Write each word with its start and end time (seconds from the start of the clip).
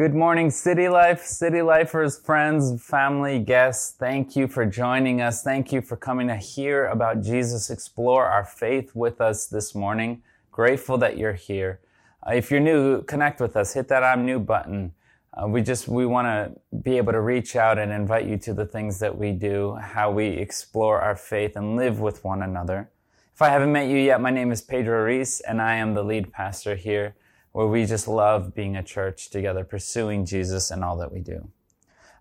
Good 0.00 0.14
morning, 0.14 0.50
City 0.50 0.88
Life, 0.88 1.26
City 1.26 1.60
Lifers, 1.60 2.18
friends, 2.18 2.82
family, 2.82 3.38
guests. 3.38 3.94
Thank 3.98 4.34
you 4.34 4.48
for 4.48 4.64
joining 4.64 5.20
us. 5.20 5.42
Thank 5.42 5.72
you 5.72 5.82
for 5.82 5.94
coming 5.94 6.28
to 6.28 6.36
hear 6.36 6.86
about 6.86 7.20
Jesus, 7.20 7.68
explore 7.68 8.24
our 8.24 8.42
faith 8.42 8.92
with 8.94 9.20
us 9.20 9.46
this 9.46 9.74
morning. 9.74 10.22
Grateful 10.50 10.96
that 10.96 11.18
you're 11.18 11.34
here. 11.34 11.80
Uh, 12.26 12.32
if 12.32 12.50
you're 12.50 12.60
new, 12.60 13.02
connect 13.02 13.42
with 13.42 13.58
us. 13.58 13.74
Hit 13.74 13.88
that 13.88 14.02
I'm 14.02 14.24
new 14.24 14.40
button. 14.40 14.94
Uh, 15.34 15.46
we 15.46 15.60
just 15.60 15.86
we 15.86 16.06
want 16.06 16.24
to 16.28 16.58
be 16.78 16.96
able 16.96 17.12
to 17.12 17.20
reach 17.20 17.54
out 17.54 17.78
and 17.78 17.92
invite 17.92 18.24
you 18.24 18.38
to 18.38 18.54
the 18.54 18.64
things 18.64 19.00
that 19.00 19.18
we 19.18 19.32
do, 19.32 19.74
how 19.74 20.10
we 20.10 20.28
explore 20.28 20.98
our 21.02 21.14
faith 21.14 21.56
and 21.56 21.76
live 21.76 22.00
with 22.00 22.24
one 22.24 22.40
another. 22.40 22.88
If 23.34 23.42
I 23.42 23.50
haven't 23.50 23.70
met 23.70 23.88
you 23.88 23.98
yet, 23.98 24.18
my 24.22 24.30
name 24.30 24.50
is 24.50 24.62
Pedro 24.62 25.04
Reese, 25.04 25.40
and 25.40 25.60
I 25.60 25.74
am 25.74 25.92
the 25.92 26.02
lead 26.02 26.32
pastor 26.32 26.74
here 26.74 27.16
where 27.52 27.66
we 27.66 27.84
just 27.84 28.06
love 28.06 28.54
being 28.54 28.76
a 28.76 28.82
church 28.82 29.30
together, 29.30 29.64
pursuing 29.64 30.24
Jesus 30.24 30.70
in 30.70 30.82
all 30.82 30.96
that 30.98 31.12
we 31.12 31.20
do. 31.20 31.48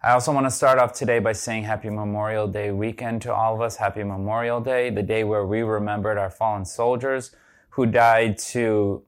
I 0.02 0.12
also 0.12 0.32
want 0.32 0.46
to 0.46 0.52
start 0.52 0.80
off 0.80 0.94
today 0.94 1.20
by 1.20 1.34
saying 1.34 1.66
Happy 1.66 1.90
Memorial 1.90 2.48
Day 2.48 2.72
weekend 2.72 3.22
to 3.24 3.34
all 3.34 3.54
of 3.54 3.62
us. 3.62 3.76
Happy 3.76 4.04
Memorial 4.04 4.62
Day, 4.62 4.90
the 4.90 5.04
day 5.04 5.26
where 5.26 5.46
we 5.46 5.62
remembered 5.62 6.18
our 6.18 6.30
fallen 6.30 6.64
soldiers 6.64 7.36
who 7.72 7.86
died 7.86 8.38
to 8.38 9.04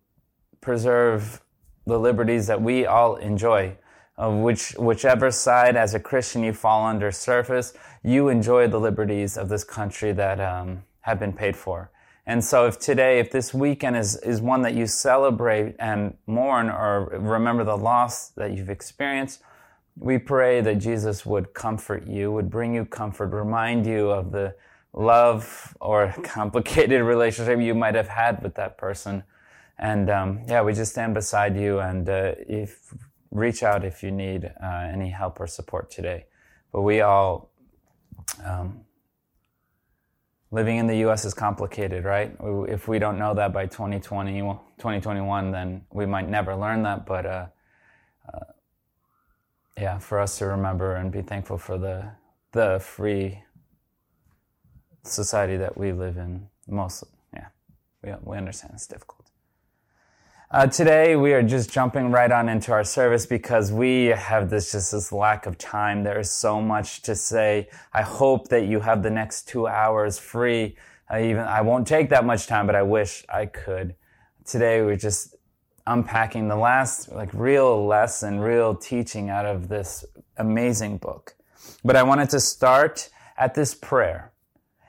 preserve 0.59 1.41
the 1.87 1.97
liberties 1.97 2.47
that 2.47 2.61
we 2.61 2.85
all 2.85 3.15
enjoy. 3.15 3.77
Of 4.17 4.35
which, 4.35 4.73
whichever 4.77 5.31
side 5.31 5.75
as 5.75 5.93
a 5.93 5.99
Christian 5.99 6.43
you 6.43 6.53
fall 6.53 6.85
under 6.85 7.11
surface, 7.11 7.73
you 8.03 8.27
enjoy 8.27 8.67
the 8.67 8.79
liberties 8.79 9.37
of 9.37 9.49
this 9.49 9.63
country 9.63 10.11
that 10.11 10.39
um, 10.39 10.83
have 10.99 11.19
been 11.19 11.33
paid 11.33 11.55
for. 11.55 11.89
And 12.25 12.43
so 12.43 12.67
if 12.67 12.79
today, 12.79 13.19
if 13.19 13.31
this 13.31 13.53
weekend 13.53 13.97
is, 13.97 14.15
is 14.17 14.41
one 14.41 14.61
that 14.61 14.75
you 14.75 14.85
celebrate 14.85 15.75
and 15.79 16.15
mourn 16.27 16.69
or 16.69 17.05
remember 17.19 17.63
the 17.63 17.77
loss 17.77 18.29
that 18.29 18.51
you've 18.53 18.69
experienced, 18.69 19.41
we 19.97 20.17
pray 20.17 20.61
that 20.61 20.75
Jesus 20.75 21.25
would 21.25 21.53
comfort 21.53 22.07
you, 22.07 22.31
would 22.31 22.49
bring 22.49 22.73
you 22.73 22.85
comfort, 22.85 23.27
remind 23.27 23.85
you 23.85 24.09
of 24.09 24.31
the 24.31 24.55
love 24.93 25.75
or 25.81 26.13
complicated 26.23 27.01
relationship 27.01 27.59
you 27.59 27.75
might 27.75 27.95
have 27.95 28.07
had 28.07 28.41
with 28.43 28.55
that 28.55 28.77
person. 28.77 29.23
And 29.79 30.09
um, 30.09 30.41
yeah, 30.47 30.61
we 30.61 30.73
just 30.73 30.91
stand 30.91 31.15
beside 31.15 31.57
you 31.57 31.79
and 31.79 32.07
uh, 32.07 32.33
if 32.37 32.93
reach 33.31 33.63
out 33.63 33.83
if 33.83 34.03
you 34.03 34.11
need 34.11 34.45
uh, 34.61 34.89
any 34.91 35.09
help 35.09 35.39
or 35.39 35.47
support 35.47 35.89
today. 35.89 36.25
But 36.71 36.81
we 36.81 37.01
all 37.01 37.51
um, 38.45 38.81
living 40.51 40.77
in 40.77 40.87
the 40.87 40.97
US 41.07 41.25
is 41.25 41.33
complicated, 41.33 42.03
right? 42.03 42.35
If 42.67 42.87
we 42.87 42.99
don't 42.99 43.17
know 43.17 43.33
that 43.33 43.53
by 43.53 43.65
2020, 43.65 44.39
2021, 44.41 45.51
then 45.51 45.85
we 45.91 46.05
might 46.05 46.29
never 46.29 46.55
learn 46.55 46.83
that. 46.83 47.05
But 47.05 47.25
uh, 47.25 47.45
uh, 48.31 48.39
yeah, 49.77 49.97
for 49.97 50.19
us 50.19 50.37
to 50.39 50.47
remember 50.47 50.95
and 50.95 51.11
be 51.11 51.21
thankful 51.21 51.57
for 51.57 51.77
the 51.77 52.11
the 52.51 52.79
free 52.81 53.41
society 55.03 55.55
that 55.57 55.77
we 55.77 55.93
live 55.93 56.17
in, 56.17 56.47
mostly. 56.67 57.09
Yeah, 57.33 57.47
we, 58.03 58.13
we 58.23 58.37
understand 58.37 58.73
it's 58.75 58.87
difficult. 58.87 59.20
Uh, 60.53 60.67
today 60.67 61.15
we 61.15 61.31
are 61.31 61.41
just 61.41 61.71
jumping 61.71 62.11
right 62.11 62.29
on 62.29 62.49
into 62.49 62.73
our 62.73 62.83
service 62.83 63.25
because 63.25 63.71
we 63.71 64.07
have 64.07 64.49
this 64.49 64.73
just 64.73 64.91
this 64.91 65.13
lack 65.13 65.45
of 65.45 65.57
time. 65.57 66.03
There 66.03 66.19
is 66.19 66.29
so 66.29 66.61
much 66.61 67.03
to 67.03 67.15
say. 67.15 67.69
I 67.93 68.01
hope 68.01 68.49
that 68.49 68.65
you 68.65 68.81
have 68.81 69.01
the 69.01 69.09
next 69.09 69.47
two 69.47 69.65
hours 69.65 70.19
free. 70.19 70.75
I 71.09 71.23
even 71.23 71.43
I 71.43 71.61
won't 71.61 71.87
take 71.87 72.09
that 72.09 72.25
much 72.25 72.47
time, 72.47 72.65
but 72.65 72.75
I 72.75 72.81
wish 72.81 73.23
I 73.29 73.45
could. 73.45 73.95
Today 74.43 74.81
we're 74.81 74.97
just 74.97 75.37
unpacking 75.87 76.49
the 76.49 76.57
last 76.57 77.09
like 77.13 77.29
real 77.33 77.87
lesson, 77.87 78.41
real 78.41 78.75
teaching 78.75 79.29
out 79.29 79.45
of 79.45 79.69
this 79.69 80.03
amazing 80.35 80.97
book. 80.97 81.33
But 81.81 81.95
I 81.95 82.03
wanted 82.03 82.29
to 82.31 82.41
start 82.41 83.09
at 83.37 83.53
this 83.53 83.73
prayer. 83.73 84.33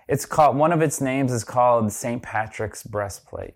It's 0.09 0.27
called 0.27 0.57
one 0.57 0.73
of 0.73 0.83
its 0.83 1.01
names 1.01 1.33
is 1.33 1.45
called 1.45 1.93
St. 1.93 2.21
Patrick's 2.21 2.83
breastplate. 2.83 3.55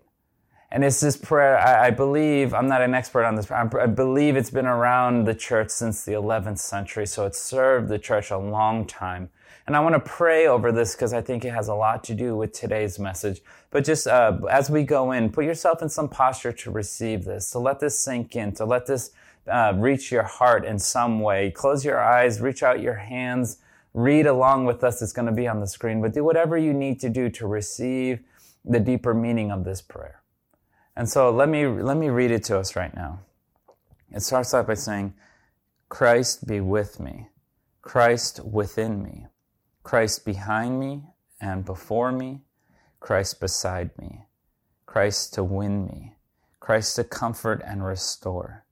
And 0.69 0.83
it's 0.83 0.99
this 0.99 1.15
prayer, 1.15 1.57
I, 1.57 1.87
I, 1.87 1.89
believe, 1.91 2.53
I'm 2.53 2.67
not 2.67 2.81
an 2.81 2.93
expert 2.93 3.23
on 3.23 3.35
this, 3.35 3.45
prayer. 3.45 3.79
I 3.81 3.85
believe 3.85 4.35
it's 4.35 4.49
been 4.49 4.65
around 4.65 5.23
the 5.23 5.33
church 5.33 5.69
since 5.69 6.03
the 6.03 6.11
11th 6.11 6.59
century, 6.59 7.07
so 7.07 7.25
it's 7.25 7.39
served 7.39 7.87
the 7.87 7.97
church 7.97 8.31
a 8.31 8.37
long 8.37 8.85
time. 8.85 9.29
And 9.65 9.75
I 9.75 9.79
want 9.79 9.95
to 9.95 9.99
pray 9.99 10.47
over 10.47 10.73
this 10.73 10.93
because 10.93 11.13
I 11.13 11.21
think 11.21 11.45
it 11.45 11.53
has 11.53 11.69
a 11.69 11.73
lot 11.73 12.03
to 12.05 12.13
do 12.13 12.35
with 12.35 12.51
today's 12.51 12.99
message. 12.99 13.41
But 13.69 13.85
just 13.85 14.07
uh, 14.07 14.39
as 14.49 14.69
we 14.69 14.83
go 14.83 15.11
in, 15.11 15.29
put 15.29 15.45
yourself 15.45 15.81
in 15.81 15.89
some 15.89 16.09
posture 16.09 16.51
to 16.53 16.71
receive 16.71 17.23
this, 17.23 17.51
to 17.51 17.59
let 17.59 17.79
this 17.79 17.97
sink 17.97 18.35
in, 18.35 18.53
to 18.53 18.65
let 18.65 18.87
this 18.87 19.11
uh, 19.47 19.73
reach 19.75 20.11
your 20.11 20.23
heart 20.23 20.65
in 20.65 20.79
some 20.79 21.21
way. 21.21 21.51
Close 21.51 21.85
your 21.85 22.01
eyes, 22.01 22.41
reach 22.41 22.63
out 22.63 22.81
your 22.81 22.95
hands, 22.95 23.57
read 23.93 24.25
along 24.25 24.65
with 24.65 24.83
us. 24.83 25.01
It's 25.01 25.13
going 25.13 25.27
to 25.27 25.31
be 25.31 25.47
on 25.47 25.61
the 25.61 25.67
screen, 25.67 26.01
but 26.01 26.13
do 26.13 26.23
whatever 26.23 26.57
you 26.57 26.73
need 26.73 26.99
to 27.01 27.09
do 27.09 27.29
to 27.29 27.47
receive 27.47 28.19
the 28.65 28.79
deeper 28.79 29.13
meaning 29.13 29.51
of 29.51 29.63
this 29.63 29.81
prayer. 29.81 30.21
And 30.97 31.07
so 31.07 31.29
let 31.29 31.47
me, 31.47 31.67
let 31.67 31.95
me 31.95 32.09
read 32.09 32.31
it 32.31 32.43
to 32.45 32.57
us 32.57 32.75
right 32.75 32.93
now. 32.95 33.19
It 34.11 34.21
starts 34.21 34.55
out 34.55 34.65
by 34.65 34.73
saying, 34.73 35.13
Christ 35.89 36.47
be 36.47 36.59
with 36.59 36.99
me, 36.99 37.27
Christ 37.83 38.43
within 38.43 39.03
me, 39.03 39.27
Christ 39.83 40.25
behind 40.25 40.79
me 40.79 41.03
and 41.39 41.63
before 41.63 42.11
me, 42.11 42.41
Christ 42.99 43.39
beside 43.39 43.95
me, 43.99 44.25
Christ 44.87 45.35
to 45.35 45.43
win 45.43 45.85
me, 45.85 46.15
Christ 46.59 46.95
to 46.95 47.03
comfort 47.03 47.61
and 47.63 47.85
restore, 47.85 48.65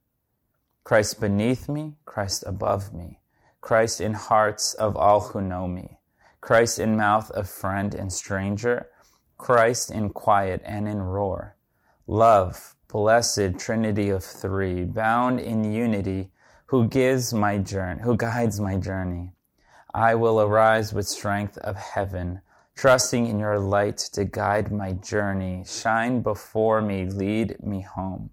Christ 0.82 1.20
beneath 1.20 1.68
me, 1.68 1.94
Christ 2.06 2.42
above 2.44 2.92
me, 2.92 3.20
Christ 3.60 4.00
in 4.00 4.14
hearts 4.14 4.74
of 4.74 4.96
all 4.96 5.20
who 5.20 5.40
know 5.40 5.68
me, 5.68 6.00
Christ 6.40 6.80
in 6.80 6.96
mouth 6.96 7.30
of 7.30 7.48
friend 7.48 7.94
and 7.94 8.12
stranger, 8.12 8.88
Christ 9.38 9.92
in 9.92 10.10
quiet 10.10 10.60
and 10.64 10.88
in 10.88 11.00
roar, 11.00 11.55
Love, 12.08 12.76
blessed 12.86 13.58
Trinity 13.58 14.10
of 14.10 14.22
three, 14.22 14.84
bound 14.84 15.40
in 15.40 15.72
unity, 15.72 16.30
who 16.66 16.86
gives 16.86 17.34
my 17.34 17.58
journey, 17.58 18.00
who 18.00 18.16
guides 18.16 18.60
my 18.60 18.76
journey. 18.76 19.32
I 19.92 20.14
will 20.14 20.40
arise 20.40 20.92
with 20.92 21.08
strength 21.08 21.58
of 21.58 21.74
heaven, 21.74 22.42
trusting 22.76 23.26
in 23.26 23.40
your 23.40 23.58
light 23.58 23.98
to 24.12 24.24
guide 24.24 24.70
my 24.70 24.92
journey. 24.92 25.64
Shine 25.66 26.20
before 26.20 26.80
me, 26.80 27.06
lead 27.06 27.56
me 27.60 27.80
home. 27.80 28.30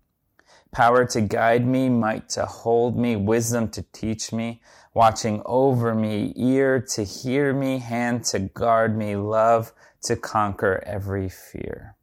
Power 0.71 1.05
to 1.05 1.21
guide 1.21 1.65
me, 1.65 1.89
might 1.89 2.29
to 2.29 2.45
hold 2.45 2.95
me, 2.95 3.15
wisdom 3.15 3.69
to 3.69 3.81
teach 3.91 4.31
me, 4.31 4.61
watching 4.93 5.41
over 5.47 5.95
me, 5.95 6.31
ear 6.35 6.79
to 6.79 7.03
hear 7.03 7.53
me, 7.55 7.79
hand 7.79 8.23
to 8.25 8.37
guard 8.37 8.95
me, 8.95 9.15
love 9.15 9.73
to 10.03 10.15
conquer 10.15 10.83
every 10.85 11.27
fear. 11.27 11.95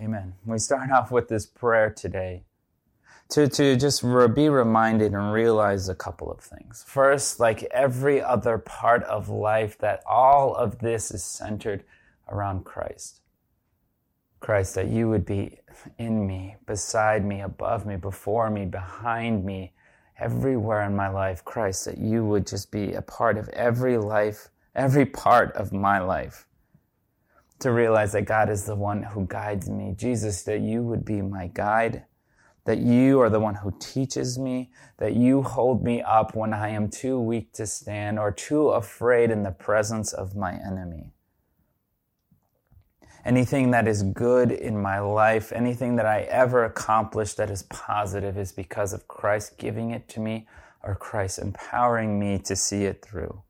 Amen. 0.00 0.34
We 0.44 0.58
start 0.58 0.90
off 0.94 1.10
with 1.10 1.28
this 1.28 1.46
prayer 1.46 1.90
today 1.90 2.44
to, 3.30 3.48
to 3.48 3.76
just 3.76 4.02
be 4.02 4.48
reminded 4.48 5.12
and 5.12 5.32
realize 5.32 5.88
a 5.88 5.94
couple 5.94 6.30
of 6.30 6.40
things. 6.40 6.84
First, 6.86 7.40
like 7.40 7.64
every 7.64 8.22
other 8.22 8.58
part 8.58 9.02
of 9.04 9.28
life, 9.28 9.78
that 9.78 10.02
all 10.06 10.54
of 10.54 10.78
this 10.78 11.10
is 11.10 11.24
centered 11.24 11.84
around 12.28 12.64
Christ. 12.64 13.20
Christ, 14.40 14.74
that 14.74 14.88
you 14.88 15.08
would 15.08 15.24
be 15.24 15.58
in 15.98 16.26
me, 16.26 16.56
beside 16.66 17.24
me, 17.24 17.40
above 17.40 17.86
me, 17.86 17.96
before 17.96 18.50
me, 18.50 18.64
behind 18.64 19.44
me, 19.44 19.72
everywhere 20.18 20.82
in 20.82 20.94
my 20.94 21.08
life. 21.08 21.44
Christ, 21.44 21.86
that 21.86 21.98
you 21.98 22.24
would 22.24 22.46
just 22.46 22.70
be 22.70 22.92
a 22.92 23.02
part 23.02 23.38
of 23.38 23.48
every 23.48 23.98
life, 23.98 24.50
every 24.74 25.06
part 25.06 25.52
of 25.52 25.72
my 25.72 25.98
life 25.98 26.45
to 27.58 27.72
realize 27.72 28.12
that 28.12 28.22
God 28.22 28.50
is 28.50 28.64
the 28.64 28.74
one 28.74 29.02
who 29.02 29.26
guides 29.26 29.68
me. 29.68 29.94
Jesus, 29.96 30.42
that 30.42 30.60
you 30.60 30.82
would 30.82 31.04
be 31.04 31.22
my 31.22 31.48
guide, 31.48 32.04
that 32.64 32.78
you 32.78 33.20
are 33.20 33.30
the 33.30 33.40
one 33.40 33.54
who 33.54 33.74
teaches 33.80 34.38
me, 34.38 34.70
that 34.98 35.14
you 35.14 35.42
hold 35.42 35.82
me 35.82 36.02
up 36.02 36.34
when 36.34 36.52
I 36.52 36.70
am 36.70 36.88
too 36.88 37.18
weak 37.18 37.52
to 37.54 37.66
stand 37.66 38.18
or 38.18 38.30
too 38.30 38.68
afraid 38.68 39.30
in 39.30 39.42
the 39.42 39.52
presence 39.52 40.12
of 40.12 40.36
my 40.36 40.52
enemy. 40.52 41.12
Anything 43.24 43.72
that 43.72 43.88
is 43.88 44.02
good 44.02 44.52
in 44.52 44.80
my 44.80 45.00
life, 45.00 45.50
anything 45.52 45.96
that 45.96 46.06
I 46.06 46.20
ever 46.22 46.64
accomplish 46.64 47.34
that 47.34 47.50
is 47.50 47.64
positive 47.64 48.38
is 48.38 48.52
because 48.52 48.92
of 48.92 49.08
Christ 49.08 49.58
giving 49.58 49.90
it 49.90 50.08
to 50.10 50.20
me 50.20 50.46
or 50.84 50.94
Christ 50.94 51.40
empowering 51.40 52.20
me 52.20 52.38
to 52.40 52.54
see 52.54 52.84
it 52.84 53.04
through. 53.04 53.42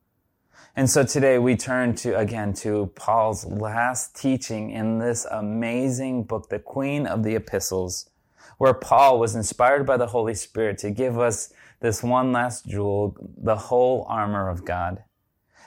And 0.78 0.90
so 0.90 1.04
today 1.04 1.38
we 1.38 1.56
turn 1.56 1.94
to, 1.96 2.18
again, 2.18 2.52
to 2.54 2.92
Paul's 2.94 3.46
last 3.46 4.14
teaching 4.14 4.70
in 4.70 4.98
this 4.98 5.24
amazing 5.30 6.24
book, 6.24 6.50
the 6.50 6.58
Queen 6.58 7.06
of 7.06 7.22
the 7.22 7.34
Epistles, 7.34 8.10
where 8.58 8.74
Paul 8.74 9.18
was 9.18 9.34
inspired 9.34 9.86
by 9.86 9.96
the 9.96 10.08
Holy 10.08 10.34
Spirit 10.34 10.76
to 10.78 10.90
give 10.90 11.18
us 11.18 11.50
this 11.80 12.02
one 12.02 12.30
last 12.30 12.66
jewel, 12.66 13.16
the 13.38 13.56
whole 13.56 14.04
armor 14.10 14.50
of 14.50 14.66
God. 14.66 15.02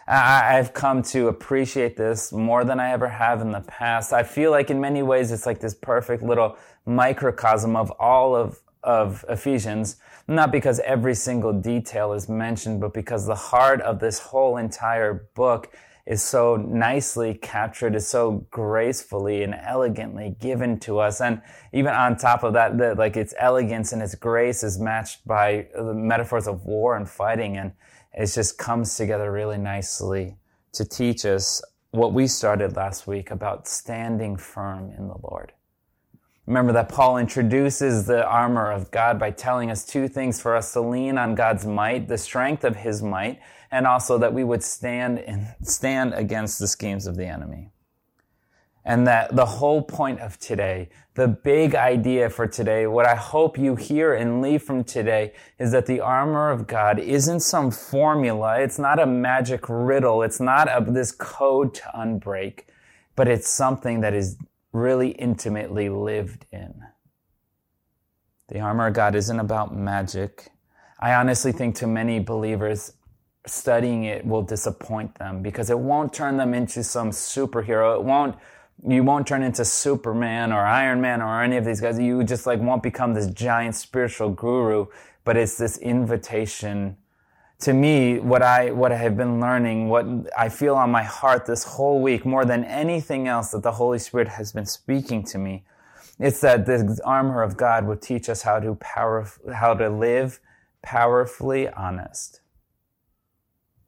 I've 0.07 0.73
come 0.73 1.01
to 1.03 1.27
appreciate 1.27 1.97
this 1.97 2.31
more 2.31 2.63
than 2.63 2.79
I 2.79 2.91
ever 2.91 3.07
have 3.07 3.41
in 3.41 3.51
the 3.51 3.61
past. 3.61 4.13
I 4.13 4.21
feel 4.21 4.51
like 4.51 4.69
in 4.69 4.79
many 4.79 5.01
ways 5.01 5.31
it's 5.31 5.47
like 5.47 5.59
this 5.59 5.73
perfect 5.73 6.21
little 6.21 6.55
microcosm 6.85 7.75
of 7.75 7.89
all 7.99 8.35
of 8.35 8.59
of 8.83 9.25
Ephesians, 9.29 9.97
not 10.27 10.51
because 10.51 10.79
every 10.81 11.15
single 11.15 11.53
detail 11.53 12.13
is 12.13 12.29
mentioned, 12.29 12.81
but 12.81 12.93
because 12.93 13.25
the 13.25 13.35
heart 13.35 13.81
of 13.81 13.99
this 13.99 14.19
whole 14.19 14.57
entire 14.57 15.29
book 15.35 15.71
is 16.05 16.23
so 16.23 16.55
nicely 16.55 17.35
captured, 17.35 17.95
is 17.95 18.07
so 18.07 18.45
gracefully 18.49 19.43
and 19.43 19.53
elegantly 19.53 20.35
given 20.39 20.79
to 20.79 20.97
us. 20.97 21.21
And 21.21 21.41
even 21.71 21.93
on 21.93 22.17
top 22.17 22.43
of 22.43 22.53
that, 22.53 22.77
the, 22.79 22.95
like 22.95 23.15
its 23.15 23.33
elegance 23.37 23.91
and 23.91 24.01
its 24.01 24.15
grace 24.15 24.63
is 24.63 24.79
matched 24.79 25.25
by 25.27 25.67
the 25.75 25.93
metaphors 25.93 26.47
of 26.47 26.65
war 26.65 26.97
and 26.97 27.07
fighting. 27.07 27.57
And 27.57 27.73
it 28.13 28.25
just 28.25 28.57
comes 28.57 28.95
together 28.97 29.31
really 29.31 29.59
nicely 29.59 30.35
to 30.73 30.83
teach 30.83 31.25
us 31.25 31.61
what 31.91 32.13
we 32.13 32.25
started 32.25 32.75
last 32.75 33.05
week 33.05 33.29
about 33.29 33.67
standing 33.67 34.35
firm 34.35 34.91
in 34.97 35.07
the 35.07 35.17
Lord. 35.21 35.53
Remember 36.49 36.73
that 36.73 36.89
Paul 36.89 37.17
introduces 37.19 38.07
the 38.07 38.25
armor 38.25 38.71
of 38.71 38.89
God 38.89 39.19
by 39.19 39.29
telling 39.29 39.69
us 39.69 39.85
two 39.85 40.07
things 40.07 40.41
for 40.41 40.55
us 40.55 40.73
to 40.73 40.81
lean 40.81 41.15
on 41.15 41.35
God's 41.35 41.63
might, 41.63 42.07
the 42.07 42.17
strength 42.17 42.63
of 42.63 42.75
his 42.75 43.03
might, 43.03 43.39
and 43.69 43.85
also 43.85 44.17
that 44.17 44.33
we 44.33 44.43
would 44.43 44.63
stand 44.63 45.19
and 45.19 45.53
stand 45.61 46.15
against 46.15 46.57
the 46.57 46.67
schemes 46.67 47.05
of 47.05 47.17
the 47.17 47.27
enemy. 47.27 47.69
And 48.83 49.05
that 49.05 49.35
the 49.35 49.45
whole 49.45 49.83
point 49.83 50.21
of 50.21 50.39
today, 50.39 50.89
the 51.13 51.27
big 51.27 51.75
idea 51.75 52.31
for 52.31 52.47
today, 52.47 52.87
what 52.87 53.05
I 53.05 53.13
hope 53.13 53.59
you 53.59 53.75
hear 53.75 54.15
and 54.15 54.41
leave 54.41 54.63
from 54.63 54.83
today 54.83 55.33
is 55.59 55.71
that 55.71 55.85
the 55.85 55.99
armor 55.99 56.49
of 56.49 56.65
God 56.65 56.97
isn't 56.97 57.41
some 57.41 57.69
formula. 57.69 58.59
It's 58.59 58.79
not 58.79 58.97
a 58.97 59.05
magic 59.05 59.65
riddle. 59.69 60.23
It's 60.23 60.39
not 60.39 60.67
a, 60.67 60.83
this 60.83 61.11
code 61.11 61.75
to 61.75 61.83
unbreak, 61.95 62.61
but 63.15 63.27
it's 63.27 63.47
something 63.47 64.01
that 64.01 64.15
is 64.15 64.35
really 64.71 65.09
intimately 65.09 65.89
lived 65.89 66.45
in. 66.51 66.81
The 68.49 68.59
armor 68.59 68.87
of 68.87 68.93
God 68.93 69.15
isn't 69.15 69.39
about 69.39 69.75
magic. 69.75 70.49
I 70.99 71.13
honestly 71.13 71.51
think 71.51 71.75
to 71.75 71.87
many 71.87 72.19
believers, 72.19 72.93
studying 73.45 74.03
it 74.03 74.25
will 74.25 74.41
disappoint 74.41 75.15
them 75.15 75.41
because 75.41 75.69
it 75.69 75.79
won't 75.79 76.13
turn 76.13 76.37
them 76.37 76.53
into 76.53 76.83
some 76.83 77.11
superhero. 77.11 77.95
It 77.95 78.03
won't, 78.03 78.35
you 78.87 79.03
won't 79.03 79.27
turn 79.27 79.43
into 79.43 79.63
Superman 79.65 80.51
or 80.51 80.59
Iron 80.59 80.99
Man 80.99 81.21
or 81.21 81.41
any 81.41 81.57
of 81.57 81.65
these 81.65 81.79
guys. 81.79 81.99
You 81.99 82.23
just 82.23 82.45
like 82.45 82.59
won't 82.59 82.83
become 82.83 83.13
this 83.13 83.27
giant 83.27 83.75
spiritual 83.75 84.29
guru, 84.29 84.87
but 85.23 85.37
it's 85.37 85.57
this 85.57 85.77
invitation 85.77 86.97
to 87.59 87.73
me, 87.73 88.19
what 88.19 88.41
I, 88.41 88.71
what 88.71 88.91
I 88.91 88.97
have 88.97 89.17
been 89.17 89.39
learning, 89.39 89.89
what 89.89 90.05
I 90.37 90.49
feel 90.49 90.75
on 90.75 90.91
my 90.91 91.03
heart 91.03 91.45
this 91.45 91.63
whole 91.63 92.01
week 92.01 92.25
more 92.25 92.45
than 92.45 92.63
anything 92.63 93.27
else 93.27 93.51
that 93.51 93.63
the 93.63 93.73
Holy 93.73 93.99
Spirit 93.99 94.29
has 94.29 94.51
been 94.51 94.65
speaking 94.65 95.23
to 95.25 95.37
me, 95.37 95.63
it's 96.19 96.41
that 96.41 96.65
the 96.65 96.99
armor 97.03 97.43
of 97.43 97.57
God 97.57 97.85
would 97.85 98.01
teach 98.01 98.29
us 98.29 98.41
how 98.41 98.59
to 98.59 98.75
power, 98.75 99.27
how 99.53 99.73
to 99.73 99.89
live 99.89 100.39
powerfully 100.81 101.69
honest 101.69 102.41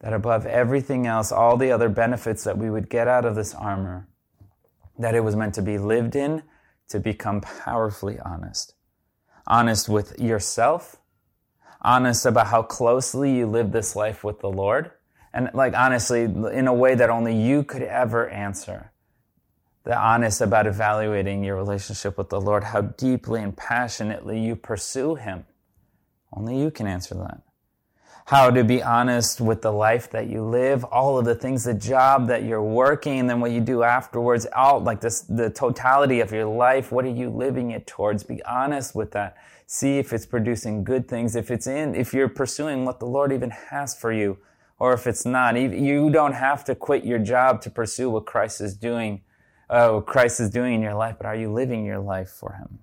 that 0.02 0.14
above 0.14 0.46
everything 0.48 1.06
else, 1.06 1.32
all 1.32 1.58
the 1.58 1.72
other 1.72 1.88
benefits 1.88 2.44
that 2.44 2.58
we 2.58 2.70
would 2.70 2.90
get 2.90 3.08
out 3.08 3.24
of 3.24 3.36
this 3.36 3.54
armor, 3.54 4.08
that 4.98 5.16
it 5.16 5.24
was 5.24 5.36
meant 5.36 5.54
to 5.54 5.62
be 5.62 5.78
lived 5.78 6.16
in 6.16 6.44
to 6.90 7.00
become 7.00 7.40
powerfully 7.40 8.20
honest. 8.20 8.74
Honest 9.46 9.88
with 9.88 10.20
yourself, 10.20 10.98
honest 11.82 12.26
about 12.26 12.48
how 12.48 12.64
closely 12.64 13.36
you 13.36 13.48
live 13.48 13.72
this 13.72 13.96
life 13.96 14.24
with 14.24 14.40
the 14.40 14.50
Lord, 14.50 14.92
and 15.34 15.50
like 15.54 15.74
honestly, 15.74 16.24
in 16.24 16.68
a 16.68 16.74
way 16.74 16.96
that 16.96 17.10
only 17.10 17.36
you 17.36 17.64
could 17.64 17.84
ever 17.84 18.30
answer. 18.30 18.92
The 19.84 19.98
honest 19.98 20.42
about 20.42 20.68
evaluating 20.68 21.44
your 21.44 21.56
relationship 21.56 22.18
with 22.18 22.30
the 22.30 22.40
Lord, 22.40 22.66
how 22.66 22.82
deeply 22.82 23.42
and 23.42 23.56
passionately 23.56 24.40
you 24.40 24.56
pursue 24.56 25.16
Him. 25.16 25.46
Only 26.32 26.60
you 26.60 26.70
can 26.70 26.86
answer 26.86 27.16
that 27.16 27.42
how 28.26 28.50
to 28.50 28.64
be 28.64 28.82
honest 28.82 29.42
with 29.42 29.62
the 29.62 29.72
life 29.72 30.10
that 30.12 30.28
you 30.28 30.44
live, 30.44 30.84
all 30.86 31.18
of 31.18 31.26
the 31.26 31.36
things, 31.36 31.64
the 31.64 31.74
job 31.74 32.28
that 32.28 32.44
you're 32.44 32.64
working, 32.64 33.20
and 33.20 33.30
then 33.30 33.40
what 33.40 33.52
you 33.52 33.60
do 33.60 33.84
afterwards, 33.84 34.48
all 34.56 34.80
like 34.80 35.02
this, 35.02 35.22
the 35.22 35.50
totality 35.50 36.20
of 36.20 36.32
your 36.32 36.46
life. 36.46 36.92
What 36.92 37.06
are 37.06 37.10
you 37.10 37.30
living 37.30 37.72
it 37.72 37.88
towards? 37.88 38.24
Be 38.24 38.42
honest 38.44 38.96
with 38.96 39.12
that. 39.12 39.36
See 39.74 40.00
if 40.00 40.12
it's 40.12 40.26
producing 40.26 40.84
good 40.84 41.08
things, 41.08 41.34
if 41.34 41.50
it's 41.50 41.66
in, 41.66 41.96
if 41.96 42.14
you're 42.14 42.28
pursuing 42.28 42.84
what 42.84 43.00
the 43.00 43.06
Lord 43.06 43.32
even 43.32 43.52
has 43.52 43.98
for 43.98 44.12
you, 44.12 44.38
or 44.78 44.92
if 44.92 45.08
it's 45.08 45.26
not. 45.26 45.56
You 45.56 46.10
don't 46.10 46.34
have 46.34 46.66
to 46.66 46.76
quit 46.76 47.06
your 47.06 47.20
job 47.20 47.62
to 47.62 47.70
pursue 47.70 48.10
what 48.10 48.26
Christ 48.26 48.60
is 48.60 48.76
doing, 48.76 49.22
uh, 49.70 49.92
what 49.92 50.08
Christ 50.08 50.42
is 50.42 50.50
doing 50.50 50.74
in 50.74 50.82
your 50.82 50.96
life, 50.96 51.16
but 51.18 51.26
are 51.26 51.38
you 51.38 51.54
living 51.54 51.86
your 51.86 52.00
life 52.00 52.28
for 52.28 52.56
Him? 52.56 52.80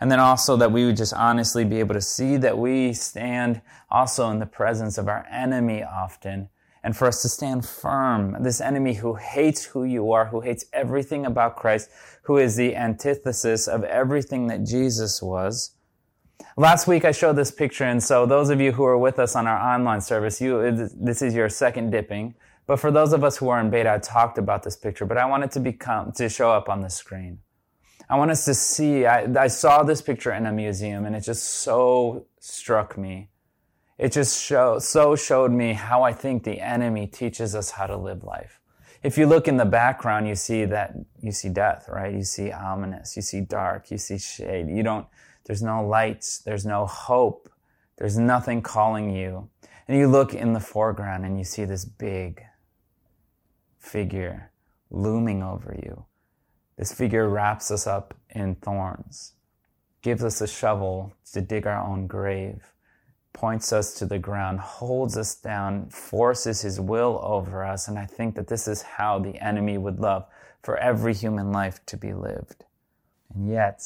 And 0.00 0.10
then 0.10 0.18
also 0.18 0.56
that 0.56 0.72
we 0.72 0.86
would 0.86 0.96
just 0.96 1.12
honestly 1.12 1.62
be 1.62 1.78
able 1.78 1.94
to 1.94 2.00
see 2.00 2.38
that 2.38 2.56
we 2.56 2.94
stand 2.94 3.60
also 3.90 4.30
in 4.30 4.38
the 4.38 4.46
presence 4.46 4.96
of 4.96 5.08
our 5.08 5.26
enemy 5.30 5.82
often. 5.82 6.48
And 6.82 6.96
for 6.96 7.06
us 7.06 7.20
to 7.20 7.28
stand 7.28 7.66
firm, 7.66 8.34
this 8.42 8.62
enemy 8.62 8.94
who 8.94 9.16
hates 9.16 9.62
who 9.62 9.84
you 9.84 10.10
are, 10.12 10.24
who 10.24 10.40
hates 10.40 10.64
everything 10.72 11.26
about 11.26 11.56
Christ, 11.56 11.90
who 12.22 12.38
is 12.38 12.56
the 12.56 12.74
antithesis 12.74 13.68
of 13.68 13.84
everything 13.84 14.46
that 14.46 14.64
Jesus 14.64 15.20
was. 15.20 15.74
Last 16.56 16.86
week 16.86 17.04
I 17.04 17.12
showed 17.12 17.36
this 17.36 17.50
picture, 17.50 17.84
and 17.84 18.02
so 18.02 18.26
those 18.26 18.50
of 18.50 18.60
you 18.60 18.72
who 18.72 18.84
are 18.84 18.98
with 18.98 19.18
us 19.18 19.36
on 19.36 19.46
our 19.46 19.58
online 19.58 20.00
service, 20.00 20.40
you, 20.40 20.88
this 20.94 21.22
is 21.22 21.34
your 21.34 21.48
second 21.48 21.90
dipping. 21.90 22.34
But 22.66 22.78
for 22.80 22.90
those 22.90 23.12
of 23.12 23.24
us 23.24 23.38
who 23.38 23.48
are 23.48 23.60
in 23.60 23.70
beta, 23.70 23.92
I 23.92 23.98
talked 23.98 24.36
about 24.38 24.62
this 24.62 24.76
picture, 24.76 25.06
but 25.06 25.16
I 25.16 25.24
want 25.24 25.42
it 25.44 25.50
to 25.52 25.60
become, 25.60 26.12
to 26.12 26.28
show 26.28 26.50
up 26.50 26.68
on 26.68 26.82
the 26.82 26.90
screen. 26.90 27.38
I 28.10 28.16
want 28.16 28.30
us 28.30 28.44
to 28.46 28.54
see. 28.54 29.06
I, 29.06 29.24
I 29.40 29.48
saw 29.48 29.82
this 29.82 30.02
picture 30.02 30.32
in 30.32 30.46
a 30.46 30.52
museum 30.52 31.04
and 31.04 31.14
it 31.14 31.20
just 31.20 31.44
so 31.44 32.26
struck 32.40 32.96
me. 32.96 33.28
It 33.98 34.12
just 34.12 34.42
show, 34.42 34.78
so 34.78 35.16
showed 35.16 35.50
me 35.50 35.72
how 35.72 36.02
I 36.02 36.12
think 36.12 36.44
the 36.44 36.60
enemy 36.60 37.06
teaches 37.06 37.54
us 37.54 37.72
how 37.72 37.86
to 37.86 37.96
live 37.96 38.22
life. 38.22 38.60
If 39.02 39.18
you 39.18 39.26
look 39.26 39.48
in 39.48 39.56
the 39.56 39.64
background, 39.64 40.28
you 40.28 40.34
see 40.34 40.64
that, 40.66 40.94
you 41.20 41.32
see 41.32 41.48
death, 41.48 41.88
right? 41.88 42.14
You 42.14 42.24
see 42.24 42.50
ominous, 42.52 43.16
you 43.16 43.22
see 43.22 43.40
dark, 43.40 43.90
you 43.90 43.98
see 43.98 44.18
shade. 44.18 44.68
You 44.68 44.82
don't, 44.82 45.06
there's 45.48 45.62
no 45.62 45.84
lights, 45.84 46.38
there's 46.40 46.66
no 46.66 46.84
hope, 46.84 47.50
there's 47.96 48.18
nothing 48.18 48.60
calling 48.60 49.10
you. 49.16 49.48
And 49.88 49.96
you 49.96 50.06
look 50.06 50.34
in 50.34 50.52
the 50.52 50.60
foreground 50.60 51.24
and 51.24 51.38
you 51.38 51.44
see 51.44 51.64
this 51.64 51.86
big 51.86 52.42
figure 53.78 54.52
looming 54.90 55.42
over 55.42 55.74
you. 55.82 56.04
This 56.76 56.92
figure 56.92 57.26
wraps 57.30 57.70
us 57.70 57.86
up 57.86 58.12
in 58.28 58.56
thorns, 58.56 59.32
gives 60.02 60.22
us 60.22 60.42
a 60.42 60.46
shovel 60.46 61.14
to 61.32 61.40
dig 61.40 61.66
our 61.66 61.82
own 61.82 62.06
grave, 62.06 62.74
points 63.32 63.72
us 63.72 63.94
to 63.94 64.04
the 64.04 64.18
ground, 64.18 64.60
holds 64.60 65.16
us 65.16 65.34
down, 65.34 65.88
forces 65.88 66.60
his 66.60 66.78
will 66.78 67.18
over 67.22 67.64
us. 67.64 67.88
And 67.88 67.98
I 67.98 68.04
think 68.04 68.34
that 68.34 68.48
this 68.48 68.68
is 68.68 68.82
how 68.82 69.18
the 69.18 69.42
enemy 69.42 69.78
would 69.78 69.98
love 69.98 70.26
for 70.62 70.76
every 70.76 71.14
human 71.14 71.52
life 71.52 71.80
to 71.86 71.96
be 71.96 72.12
lived. 72.12 72.64
And 73.34 73.48
yet, 73.48 73.82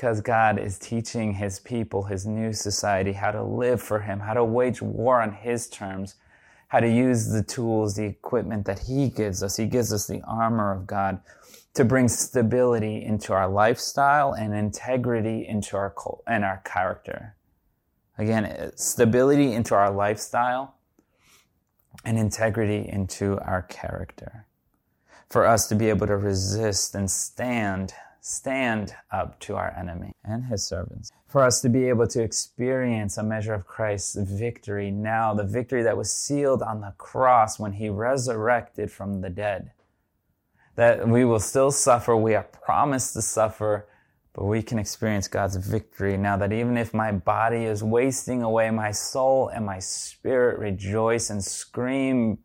because 0.00 0.22
God 0.22 0.58
is 0.58 0.78
teaching 0.78 1.34
his 1.34 1.58
people, 1.58 2.04
his 2.04 2.24
new 2.24 2.54
society, 2.54 3.12
how 3.12 3.32
to 3.32 3.42
live 3.42 3.82
for 3.82 4.00
him, 4.00 4.20
how 4.20 4.32
to 4.32 4.42
wage 4.42 4.80
war 4.80 5.20
on 5.20 5.30
his 5.30 5.68
terms, 5.68 6.14
how 6.68 6.80
to 6.80 6.88
use 6.88 7.28
the 7.28 7.42
tools, 7.42 7.96
the 7.96 8.06
equipment 8.06 8.64
that 8.64 8.78
he 8.78 9.10
gives 9.10 9.42
us. 9.42 9.58
He 9.58 9.66
gives 9.66 9.92
us 9.92 10.06
the 10.06 10.22
armor 10.26 10.72
of 10.72 10.86
God 10.86 11.20
to 11.74 11.84
bring 11.84 12.08
stability 12.08 13.04
into 13.04 13.34
our 13.34 13.46
lifestyle 13.46 14.32
and 14.32 14.54
integrity 14.54 15.46
into 15.46 15.76
our 15.76 15.94
and 16.26 16.46
our 16.46 16.62
character. 16.64 17.34
Again, 18.16 18.46
uh, 18.46 18.70
stability 18.76 19.52
into 19.52 19.74
our 19.74 19.90
lifestyle 19.90 20.76
and 22.06 22.18
integrity 22.18 22.88
into 22.90 23.38
our 23.40 23.60
character. 23.60 24.46
For 25.28 25.44
us 25.44 25.68
to 25.68 25.74
be 25.74 25.90
able 25.90 26.06
to 26.06 26.16
resist 26.16 26.94
and 26.94 27.10
stand, 27.10 27.92
stand 28.20 28.94
up 29.10 29.38
to 29.40 29.56
our 29.56 29.74
enemy 29.78 30.12
and 30.24 30.44
his 30.44 30.62
servants. 30.62 31.10
For 31.26 31.42
us 31.42 31.60
to 31.62 31.68
be 31.68 31.88
able 31.88 32.06
to 32.08 32.22
experience 32.22 33.16
a 33.16 33.22
measure 33.22 33.54
of 33.54 33.66
Christ's 33.66 34.16
victory 34.16 34.90
now, 34.90 35.34
the 35.34 35.44
victory 35.44 35.82
that 35.82 35.96
was 35.96 36.12
sealed 36.12 36.62
on 36.62 36.80
the 36.80 36.94
cross 36.98 37.58
when 37.58 37.72
he 37.72 37.88
resurrected 37.88 38.90
from 38.90 39.20
the 39.20 39.30
dead 39.30 39.72
that 40.76 41.06
we 41.06 41.26
will 41.26 41.40
still 41.40 41.70
suffer. 41.70 42.16
We 42.16 42.34
are 42.34 42.42
promised 42.42 43.12
to 43.12 43.22
suffer, 43.22 43.86
but 44.32 44.44
we 44.44 44.62
can 44.62 44.78
experience 44.78 45.28
God's 45.28 45.56
victory 45.56 46.16
now 46.16 46.38
that 46.38 46.54
even 46.54 46.78
if 46.78 46.94
my 46.94 47.12
body 47.12 47.64
is 47.64 47.82
wasting 47.82 48.42
away, 48.42 48.70
my 48.70 48.90
soul 48.90 49.48
and 49.48 49.66
my 49.66 49.78
spirit 49.78 50.58
rejoice 50.58 51.28
and 51.28 51.44
scream 51.44 52.38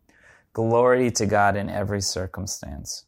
glory 0.52 1.10
to 1.12 1.24
God 1.24 1.56
in 1.56 1.70
every 1.70 2.00
circumstance. 2.00 3.06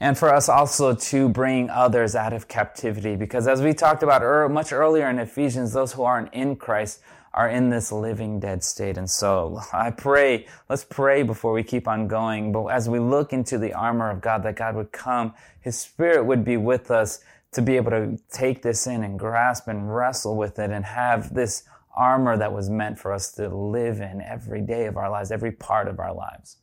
And 0.00 0.16
for 0.16 0.32
us 0.32 0.48
also 0.48 0.94
to 0.94 1.28
bring 1.28 1.70
others 1.70 2.14
out 2.14 2.32
of 2.32 2.46
captivity, 2.46 3.16
because 3.16 3.48
as 3.48 3.60
we 3.62 3.74
talked 3.74 4.02
about 4.02 4.50
much 4.50 4.72
earlier 4.72 5.08
in 5.10 5.18
Ephesians, 5.18 5.72
those 5.72 5.92
who 5.92 6.04
aren't 6.04 6.32
in 6.32 6.54
Christ 6.54 7.00
are 7.34 7.48
in 7.48 7.68
this 7.68 7.92
living 7.92 8.40
dead 8.40 8.62
state. 8.64 8.96
And 8.96 9.10
so 9.10 9.60
I 9.72 9.90
pray, 9.90 10.46
let's 10.68 10.84
pray 10.84 11.22
before 11.24 11.52
we 11.52 11.62
keep 11.62 11.88
on 11.88 12.08
going. 12.08 12.52
But 12.52 12.66
as 12.66 12.88
we 12.88 12.98
look 12.98 13.32
into 13.32 13.58
the 13.58 13.72
armor 13.74 14.10
of 14.10 14.20
God, 14.20 14.42
that 14.44 14.56
God 14.56 14.76
would 14.76 14.92
come, 14.92 15.34
His 15.60 15.78
Spirit 15.78 16.24
would 16.24 16.44
be 16.44 16.56
with 16.56 16.90
us, 16.90 17.20
to 17.50 17.62
be 17.62 17.76
able 17.76 17.90
to 17.90 18.18
take 18.30 18.62
this 18.62 18.86
in 18.86 19.02
and 19.02 19.18
grasp 19.18 19.68
and 19.68 19.94
wrestle 19.94 20.36
with 20.36 20.58
it 20.58 20.70
and 20.70 20.84
have 20.84 21.34
this 21.34 21.64
armor 21.96 22.36
that 22.36 22.52
was 22.52 22.68
meant 22.70 22.98
for 22.98 23.12
us 23.12 23.32
to 23.32 23.48
live 23.48 24.00
in 24.00 24.20
every 24.20 24.60
day 24.60 24.84
of 24.84 24.96
our 24.96 25.10
lives, 25.10 25.32
every 25.32 25.50
part 25.50 25.88
of 25.88 25.98
our 25.98 26.14
lives. 26.14 26.58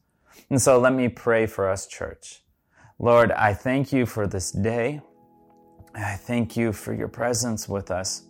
And 0.49 0.61
so 0.61 0.79
let 0.79 0.93
me 0.93 1.09
pray 1.09 1.47
for 1.47 1.67
us, 1.67 1.87
church. 1.87 2.43
Lord, 2.97 3.31
I 3.33 3.53
thank 3.53 3.91
you 3.91 4.05
for 4.05 4.25
this 4.25 4.51
day. 4.51 5.01
I 5.93 6.15
thank 6.15 6.55
you 6.55 6.71
for 6.71 6.93
your 6.93 7.09
presence 7.09 7.67
with 7.67 7.91
us. 7.91 8.23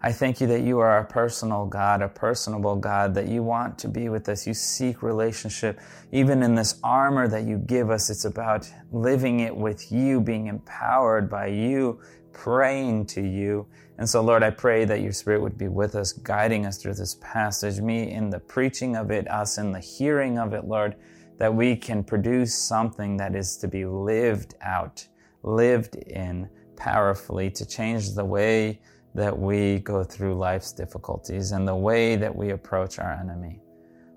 I 0.00 0.12
thank 0.12 0.40
you 0.40 0.46
that 0.48 0.62
you 0.62 0.78
are 0.78 0.98
a 0.98 1.04
personal 1.04 1.66
God, 1.66 2.02
a 2.02 2.08
personable 2.08 2.76
God, 2.76 3.14
that 3.14 3.26
you 3.26 3.42
want 3.42 3.78
to 3.80 3.88
be 3.88 4.08
with 4.08 4.28
us. 4.28 4.46
You 4.46 4.54
seek 4.54 5.02
relationship. 5.02 5.80
Even 6.12 6.42
in 6.44 6.54
this 6.54 6.78
armor 6.84 7.26
that 7.28 7.44
you 7.44 7.58
give 7.58 7.90
us, 7.90 8.10
it's 8.10 8.24
about 8.24 8.68
living 8.92 9.40
it 9.40 9.56
with 9.56 9.90
you, 9.90 10.20
being 10.20 10.46
empowered 10.46 11.28
by 11.28 11.48
you, 11.48 12.00
praying 12.32 13.06
to 13.06 13.20
you. 13.20 13.66
And 13.98 14.08
so, 14.08 14.22
Lord, 14.22 14.42
I 14.44 14.50
pray 14.50 14.84
that 14.84 15.00
your 15.00 15.12
spirit 15.12 15.42
would 15.42 15.58
be 15.58 15.68
with 15.68 15.96
us, 15.96 16.12
guiding 16.12 16.64
us 16.66 16.78
through 16.78 16.94
this 16.94 17.16
passage, 17.20 17.80
me 17.80 18.10
in 18.10 18.30
the 18.30 18.40
preaching 18.40 18.96
of 18.96 19.10
it, 19.10 19.28
us 19.28 19.58
in 19.58 19.72
the 19.72 19.80
hearing 19.80 20.38
of 20.38 20.52
it, 20.52 20.64
Lord, 20.64 20.96
that 21.38 21.54
we 21.54 21.76
can 21.76 22.04
produce 22.04 22.54
something 22.54 23.16
that 23.16 23.34
is 23.34 23.56
to 23.58 23.68
be 23.68 23.84
lived 23.84 24.54
out, 24.62 25.06
lived 25.42 25.96
in 25.96 26.48
powerfully 26.76 27.50
to 27.50 27.66
change 27.66 28.14
the 28.14 28.24
way 28.24 28.80
that 29.14 29.36
we 29.36 29.78
go 29.80 30.02
through 30.02 30.34
life's 30.34 30.72
difficulties 30.72 31.52
and 31.52 31.66
the 31.66 31.74
way 31.74 32.16
that 32.16 32.34
we 32.34 32.50
approach 32.50 32.98
our 32.98 33.12
enemy. 33.12 33.60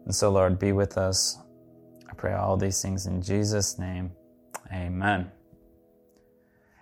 And 0.05 0.13
so, 0.13 0.31
Lord, 0.31 0.59
be 0.59 0.71
with 0.71 0.97
us. 0.97 1.37
I 2.09 2.13
pray 2.13 2.33
all 2.33 2.57
these 2.57 2.81
things 2.81 3.07
in 3.07 3.21
Jesus' 3.21 3.77
name. 3.79 4.11
Amen. 4.71 5.31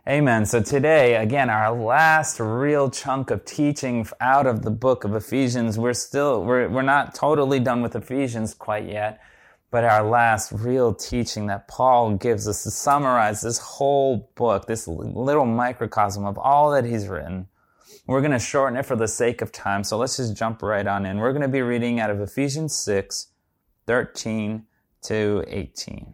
Amen. 0.08 0.46
So 0.46 0.62
today, 0.62 1.16
again, 1.16 1.50
our 1.50 1.72
last 1.72 2.38
real 2.40 2.90
chunk 2.90 3.32
of 3.32 3.46
teaching 3.46 4.06
out 4.20 4.46
of 4.46 4.62
the 4.62 4.70
book 4.70 5.06
of 5.06 5.16
Ephesians. 5.16 5.80
We're 5.80 5.94
still, 5.94 6.44
we're, 6.44 6.68
we're 6.68 6.82
not 6.82 7.16
totally 7.16 7.62
done 7.62 7.82
with 7.82 7.96
Ephesians 7.96 8.54
quite 8.54 8.86
yet, 8.86 9.22
but 9.74 9.84
our 9.84 10.08
last 10.08 10.52
real 10.52 10.94
teaching 10.94 11.48
that 11.48 11.68
Paul 11.68 12.14
gives 12.14 12.48
us 12.48 12.62
to 12.62 12.70
summarize 12.70 13.42
this 13.42 13.58
whole 13.58 14.30
book, 14.36 14.68
this 14.68 14.88
little 14.88 15.48
microcosm 15.48 16.26
of 16.26 16.38
all 16.38 16.70
that 16.74 16.86
he's 16.86 17.08
written. 17.08 17.48
We're 18.06 18.22
going 18.22 18.34
to 18.34 18.38
shorten 18.38 18.78
it 18.78 18.86
for 18.86 18.96
the 18.96 19.08
sake 19.08 19.42
of 19.42 19.52
time, 19.52 19.84
so 19.84 19.98
let's 19.98 20.18
just 20.18 20.38
jump 20.38 20.62
right 20.62 20.86
on 20.86 21.08
in. 21.08 21.18
We're 21.18 21.32
going 21.32 21.42
to 21.42 21.48
be 21.48 21.64
reading 21.64 22.00
out 22.00 22.12
of 22.12 22.22
Ephesians 22.22 22.76
6, 22.76 23.30
13 23.88 24.68
to 25.06 25.44
18. 25.48 26.14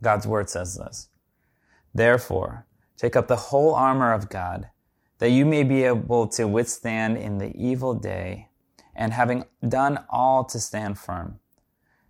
God's 0.00 0.28
word 0.28 0.48
says 0.48 0.76
this. 0.76 1.08
Therefore, 1.92 2.64
take 2.96 3.16
up 3.16 3.26
the 3.26 3.34
whole 3.34 3.74
armor 3.74 4.12
of 4.12 4.28
God, 4.28 4.70
that 5.18 5.30
you 5.30 5.44
may 5.44 5.64
be 5.64 5.82
able 5.82 6.28
to 6.28 6.46
withstand 6.46 7.16
in 7.16 7.38
the 7.38 7.52
evil 7.56 7.92
day, 7.92 8.50
and 8.94 9.12
having 9.12 9.46
done 9.68 10.04
all 10.08 10.44
to 10.44 10.60
stand 10.60 10.96
firm. 10.96 11.40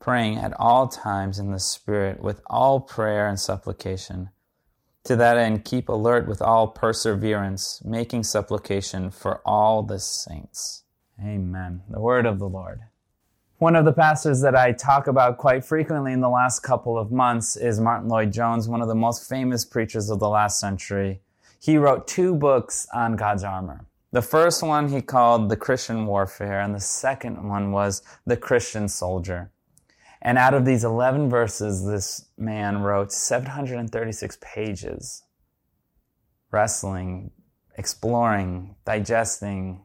Praying 0.00 0.38
at 0.38 0.58
all 0.58 0.88
times 0.88 1.38
in 1.38 1.52
the 1.52 1.60
Spirit 1.60 2.20
with 2.22 2.40
all 2.46 2.80
prayer 2.80 3.28
and 3.28 3.38
supplication 3.38 4.30
to 5.04 5.16
that 5.16 5.38
end, 5.38 5.64
keep 5.64 5.88
alert 5.88 6.28
with 6.28 6.42
all 6.42 6.68
perseverance, 6.68 7.82
making 7.84 8.22
supplication 8.22 9.10
for 9.10 9.40
all 9.46 9.82
the 9.82 9.98
saints. 9.98 10.84
Amen. 11.22 11.82
The 11.88 12.00
word 12.00 12.26
of 12.26 12.38
the 12.38 12.48
Lord. 12.48 12.80
One 13.58 13.76
of 13.76 13.84
the 13.84 13.92
pastors 13.92 14.40
that 14.42 14.54
I 14.54 14.72
talk 14.72 15.06
about 15.06 15.38
quite 15.38 15.64
frequently 15.64 16.12
in 16.12 16.20
the 16.20 16.28
last 16.28 16.60
couple 16.60 16.98
of 16.98 17.12
months 17.12 17.56
is 17.56 17.80
Martyn 17.80 18.08
Lloyd-Jones, 18.08 18.68
one 18.68 18.82
of 18.82 18.88
the 18.88 18.94
most 18.94 19.28
famous 19.28 19.64
preachers 19.64 20.10
of 20.10 20.18
the 20.18 20.28
last 20.28 20.60
century. 20.60 21.20
He 21.60 21.76
wrote 21.76 22.06
two 22.06 22.34
books 22.34 22.86
on 22.94 23.16
God's 23.16 23.44
armor. 23.44 23.84
The 24.12 24.22
first 24.22 24.62
one 24.62 24.88
he 24.88 25.02
called 25.02 25.48
The 25.48 25.56
Christian 25.56 26.06
Warfare, 26.06 26.60
and 26.60 26.74
the 26.74 26.80
second 26.80 27.48
one 27.48 27.70
was 27.70 28.02
The 28.26 28.36
Christian 28.36 28.88
Soldier. 28.88 29.50
And 30.22 30.36
out 30.36 30.54
of 30.54 30.64
these 30.64 30.84
11 30.84 31.30
verses, 31.30 31.86
this 31.86 32.28
man 32.36 32.82
wrote 32.82 33.12
736 33.12 34.38
pages, 34.42 35.22
wrestling, 36.50 37.30
exploring, 37.76 38.76
digesting 38.84 39.82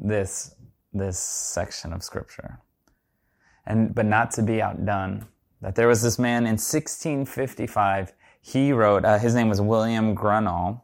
this, 0.00 0.54
this 0.92 1.18
section 1.18 1.92
of 1.92 2.02
scripture. 2.02 2.60
And, 3.66 3.94
but 3.94 4.06
not 4.06 4.30
to 4.32 4.42
be 4.42 4.62
outdone. 4.62 5.26
That 5.60 5.74
there 5.74 5.88
was 5.88 6.02
this 6.02 6.18
man 6.18 6.42
in 6.42 6.58
1655, 6.58 8.12
he 8.40 8.72
wrote, 8.72 9.04
uh, 9.04 9.18
his 9.18 9.34
name 9.34 9.48
was 9.48 9.60
William 9.60 10.14
Gurnall. 10.14 10.82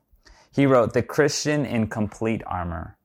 He 0.50 0.66
wrote 0.66 0.94
The 0.94 1.02
Christian 1.02 1.66
in 1.66 1.88
Complete 1.88 2.42
Armor. 2.46 2.96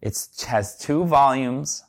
It 0.00 0.16
has 0.46 0.78
two 0.78 1.04
volumes, 1.04 1.82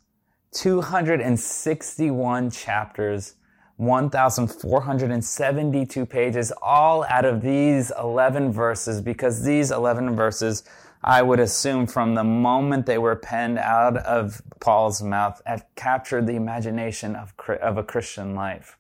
261 0.56 2.50
chapters, 2.50 3.36
1,472 3.76 6.06
pages, 6.06 6.54
all 6.62 7.04
out 7.10 7.26
of 7.26 7.42
these 7.42 7.92
11 8.00 8.54
verses, 8.54 9.02
because 9.02 9.44
these 9.44 9.70
11 9.70 10.16
verses, 10.16 10.64
I 11.04 11.22
would 11.22 11.42
assume 11.42 11.88
from 11.88 12.16
the 12.16 12.24
moment 12.24 12.86
they 12.86 12.98
were 12.98 13.18
penned 13.18 13.60
out 13.60 13.98
of 13.98 14.42
Paul's 14.62 15.04
mouth, 15.04 15.42
have 15.46 15.66
captured 15.76 16.26
the 16.26 16.36
imagination 16.36 17.18
of, 17.18 17.34
of 17.62 17.78
a 17.78 17.84
Christian 17.84 18.34
life. 18.34 18.78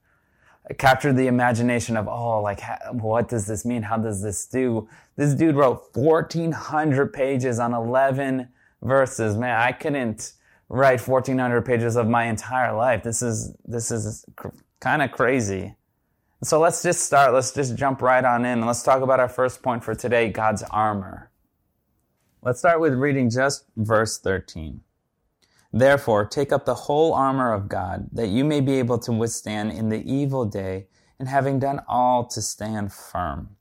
It 0.69 0.77
captured 0.77 1.17
the 1.17 1.27
imagination 1.27 1.97
of, 1.97 2.07
oh, 2.07 2.41
like, 2.41 2.61
what 2.91 3.27
does 3.27 3.47
this 3.47 3.65
mean? 3.65 3.81
How 3.83 3.97
does 3.97 4.21
this 4.21 4.45
do? 4.45 4.87
This 5.17 5.33
dude 5.35 5.55
wrote 5.55 5.89
1,400 5.93 7.13
pages 7.13 7.59
on 7.59 7.73
11 7.73 8.47
verses. 8.81 9.37
Man, 9.37 9.59
I 9.59 9.73
couldn't, 9.73 10.31
write 10.69 11.05
1400 11.05 11.65
pages 11.65 11.95
of 11.95 12.07
my 12.07 12.25
entire 12.25 12.75
life. 12.75 13.03
This 13.03 13.21
is, 13.21 13.55
this 13.65 13.91
is 13.91 14.25
cr- 14.35 14.49
kind 14.79 15.01
of 15.01 15.11
crazy. 15.11 15.75
So 16.43 16.59
let's 16.59 16.83
just 16.83 17.03
start. 17.03 17.33
Let's 17.33 17.53
just 17.53 17.75
jump 17.75 18.01
right 18.01 18.23
on 18.23 18.45
in 18.45 18.59
and 18.59 18.67
let's 18.67 18.83
talk 18.83 19.01
about 19.01 19.19
our 19.19 19.29
first 19.29 19.61
point 19.63 19.83
for 19.83 19.95
today, 19.95 20.29
God's 20.29 20.63
armor. 20.63 21.31
Let's 22.41 22.59
start 22.59 22.79
with 22.79 22.93
reading 22.93 23.29
just 23.29 23.65
verse 23.75 24.19
13. 24.19 24.81
Therefore, 25.73 26.25
take 26.25 26.51
up 26.51 26.65
the 26.65 26.75
whole 26.75 27.13
armor 27.13 27.51
of 27.51 27.67
God, 27.67 28.09
that 28.13 28.27
you 28.27 28.45
may 28.45 28.61
be 28.61 28.79
able 28.79 28.99
to 28.99 29.11
withstand 29.11 29.71
in 29.71 29.89
the 29.89 30.01
evil 30.09 30.45
day, 30.45 30.87
and 31.19 31.27
having 31.27 31.59
done 31.59 31.81
all 31.87 32.25
to 32.27 32.41
stand 32.41 32.93
firm. 32.93 33.55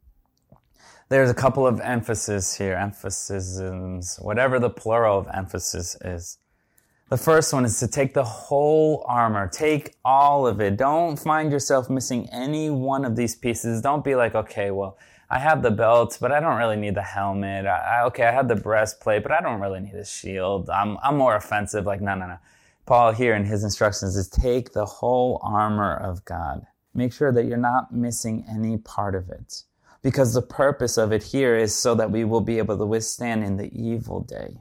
There's 1.08 1.30
a 1.30 1.34
couple 1.34 1.66
of 1.66 1.80
emphasis 1.80 2.56
here, 2.56 2.74
emphasis, 2.74 4.18
whatever 4.20 4.58
the 4.58 4.70
plural 4.70 5.18
of 5.18 5.28
emphasis 5.32 5.96
is. 6.04 6.38
The 7.10 7.18
first 7.18 7.52
one 7.52 7.66
is 7.66 7.78
to 7.80 7.86
take 7.86 8.14
the 8.14 8.24
whole 8.24 9.04
armor. 9.06 9.46
Take 9.46 9.94
all 10.06 10.46
of 10.46 10.58
it. 10.62 10.78
Don't 10.78 11.18
find 11.18 11.52
yourself 11.52 11.90
missing 11.90 12.30
any 12.32 12.70
one 12.70 13.04
of 13.04 13.14
these 13.14 13.36
pieces. 13.36 13.82
Don't 13.82 14.02
be 14.02 14.14
like, 14.14 14.34
okay, 14.34 14.70
well, 14.70 14.96
I 15.28 15.38
have 15.38 15.62
the 15.62 15.70
belt, 15.70 16.16
but 16.18 16.32
I 16.32 16.40
don't 16.40 16.56
really 16.56 16.76
need 16.76 16.94
the 16.94 17.02
helmet. 17.02 17.66
I, 17.66 18.04
okay, 18.04 18.24
I 18.24 18.32
have 18.32 18.48
the 18.48 18.56
breastplate, 18.56 19.22
but 19.22 19.32
I 19.32 19.42
don't 19.42 19.60
really 19.60 19.80
need 19.80 19.94
a 19.94 20.04
shield. 20.04 20.70
I'm, 20.70 20.96
I'm 21.02 21.18
more 21.18 21.36
offensive. 21.36 21.84
Like, 21.84 22.00
no, 22.00 22.14
no, 22.14 22.26
no. 22.26 22.38
Paul 22.86 23.12
here 23.12 23.34
in 23.34 23.44
his 23.44 23.64
instructions 23.64 24.16
is 24.16 24.28
take 24.28 24.72
the 24.72 24.86
whole 24.86 25.40
armor 25.42 25.94
of 25.94 26.24
God. 26.24 26.66
Make 26.94 27.12
sure 27.12 27.32
that 27.32 27.44
you're 27.44 27.58
not 27.58 27.92
missing 27.92 28.46
any 28.48 28.78
part 28.78 29.14
of 29.14 29.28
it. 29.28 29.64
Because 30.02 30.32
the 30.32 30.42
purpose 30.42 30.96
of 30.96 31.12
it 31.12 31.22
here 31.22 31.54
is 31.54 31.74
so 31.74 31.94
that 31.96 32.10
we 32.10 32.24
will 32.24 32.40
be 32.40 32.56
able 32.56 32.78
to 32.78 32.86
withstand 32.86 33.44
in 33.44 33.58
the 33.58 33.70
evil 33.78 34.20
day 34.20 34.56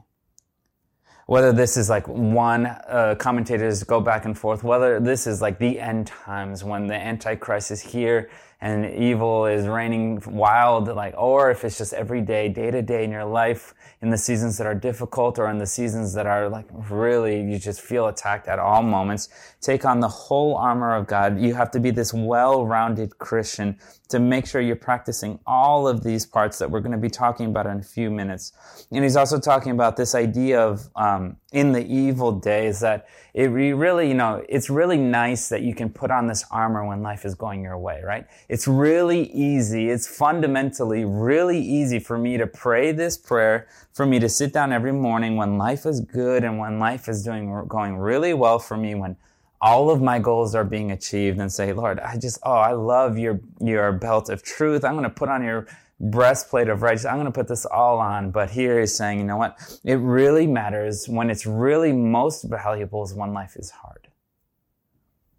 whether 1.26 1.52
this 1.52 1.76
is 1.76 1.88
like 1.88 2.06
one 2.06 2.66
uh, 2.66 3.14
commentators 3.18 3.82
go 3.82 4.00
back 4.00 4.24
and 4.24 4.38
forth 4.38 4.62
whether 4.62 5.00
this 5.00 5.26
is 5.26 5.40
like 5.40 5.58
the 5.58 5.80
end 5.80 6.06
times 6.06 6.62
when 6.64 6.86
the 6.86 6.94
antichrist 6.94 7.70
is 7.70 7.80
here 7.80 8.30
and 8.64 8.86
evil 8.94 9.44
is 9.44 9.68
reigning 9.68 10.22
wild, 10.26 10.88
like, 10.88 11.14
or 11.18 11.50
if 11.50 11.66
it's 11.66 11.76
just 11.76 11.92
every 11.92 12.22
day, 12.22 12.48
day 12.48 12.70
to 12.70 12.80
day 12.80 13.04
in 13.04 13.10
your 13.10 13.26
life, 13.26 13.74
in 14.00 14.08
the 14.08 14.16
seasons 14.16 14.56
that 14.56 14.66
are 14.66 14.74
difficult 14.74 15.38
or 15.38 15.50
in 15.50 15.58
the 15.58 15.66
seasons 15.66 16.14
that 16.14 16.26
are 16.26 16.48
like 16.48 16.64
really, 16.72 17.42
you 17.42 17.58
just 17.58 17.82
feel 17.82 18.06
attacked 18.06 18.48
at 18.48 18.58
all 18.58 18.82
moments. 18.82 19.28
Take 19.60 19.84
on 19.84 20.00
the 20.00 20.08
whole 20.08 20.56
armor 20.56 20.96
of 20.96 21.06
God. 21.06 21.38
You 21.38 21.52
have 21.52 21.70
to 21.72 21.80
be 21.80 21.90
this 21.90 22.14
well-rounded 22.14 23.18
Christian 23.18 23.78
to 24.08 24.18
make 24.18 24.46
sure 24.46 24.62
you're 24.62 24.76
practicing 24.76 25.38
all 25.46 25.86
of 25.86 26.02
these 26.02 26.24
parts 26.24 26.58
that 26.58 26.70
we're 26.70 26.80
going 26.80 26.92
to 26.92 26.98
be 26.98 27.10
talking 27.10 27.46
about 27.46 27.66
in 27.66 27.80
a 27.80 27.82
few 27.82 28.10
minutes. 28.10 28.52
And 28.90 29.04
he's 29.04 29.16
also 29.16 29.38
talking 29.38 29.72
about 29.72 29.98
this 29.98 30.14
idea 30.14 30.58
of 30.60 30.88
um, 30.96 31.36
in 31.54 31.70
the 31.70 31.86
evil 31.86 32.32
days 32.32 32.80
that 32.80 33.06
it 33.32 33.44
really, 33.44 34.08
you 34.08 34.14
know, 34.14 34.44
it's 34.48 34.68
really 34.68 34.96
nice 34.96 35.48
that 35.48 35.62
you 35.62 35.72
can 35.72 35.88
put 35.88 36.10
on 36.10 36.26
this 36.26 36.44
armor 36.50 36.84
when 36.84 37.00
life 37.00 37.24
is 37.24 37.36
going 37.36 37.62
your 37.62 37.78
way, 37.78 38.02
right? 38.02 38.26
It's 38.48 38.66
really 38.66 39.30
easy. 39.30 39.88
It's 39.88 40.08
fundamentally 40.08 41.04
really 41.04 41.60
easy 41.60 42.00
for 42.00 42.18
me 42.18 42.36
to 42.38 42.46
pray 42.48 42.90
this 42.90 43.16
prayer, 43.16 43.68
for 43.92 44.04
me 44.04 44.18
to 44.18 44.28
sit 44.28 44.52
down 44.52 44.72
every 44.72 44.92
morning 44.92 45.36
when 45.36 45.56
life 45.56 45.86
is 45.86 46.00
good 46.00 46.42
and 46.42 46.58
when 46.58 46.80
life 46.80 47.08
is 47.08 47.22
doing 47.22 47.66
going 47.68 47.96
really 47.98 48.34
well 48.34 48.58
for 48.58 48.76
me, 48.76 48.96
when 48.96 49.16
all 49.60 49.90
of 49.90 50.02
my 50.02 50.18
goals 50.18 50.56
are 50.56 50.64
being 50.64 50.90
achieved 50.90 51.38
and 51.38 51.52
say, 51.52 51.72
Lord, 51.72 52.00
I 52.00 52.18
just, 52.18 52.38
oh, 52.42 52.52
I 52.52 52.72
love 52.72 53.16
your, 53.16 53.40
your 53.60 53.92
belt 53.92 54.28
of 54.28 54.42
truth. 54.42 54.84
I'm 54.84 54.94
going 54.94 55.04
to 55.04 55.08
put 55.10 55.28
on 55.28 55.44
your 55.44 55.68
breastplate 56.10 56.68
of 56.68 56.82
righteousness. 56.82 57.10
I'm 57.10 57.16
going 57.16 57.26
to 57.26 57.32
put 57.32 57.48
this 57.48 57.64
all 57.64 57.98
on. 57.98 58.30
But 58.30 58.50
here 58.50 58.80
he's 58.80 58.94
saying, 58.94 59.18
you 59.18 59.24
know 59.24 59.36
what? 59.36 59.78
It 59.84 59.94
really 59.94 60.46
matters 60.46 61.08
when 61.08 61.30
it's 61.30 61.46
really 61.46 61.92
most 61.92 62.44
valuable 62.44 63.02
is 63.04 63.14
when 63.14 63.32
life 63.32 63.56
is 63.56 63.70
hard. 63.70 64.08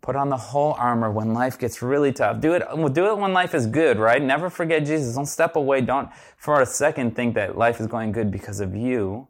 Put 0.02 0.16
on 0.16 0.30
the 0.30 0.38
whole 0.38 0.74
armor 0.74 1.10
when 1.10 1.34
life 1.34 1.58
gets 1.58 1.82
really 1.82 2.12
tough. 2.12 2.40
Do 2.40 2.54
it, 2.54 2.64
do 2.94 3.08
it 3.08 3.18
when 3.18 3.34
life 3.34 3.56
is 3.56 3.66
good, 3.66 3.98
right? 3.98 4.22
Never 4.22 4.52
forget 4.52 4.86
Jesus. 4.86 5.16
Don't 5.16 5.26
step 5.26 5.56
away. 5.56 5.82
Don't 5.82 6.10
for 6.38 6.62
a 6.62 6.66
second 6.66 7.16
think 7.16 7.34
that 7.36 7.58
life 7.58 7.80
is 7.80 7.88
going 7.88 8.12
good 8.12 8.30
because 8.30 8.60
of 8.60 8.76
you. 8.76 9.28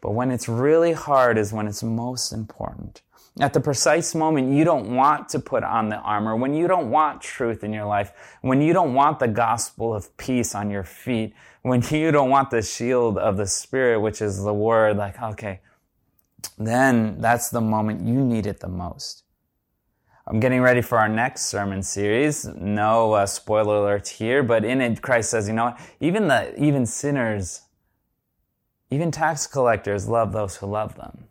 But 0.00 0.10
when 0.10 0.32
it's 0.32 0.48
really 0.48 0.92
hard 0.92 1.38
is 1.38 1.52
when 1.52 1.68
it's 1.68 1.84
most 1.84 2.32
important. 2.32 3.02
At 3.40 3.54
the 3.54 3.60
precise 3.60 4.14
moment 4.14 4.52
you 4.52 4.64
don't 4.64 4.94
want 4.94 5.30
to 5.30 5.38
put 5.38 5.64
on 5.64 5.88
the 5.88 5.96
armor, 5.96 6.36
when 6.36 6.52
you 6.52 6.68
don't 6.68 6.90
want 6.90 7.22
truth 7.22 7.64
in 7.64 7.72
your 7.72 7.86
life, 7.86 8.12
when 8.42 8.60
you 8.60 8.74
don't 8.74 8.92
want 8.92 9.20
the 9.20 9.28
gospel 9.28 9.94
of 9.94 10.14
peace 10.18 10.54
on 10.54 10.70
your 10.70 10.84
feet, 10.84 11.34
when 11.62 11.82
you 11.90 12.10
don't 12.10 12.30
want 12.30 12.50
the 12.50 12.62
shield 12.62 13.16
of 13.16 13.36
the 13.36 13.46
spirit, 13.46 14.00
which 14.00 14.20
is 14.20 14.42
the 14.42 14.52
word, 14.52 14.98
like, 14.98 15.20
okay, 15.20 15.60
then 16.58 17.20
that's 17.20 17.48
the 17.48 17.60
moment 17.60 18.06
you 18.06 18.22
need 18.22 18.46
it 18.46 18.60
the 18.60 18.68
most. 18.68 19.22
I'm 20.26 20.38
getting 20.38 20.60
ready 20.60 20.82
for 20.82 20.98
our 20.98 21.08
next 21.08 21.46
sermon 21.46 21.82
series. 21.82 22.44
No 22.44 23.12
uh, 23.14 23.26
spoiler 23.26 23.76
alert 23.76 24.06
here, 24.06 24.42
but 24.42 24.64
in 24.64 24.80
it, 24.80 25.02
Christ 25.02 25.30
says, 25.30 25.48
you 25.48 25.54
know 25.54 25.66
what? 25.66 25.80
Even 26.00 26.28
the, 26.28 26.54
even 26.62 26.86
sinners, 26.86 27.62
even 28.90 29.10
tax 29.10 29.46
collectors 29.46 30.06
love 30.06 30.32
those 30.32 30.56
who 30.56 30.66
love 30.66 30.94
them. 30.96 31.28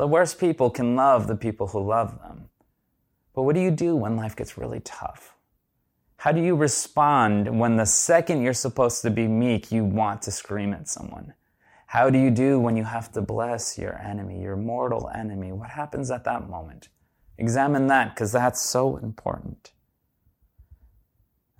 The 0.00 0.06
worst 0.06 0.40
people 0.40 0.70
can 0.70 0.96
love 0.96 1.26
the 1.26 1.36
people 1.36 1.66
who 1.66 1.86
love 1.86 2.18
them. 2.22 2.48
But 3.34 3.42
what 3.42 3.54
do 3.54 3.60
you 3.60 3.70
do 3.70 3.94
when 3.94 4.16
life 4.16 4.34
gets 4.34 4.56
really 4.56 4.80
tough? 4.80 5.36
How 6.16 6.32
do 6.32 6.40
you 6.40 6.56
respond 6.56 7.58
when 7.60 7.76
the 7.76 7.84
second 7.84 8.40
you're 8.40 8.54
supposed 8.54 9.02
to 9.02 9.10
be 9.10 9.28
meek, 9.28 9.70
you 9.70 9.84
want 9.84 10.22
to 10.22 10.30
scream 10.30 10.72
at 10.72 10.88
someone? 10.88 11.34
How 11.84 12.08
do 12.08 12.18
you 12.18 12.30
do 12.30 12.58
when 12.58 12.78
you 12.78 12.84
have 12.84 13.12
to 13.12 13.20
bless 13.20 13.76
your 13.76 13.98
enemy, 13.98 14.40
your 14.40 14.56
mortal 14.56 15.10
enemy? 15.14 15.52
What 15.52 15.68
happens 15.68 16.10
at 16.10 16.24
that 16.24 16.48
moment? 16.48 16.88
Examine 17.36 17.86
that 17.88 18.14
because 18.14 18.32
that's 18.32 18.62
so 18.62 18.96
important. 18.96 19.72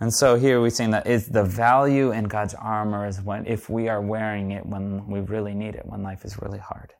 And 0.00 0.14
so 0.14 0.37
here 0.37 0.62
we're 0.62 0.70
saying 0.70 0.92
that 0.92 1.06
it's 1.06 1.26
the 1.26 1.44
value 1.44 2.11
in 2.12 2.25
God's 2.25 2.54
armor 2.54 3.06
is 3.06 3.20
when 3.20 3.44
if 3.44 3.68
we 3.68 3.90
are 3.90 4.00
wearing 4.00 4.52
it 4.52 4.64
when 4.64 5.06
we 5.09 5.20
really 5.20 5.52
need 5.52 5.75
it, 5.75 5.85
when 5.85 6.02
life 6.02 6.25
is 6.25 6.40
really 6.40 6.59
hard. 6.59 6.94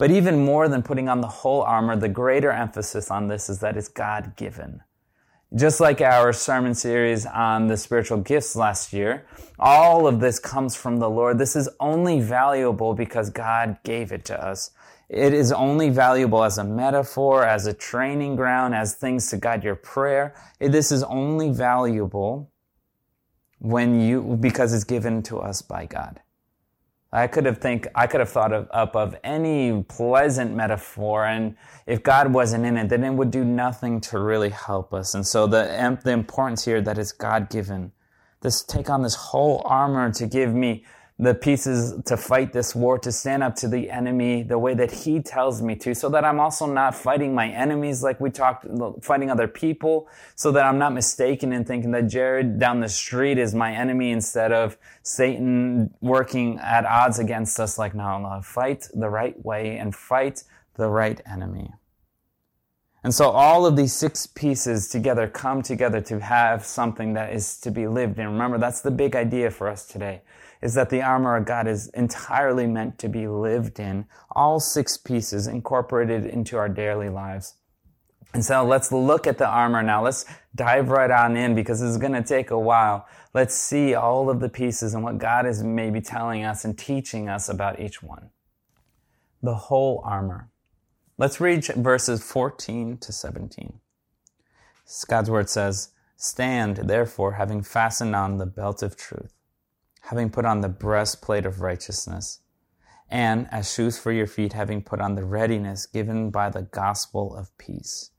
But 0.00 0.10
even 0.10 0.46
more 0.46 0.66
than 0.66 0.82
putting 0.82 1.10
on 1.10 1.20
the 1.20 1.26
whole 1.26 1.60
armor, 1.60 1.94
the 1.94 2.08
greater 2.08 2.50
emphasis 2.50 3.10
on 3.10 3.26
this 3.26 3.50
is 3.50 3.58
that 3.58 3.76
it's 3.76 3.88
God 3.88 4.34
given. 4.34 4.80
Just 5.54 5.78
like 5.78 6.00
our 6.00 6.32
sermon 6.32 6.74
series 6.74 7.26
on 7.26 7.66
the 7.66 7.76
spiritual 7.76 8.16
gifts 8.16 8.56
last 8.56 8.94
year, 8.94 9.26
all 9.58 10.06
of 10.06 10.18
this 10.18 10.38
comes 10.38 10.74
from 10.74 11.00
the 11.00 11.10
Lord. 11.10 11.36
This 11.36 11.54
is 11.54 11.68
only 11.80 12.18
valuable 12.18 12.94
because 12.94 13.28
God 13.28 13.76
gave 13.84 14.10
it 14.10 14.24
to 14.24 14.42
us. 14.42 14.70
It 15.10 15.34
is 15.34 15.52
only 15.52 15.90
valuable 15.90 16.44
as 16.44 16.56
a 16.56 16.64
metaphor, 16.64 17.44
as 17.44 17.66
a 17.66 17.74
training 17.74 18.36
ground, 18.36 18.74
as 18.74 18.94
things 18.94 19.28
to 19.28 19.36
guide 19.36 19.62
your 19.62 19.76
prayer. 19.76 20.34
This 20.60 20.90
is 20.90 21.02
only 21.02 21.50
valuable 21.50 22.50
when 23.58 24.00
you, 24.00 24.38
because 24.40 24.72
it's 24.72 24.84
given 24.84 25.22
to 25.24 25.40
us 25.40 25.60
by 25.60 25.84
God. 25.84 26.22
I 27.12 27.26
could 27.26 27.44
have 27.44 27.58
think 27.58 27.88
I 27.94 28.06
could 28.06 28.20
have 28.20 28.28
thought 28.28 28.52
of, 28.52 28.68
up 28.70 28.94
of 28.94 29.16
any 29.24 29.82
pleasant 29.82 30.54
metaphor, 30.54 31.24
and 31.26 31.56
if 31.86 32.02
God 32.02 32.32
wasn't 32.32 32.64
in 32.64 32.76
it, 32.76 32.88
then 32.88 33.02
it 33.02 33.10
would 33.10 33.32
do 33.32 33.44
nothing 33.44 34.00
to 34.02 34.20
really 34.20 34.50
help 34.50 34.94
us. 34.94 35.14
And 35.14 35.26
so 35.26 35.46
the 35.46 35.98
the 36.04 36.12
importance 36.12 36.64
here 36.64 36.80
that 36.80 36.98
is 36.98 37.10
God 37.10 37.50
given, 37.50 37.92
this 38.42 38.62
take 38.62 38.88
on 38.88 39.02
this 39.02 39.16
whole 39.16 39.62
armor 39.64 40.12
to 40.12 40.26
give 40.26 40.54
me 40.54 40.84
the 41.20 41.34
pieces 41.34 42.02
to 42.06 42.16
fight 42.16 42.50
this 42.54 42.74
war, 42.74 42.98
to 42.98 43.12
stand 43.12 43.42
up 43.42 43.54
to 43.54 43.68
the 43.68 43.90
enemy 43.90 44.42
the 44.42 44.58
way 44.58 44.72
that 44.72 44.90
he 44.90 45.20
tells 45.20 45.60
me 45.60 45.76
to, 45.76 45.94
so 45.94 46.08
that 46.08 46.24
I'm 46.24 46.40
also 46.40 46.64
not 46.64 46.94
fighting 46.94 47.34
my 47.34 47.50
enemies 47.50 48.02
like 48.02 48.18
we 48.20 48.30
talked, 48.30 48.66
fighting 49.02 49.30
other 49.30 49.46
people, 49.46 50.08
so 50.34 50.50
that 50.52 50.64
I'm 50.64 50.78
not 50.78 50.94
mistaken 50.94 51.52
in 51.52 51.66
thinking 51.66 51.90
that 51.90 52.08
Jared 52.08 52.58
down 52.58 52.80
the 52.80 52.88
street 52.88 53.36
is 53.36 53.54
my 53.54 53.70
enemy 53.70 54.12
instead 54.12 54.50
of 54.50 54.78
Satan 55.02 55.94
working 56.00 56.58
at 56.58 56.86
odds 56.86 57.18
against 57.18 57.60
us. 57.60 57.76
Like, 57.76 57.94
no, 57.94 58.18
no, 58.18 58.40
fight 58.40 58.88
the 58.94 59.10
right 59.10 59.38
way 59.44 59.76
and 59.76 59.94
fight 59.94 60.44
the 60.76 60.88
right 60.88 61.20
enemy. 61.30 61.70
And 63.04 63.14
so 63.14 63.28
all 63.28 63.66
of 63.66 63.76
these 63.76 63.92
six 63.92 64.26
pieces 64.26 64.88
together 64.88 65.28
come 65.28 65.60
together 65.60 66.00
to 66.02 66.20
have 66.20 66.64
something 66.64 67.12
that 67.14 67.34
is 67.34 67.58
to 67.60 67.70
be 67.70 67.86
lived 67.86 68.18
in. 68.18 68.26
Remember, 68.26 68.56
that's 68.56 68.80
the 68.80 68.90
big 68.90 69.14
idea 69.14 69.50
for 69.50 69.68
us 69.68 69.86
today 69.86 70.22
is 70.62 70.74
that 70.74 70.90
the 70.90 71.02
armor 71.02 71.36
of 71.36 71.46
God 71.46 71.66
is 71.66 71.88
entirely 71.94 72.66
meant 72.66 72.98
to 72.98 73.08
be 73.08 73.26
lived 73.26 73.80
in, 73.80 74.06
all 74.32 74.60
six 74.60 74.96
pieces 74.96 75.46
incorporated 75.46 76.26
into 76.26 76.56
our 76.56 76.68
daily 76.68 77.08
lives. 77.08 77.54
And 78.32 78.44
so 78.44 78.64
let's 78.64 78.92
look 78.92 79.26
at 79.26 79.38
the 79.38 79.48
armor 79.48 79.82
now. 79.82 80.04
Let's 80.04 80.24
dive 80.54 80.90
right 80.90 81.10
on 81.10 81.36
in 81.36 81.54
because 81.54 81.80
this 81.80 81.90
is 81.90 81.98
going 81.98 82.12
to 82.12 82.22
take 82.22 82.50
a 82.50 82.58
while. 82.58 83.06
Let's 83.34 83.54
see 83.54 83.94
all 83.94 84.30
of 84.30 84.40
the 84.40 84.48
pieces 84.48 84.94
and 84.94 85.02
what 85.02 85.18
God 85.18 85.46
is 85.46 85.62
maybe 85.62 86.00
telling 86.00 86.44
us 86.44 86.64
and 86.64 86.78
teaching 86.78 87.28
us 87.28 87.48
about 87.48 87.80
each 87.80 88.02
one. 88.02 88.30
The 89.42 89.54
whole 89.54 90.02
armor. 90.04 90.50
Let's 91.16 91.40
read 91.40 91.64
verses 91.64 92.22
14 92.22 92.98
to 92.98 93.12
17. 93.12 93.80
God's 95.08 95.30
word 95.30 95.48
says, 95.48 95.90
Stand, 96.16 96.76
therefore, 96.76 97.32
having 97.32 97.62
fastened 97.62 98.14
on 98.14 98.36
the 98.36 98.46
belt 98.46 98.82
of 98.82 98.96
truth 98.96 99.32
having 100.00 100.30
put 100.30 100.44
on 100.44 100.60
the 100.60 100.68
breastplate 100.68 101.46
of 101.46 101.60
righteousness, 101.60 102.40
and 103.08 103.48
as 103.50 103.72
shoes 103.72 103.98
for 103.98 104.12
your 104.12 104.26
feet, 104.26 104.52
having 104.52 104.82
put 104.82 105.00
on 105.00 105.14
the 105.14 105.24
readiness 105.24 105.86
given 105.86 106.30
by 106.30 106.48
the 106.48 106.62
gospel 106.62 107.34
of 107.36 107.56
peace. 107.58 108.10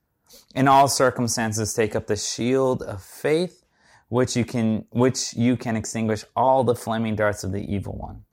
In 0.54 0.68
all 0.68 0.88
circumstances, 0.88 1.74
take 1.74 1.96
up 1.96 2.06
the 2.06 2.16
shield 2.16 2.82
of 2.82 3.02
faith, 3.02 3.64
which 4.08 4.36
you 4.36 4.44
can, 4.44 4.86
which 4.90 5.34
you 5.34 5.56
can 5.56 5.76
extinguish 5.76 6.24
all 6.36 6.64
the 6.64 6.74
flaming 6.74 7.16
darts 7.16 7.44
of 7.44 7.52
the 7.52 7.64
evil 7.64 7.94
one. 7.94 8.24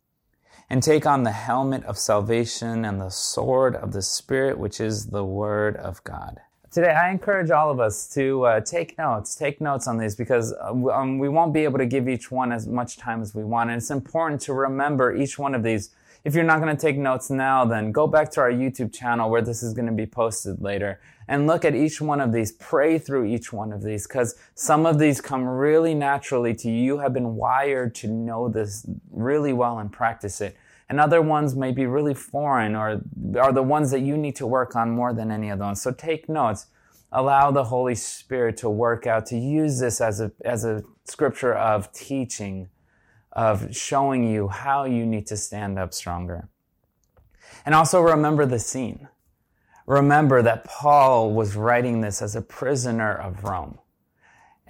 And 0.70 0.84
take 0.84 1.06
on 1.06 1.24
the 1.24 1.32
helmet 1.32 1.84
of 1.86 1.98
salvation 1.98 2.86
and 2.86 3.02
the 3.02 3.10
sword 3.10 3.76
of 3.76 3.92
the 3.92 4.04
Spirit, 4.04 4.60
which 4.60 4.80
is 4.80 5.08
the 5.08 5.26
word 5.26 5.76
of 5.78 6.04
God. 6.04 6.42
Today, 6.72 6.92
I 6.92 7.10
encourage 7.10 7.50
all 7.50 7.72
of 7.72 7.80
us 7.80 8.06
to 8.14 8.46
uh, 8.46 8.62
take 8.62 8.96
notes, 8.96 9.34
take 9.34 9.60
notes 9.60 9.88
on 9.88 9.98
these 9.98 10.16
because 10.16 10.54
uh, 10.54 10.72
um, 10.92 11.18
we 11.18 11.28
won't 11.28 11.52
be 11.52 11.64
able 11.64 11.80
to 11.80 11.86
give 11.88 12.08
each 12.08 12.30
one 12.30 12.52
as 12.52 12.68
much 12.68 12.98
time 12.98 13.24
as 13.24 13.34
we 13.34 13.44
want. 13.44 13.72
And 13.72 13.78
it's 13.78 13.90
important 13.90 14.40
to 14.42 14.54
remember 14.54 15.16
each 15.16 15.40
one 15.40 15.56
of 15.56 15.64
these. 15.64 15.90
If 16.24 16.36
you're 16.36 16.44
not 16.44 16.62
going 16.62 16.76
to 16.76 16.80
take 16.80 16.96
notes 16.96 17.32
now, 17.32 17.66
then 17.66 17.92
go 17.92 18.06
back 18.06 18.30
to 18.34 18.42
our 18.42 18.52
YouTube 18.52 18.94
channel 18.94 19.32
where 19.32 19.42
this 19.42 19.64
is 19.64 19.74
going 19.74 19.88
to 19.88 19.92
be 19.92 20.06
posted 20.06 20.62
later 20.62 21.00
and 21.28 21.48
look 21.48 21.66
at 21.66 21.74
each 21.74 22.02
one 22.02 22.22
of 22.22 22.32
these. 22.32 22.52
Pray 22.52 23.00
through 23.00 23.26
each 23.26 23.52
one 23.52 23.74
of 23.74 23.82
these 23.82 24.06
because 24.06 24.36
some 24.54 24.86
of 24.86 25.00
these 25.00 25.22
come 25.22 25.46
really 25.48 25.96
naturally 25.96 26.54
to 26.54 26.70
you. 26.70 26.84
You 26.84 26.98
have 27.00 27.14
been 27.14 27.36
wired 27.36 27.96
to 27.96 28.08
know 28.08 28.48
this 28.48 28.86
really 29.10 29.54
well 29.54 29.80
and 29.80 29.92
practice 29.92 30.40
it 30.40 30.56
and 30.90 31.00
other 31.00 31.22
ones 31.22 31.56
may 31.56 31.72
be 31.72 31.86
really 31.86 32.16
foreign 32.16 32.76
or 32.76 33.02
are 33.40 33.54
the 33.54 33.64
ones 33.64 33.92
that 33.92 34.00
you 34.00 34.18
need 34.18 34.36
to 34.38 34.48
work 34.48 34.76
on 34.76 34.90
more 34.90 35.14
than 35.14 35.30
any 35.32 35.50
of 35.50 35.60
those. 35.60 35.82
So 35.82 35.92
take 35.92 36.28
notes. 36.28 36.68
Allow 37.12 37.52
the 37.52 37.66
Holy 37.66 37.96
Spirit 37.96 38.58
to 38.58 38.70
work 38.70 39.08
out, 39.08 39.26
to 39.28 39.38
use 39.38 39.80
this 39.80 40.00
as 40.00 40.20
a, 40.22 40.32
as 40.46 40.64
a 40.64 40.84
scripture 41.06 41.54
of 41.54 41.92
teaching, 41.92 42.70
of 43.32 43.76
showing 43.76 44.30
you 44.32 44.48
how 44.48 44.86
you 44.86 45.06
need 45.06 45.26
to 45.28 45.38
stand 45.38 45.80
up 45.80 45.94
stronger. 45.94 46.50
And 47.66 47.74
also 47.74 48.02
remember 48.02 48.46
the 48.46 48.60
scene. 48.60 49.08
Remember 49.88 50.44
that 50.44 50.66
Paul 50.66 51.34
was 51.34 51.56
writing 51.56 52.02
this 52.02 52.22
as 52.22 52.36
a 52.36 52.44
prisoner 52.44 53.12
of 53.12 53.44
Rome. 53.44 53.80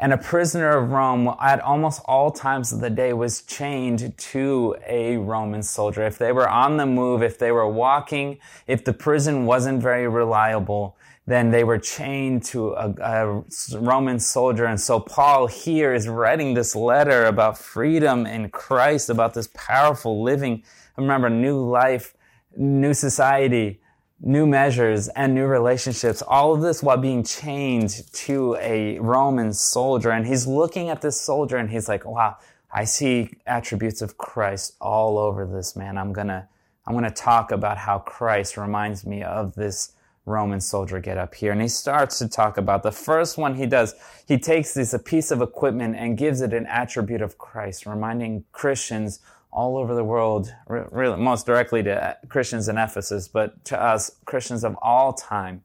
And 0.01 0.13
a 0.13 0.17
prisoner 0.17 0.77
of 0.77 0.91
Rome 0.91 1.35
at 1.41 1.59
almost 1.59 2.01
all 2.05 2.31
times 2.31 2.71
of 2.71 2.79
the 2.79 2.89
day 2.89 3.12
was 3.12 3.41
chained 3.41 4.17
to 4.17 4.77
a 4.88 5.17
Roman 5.17 5.62
soldier. 5.62 6.03
If 6.03 6.17
they 6.17 6.31
were 6.31 6.47
on 6.47 6.77
the 6.77 6.85
move, 6.85 7.21
if 7.21 7.38
they 7.38 7.51
were 7.51 7.67
walking, 7.67 8.39
if 8.65 8.85
the 8.85 8.93
prison 8.93 9.45
wasn't 9.45 9.81
very 9.83 10.07
reliable, 10.07 10.95
then 11.27 11.51
they 11.51 11.65
were 11.65 11.77
chained 11.77 12.43
to 12.43 12.71
a, 12.75 12.93
a, 13.01 13.43
Roman 13.77 14.21
soldier. 14.21 14.65
And 14.65 14.79
so 14.79 15.01
Paul 15.01 15.47
here 15.47 15.93
is 15.93 16.07
writing 16.07 16.53
this 16.53 16.77
letter 16.77 17.25
about 17.25 17.57
freedom 17.57 18.25
in 18.25 18.49
Christ, 18.51 19.09
about 19.09 19.33
this 19.33 19.49
powerful 19.53 20.23
living. 20.23 20.63
Remember, 20.95 21.29
new 21.29 21.59
life, 21.59 22.15
new 22.55 22.93
society, 22.93 23.81
new 24.21 24.45
measures, 24.45 25.08
and 25.10 25.34
new 25.34 25.45
relationships. 25.45 26.21
All 26.21 26.53
of 26.53 26.62
this 26.62 26.84
while 26.84 26.97
being 26.97 27.23
chained 27.23 28.03
to 28.13 28.58
a 28.60 28.99
Roman 28.99 29.53
soldier. 29.53 30.12
And 30.12 30.25
he's 30.27 30.45
looking 30.45 30.89
at 30.89 31.01
this 31.01 31.19
soldier 31.19 31.58
and 31.58 31.69
he's 31.69 31.88
like, 31.88 32.05
wow, 32.05 32.38
I 32.71 32.84
see 32.84 33.32
attributes 33.45 34.01
of 34.01 34.17
Christ 34.17 34.75
all 34.82 35.17
over 35.17 35.45
this 35.45 35.75
man. 35.75 35.97
I'm 35.97 36.13
gonna, 36.13 36.47
I'm 36.86 36.93
gonna 36.93 37.12
talk 37.12 37.51
about 37.51 37.77
how 37.77 37.99
Christ 37.99 38.58
reminds 38.58 39.05
me 39.05 39.23
of 39.23 39.55
this 39.55 39.93
Roman 40.25 40.62
soldier 40.62 40.99
get 40.99 41.17
up 41.17 41.34
here. 41.34 41.51
And 41.51 41.62
he 41.62 41.67
starts 41.67 42.19
to 42.19 42.27
talk 42.27 42.58
about 42.58 42.84
the 42.84 42.91
first 42.91 43.38
one 43.38 43.55
he 43.55 43.65
does. 43.65 43.95
He 44.27 44.38
takes 44.38 44.73
this, 44.73 44.93
a 44.93 44.99
piece 44.99 45.32
of 45.32 45.41
equipment 45.41 45.95
and 45.95 46.17
gives 46.17 46.41
it 46.41 46.53
an 46.53 46.67
attribute 46.67 47.21
of 47.21 47.38
Christ, 47.38 47.86
reminding 47.86 48.43
Christians 48.51 49.19
all 49.51 49.77
over 49.77 49.95
the 49.95 50.03
world, 50.03 50.53
really 50.67 51.17
most 51.17 51.45
directly 51.45 51.83
to 51.83 52.17
Christians 52.27 52.67
in 52.67 52.77
Ephesus, 52.77 53.27
but 53.27 53.63
to 53.65 53.81
us, 53.81 54.12
Christians 54.25 54.63
of 54.63 54.75
all 54.81 55.13
time, 55.13 55.63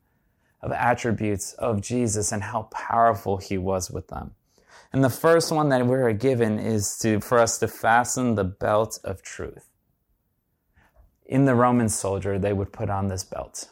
of 0.61 0.73
attributes 0.73 1.53
of 1.55 1.83
Jesus 1.83 2.33
and 2.33 2.43
how 2.43 2.63
powerful 2.73 3.37
he 3.37 3.59
was 3.59 3.91
with 3.91 4.09
them. 4.09 4.33
And 4.93 5.05
the 5.05 5.11
first 5.11 5.53
one 5.53 5.69
that 5.69 5.87
we're 5.87 6.13
given 6.13 6.59
is 6.59 6.97
to, 6.99 7.21
for 7.21 7.39
us 7.39 7.59
to 7.59 7.69
fasten 7.69 8.35
the 8.35 8.45
belt 8.45 8.99
of 9.05 9.23
truth. 9.23 9.69
In 11.27 11.45
the 11.45 11.55
Roman 11.55 11.89
soldier, 11.89 12.39
they 12.39 12.53
would 12.53 12.73
put 12.73 12.89
on 12.89 13.09
this 13.09 13.25
belt 13.25 13.71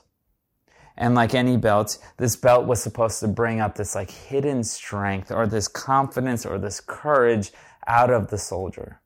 and 0.96 1.14
like 1.14 1.34
any 1.34 1.56
belt, 1.56 1.98
this 2.18 2.36
belt 2.36 2.66
was 2.66 2.82
supposed 2.82 3.20
to 3.20 3.28
bring 3.28 3.60
up 3.60 3.74
this 3.74 3.94
like 3.94 4.10
hidden 4.10 4.62
strength 4.62 5.30
or 5.30 5.46
this 5.46 5.68
confidence 5.68 6.44
or 6.44 6.58
this 6.58 6.80
courage 6.80 7.52
out 7.86 8.10
of 8.10 8.30
the 8.30 8.38
soldier. 8.38 9.00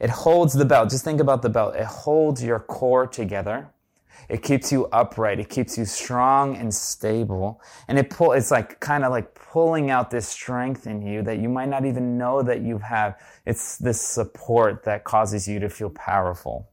It 0.00 0.10
holds 0.10 0.54
the 0.54 0.64
belt. 0.64 0.90
Just 0.90 1.04
think 1.04 1.20
about 1.20 1.42
the 1.42 1.50
belt. 1.50 1.76
It 1.76 1.84
holds 1.84 2.42
your 2.42 2.58
core 2.58 3.06
together. 3.06 3.68
It 4.30 4.42
keeps 4.42 4.70
you 4.70 4.86
upright. 4.86 5.40
It 5.40 5.48
keeps 5.48 5.76
you 5.76 5.84
strong 5.84 6.56
and 6.56 6.72
stable. 6.72 7.60
And 7.88 7.98
it 7.98 8.10
pull, 8.10 8.32
it's 8.32 8.50
like 8.50 8.80
kind 8.80 9.04
of 9.04 9.10
like 9.10 9.34
pulling 9.34 9.90
out 9.90 10.10
this 10.10 10.28
strength 10.28 10.86
in 10.86 11.02
you 11.02 11.22
that 11.22 11.38
you 11.38 11.48
might 11.48 11.68
not 11.68 11.84
even 11.84 12.16
know 12.16 12.40
that 12.42 12.62
you 12.62 12.78
have. 12.78 13.20
It's 13.44 13.76
this 13.76 14.00
support 14.00 14.84
that 14.84 15.04
causes 15.04 15.48
you 15.48 15.58
to 15.58 15.68
feel 15.68 15.90
powerful. 15.90 16.68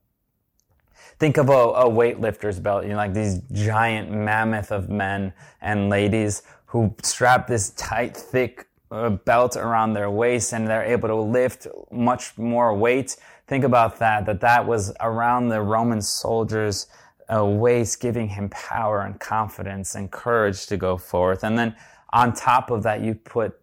Think 1.20 1.38
of 1.38 1.50
a, 1.50 1.52
a 1.52 1.90
weightlifter's 1.90 2.60
belt, 2.60 2.84
you 2.84 2.92
know, 2.92 2.98
like 2.98 3.16
these 3.16 3.42
giant 3.52 4.12
mammoth 4.12 4.72
of 4.72 4.88
men 4.88 5.34
and 5.60 5.90
ladies 5.90 6.44
who 6.68 6.94
strap 7.02 7.48
this 7.48 7.72
tight, 7.72 8.16
thick 8.16 8.67
uh, 8.92 9.10
belt 9.10 9.58
around 9.58 9.94
their 9.94 10.10
waist 10.10 10.54
and 10.54 10.68
they're 10.68 10.84
able 10.84 11.08
to 11.08 11.16
lift 11.16 11.68
much 11.92 12.38
more 12.38 12.74
weight. 12.74 13.18
Think 13.48 13.64
about 13.64 14.00
that, 14.00 14.26
that 14.26 14.42
that 14.42 14.66
was 14.66 14.94
around 15.00 15.50
the 15.50 15.62
Roman 15.62 16.02
soldiers' 16.02 16.88
uh, 17.34 17.46
waist, 17.46 18.00
giving 18.00 18.30
him 18.30 18.50
power 18.50 19.02
and 19.02 19.20
confidence 19.20 19.96
and 19.96 20.12
courage 20.12 20.66
to 20.68 20.78
go 20.78 20.98
forth. 20.98 21.44
And 21.44 21.58
then 21.58 21.76
on 22.14 22.34
top 22.34 22.72
of 22.72 22.84
that, 22.84 23.02
you 23.02 23.16
put 23.16 23.60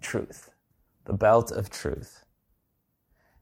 truth, 0.00 0.50
the 1.04 1.12
belt 1.12 1.50
of 1.50 1.70
truth. 1.70 2.24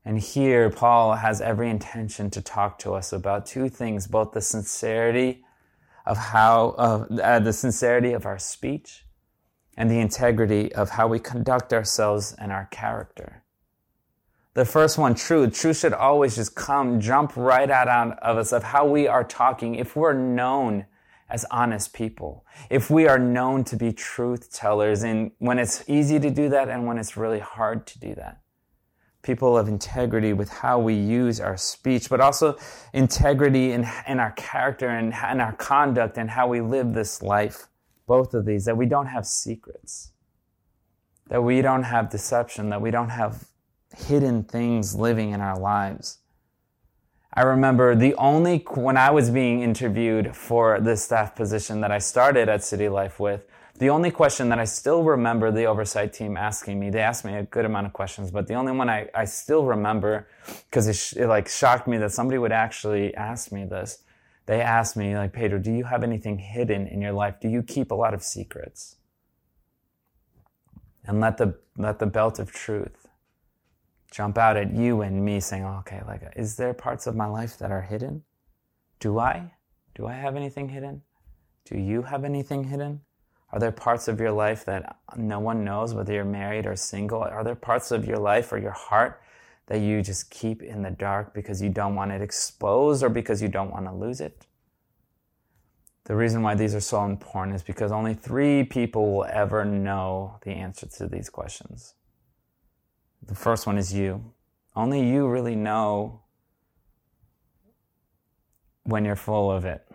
And 0.05 0.19
here, 0.19 0.69
Paul 0.69 1.15
has 1.15 1.41
every 1.41 1.71
intention 1.71 2.29
to 2.31 2.43
talk 2.43 2.79
to 2.81 2.95
us 2.95 3.13
about 3.13 3.47
two 3.47 3.69
things, 3.69 4.09
both 4.09 4.33
the 4.33 4.41
sincerity 4.41 5.45
of 6.05 6.17
how, 6.17 6.71
uh, 6.71 7.39
the 7.39 7.53
sincerity 7.53 8.13
of 8.13 8.27
our 8.27 8.39
speech 8.39 9.05
and 9.77 9.91
the 9.91 10.01
integrity 10.01 10.73
of 10.75 10.91
how 10.91 11.09
we 11.09 11.19
conduct 11.19 11.73
ourselves 11.73 12.35
and 12.39 12.53
our 12.53 12.67
character. 12.71 13.43
The 14.55 14.65
first 14.65 14.99
one, 14.99 15.15
truth. 15.15 15.59
Truth 15.59 15.79
should 15.79 15.95
always 15.95 16.37
just 16.37 16.55
come, 16.55 17.01
jump 17.01 17.37
right 17.37 17.71
out 17.71 18.19
of 18.19 18.37
us 18.37 18.53
of 18.53 18.63
how 18.63 18.87
we 18.87 19.09
are 19.09 19.25
talking. 19.25 19.75
If 19.75 19.97
we're 19.97 20.13
known 20.13 20.87
as 21.31 21.47
honest 21.51 21.95
people, 21.95 22.45
if 22.69 22.91
we 22.91 23.09
are 23.09 23.19
known 23.19 23.65
to 23.65 23.77
be 23.77 23.93
truth 23.93 24.53
tellers, 24.53 25.03
and 25.03 25.31
when 25.39 25.59
it's 25.59 25.83
easy 25.89 26.21
to 26.21 26.31
do 26.31 26.51
that 26.51 26.69
and 26.69 26.87
when 26.87 26.99
it's 26.99 27.17
really 27.17 27.39
hard 27.39 27.87
to 27.87 27.99
do 27.99 28.15
that 28.17 28.43
people 29.23 29.57
of 29.57 29.69
integrity 29.69 30.33
with 30.33 30.51
how 30.51 30.79
we 30.79 30.95
use 30.95 31.41
our 31.41 31.57
speech, 31.57 32.11
but 32.11 32.21
also 32.21 32.57
integrity 32.93 33.73
in, 33.73 33.89
in 34.07 34.19
our 34.21 34.33
character 34.33 34.89
and 34.89 35.15
in 35.31 35.41
our 35.41 35.53
conduct 35.53 36.19
and 36.19 36.31
how 36.31 36.49
we 36.49 36.61
live 36.61 36.93
this 36.93 37.23
life. 37.23 37.69
Both 38.13 38.35
of 38.35 38.45
these, 38.45 38.67
that 38.67 38.77
we 38.77 38.85
don't 38.85 39.07
have 39.07 39.25
secrets, 39.27 40.13
that 41.29 41.43
we 41.43 41.63
don't 41.63 41.85
have 41.85 42.11
deception, 42.11 42.69
that 42.69 42.83
we 42.83 42.91
don't 42.91 43.09
have 43.09 43.49
hidden 43.97 44.45
things 44.45 44.95
living 44.95 45.31
in 45.31 45.41
our 45.41 45.59
lives. 45.59 46.19
I 47.33 47.41
remember 47.41 47.95
the 47.95 48.15
only, 48.17 48.59
when 48.75 48.99
I 48.99 49.11
was 49.11 49.31
being 49.31 49.63
interviewed 49.63 50.37
for 50.37 50.79
the 50.79 50.95
staff 50.95 51.35
position 51.35 51.81
that 51.81 51.91
I 51.91 52.01
started 52.01 52.51
at 52.51 52.63
City 52.63 52.91
Life 52.91 53.19
with, 53.19 53.47
the 53.79 53.89
only 53.89 54.11
question 54.11 54.51
that 54.51 54.59
I 54.59 54.67
still 54.67 55.03
remember 55.05 55.51
the 55.51 55.65
oversight 55.65 56.13
team 56.13 56.37
asking 56.37 56.79
me, 56.79 56.91
they 56.91 57.01
asked 57.01 57.25
me 57.25 57.35
a 57.35 57.45
good 57.45 57.65
amount 57.65 57.87
of 57.87 57.95
questions, 57.95 58.31
but 58.31 58.47
the 58.47 58.55
only 58.55 58.73
one 58.73 58.91
I, 58.91 59.09
I 59.15 59.25
still 59.25 59.65
remember, 59.65 60.29
because 60.69 60.87
it, 60.87 60.97
sh- 60.97 61.17
it 61.17 61.29
like 61.29 61.49
shocked 61.49 61.89
me 61.89 61.97
that 61.97 62.13
somebody 62.13 62.37
would 62.37 62.53
actually 62.53 63.15
ask 63.15 63.53
me 63.53 63.65
this. 63.65 64.05
They 64.47 64.61
asked 64.61 64.97
me, 64.97 65.17
like, 65.17 65.33
Pedro, 65.33 65.59
do 65.59 65.73
you 65.73 65.85
have 65.85 66.03
anything 66.03 66.39
hidden 66.39 66.87
in 66.87 67.01
your 67.01 67.13
life? 67.13 67.37
Do 67.41 67.49
you 67.49 67.63
keep 67.63 67.91
a 67.91 67.95
lot 67.95 68.15
of 68.15 68.23
secrets? 68.23 68.97
And 71.05 71.21
let 71.21 71.39
the, 71.39 71.57
let 71.77 71.99
the 71.99 72.07
belt 72.07 72.39
of 72.39 72.53
truth 72.53 73.09
jump 74.11 74.37
out 74.39 74.57
at 74.57 74.75
you 74.75 75.03
and 75.03 75.25
me 75.25 75.41
saying, 75.41 75.65
okay, 75.65 76.03
like, 76.07 76.23
is 76.37 76.57
there 76.57 76.75
parts 76.75 77.07
of 77.07 77.17
my 77.17 77.27
life 77.27 77.59
that 77.59 77.71
are 77.71 77.83
hidden? 77.83 78.23
Do 79.01 79.19
I? 79.19 79.53
Do 79.95 80.07
I 80.07 80.13
have 80.13 80.37
anything 80.37 80.69
hidden? 80.69 81.03
Do 81.65 81.79
you 81.79 82.03
have 82.03 82.25
anything 82.25 82.65
hidden? 82.65 83.01
Are 83.53 83.59
there 83.59 83.73
parts 83.73 84.09
of 84.09 84.19
your 84.21 84.33
life 84.33 84.65
that 84.65 84.97
no 85.17 85.39
one 85.39 85.65
knows, 85.65 85.95
whether 85.95 86.13
you're 86.13 86.25
married 86.25 86.67
or 86.67 86.75
single? 86.75 87.23
Are 87.23 87.45
there 87.45 87.55
parts 87.55 87.91
of 87.91 88.07
your 88.07 88.19
life 88.19 88.53
or 88.53 88.59
your 88.59 88.73
heart 88.73 89.21
that 89.67 89.79
you 89.79 90.03
just 90.03 90.31
keep 90.31 90.63
in 90.63 90.83
the 90.83 90.91
dark 90.91 91.35
because 91.35 91.63
you 91.63 91.71
don't 91.71 91.95
want 91.95 92.13
it 92.13 92.21
exposed 92.21 93.03
or 93.03 93.09
because 93.09 93.41
you 93.41 93.49
don't 93.49 93.71
want 93.71 93.87
to 93.87 93.93
lose 93.93 94.21
it? 94.21 94.47
The 96.05 96.17
reason 96.17 96.43
why 96.43 96.55
these 96.55 96.75
are 96.75 96.81
so 96.81 97.05
important 97.05 97.55
is 97.55 97.63
because 97.63 97.93
only 97.93 98.15
three 98.15 98.65
people 98.65 99.13
will 99.13 99.25
ever 99.25 99.65
know 99.65 100.39
the 100.43 100.51
answer 100.51 100.87
to 100.87 101.07
these 101.07 101.31
questions. 101.31 101.95
The 103.23 103.37
first 103.37 103.67
one 103.67 103.79
is 103.79 103.95
you. 103.95 104.33
Only 104.75 105.09
you 105.09 105.29
really 105.29 105.55
know 105.55 106.23
when 108.83 109.05
you're 109.05 109.17
full 109.17 109.51
of 109.51 109.65
it. 109.65 109.87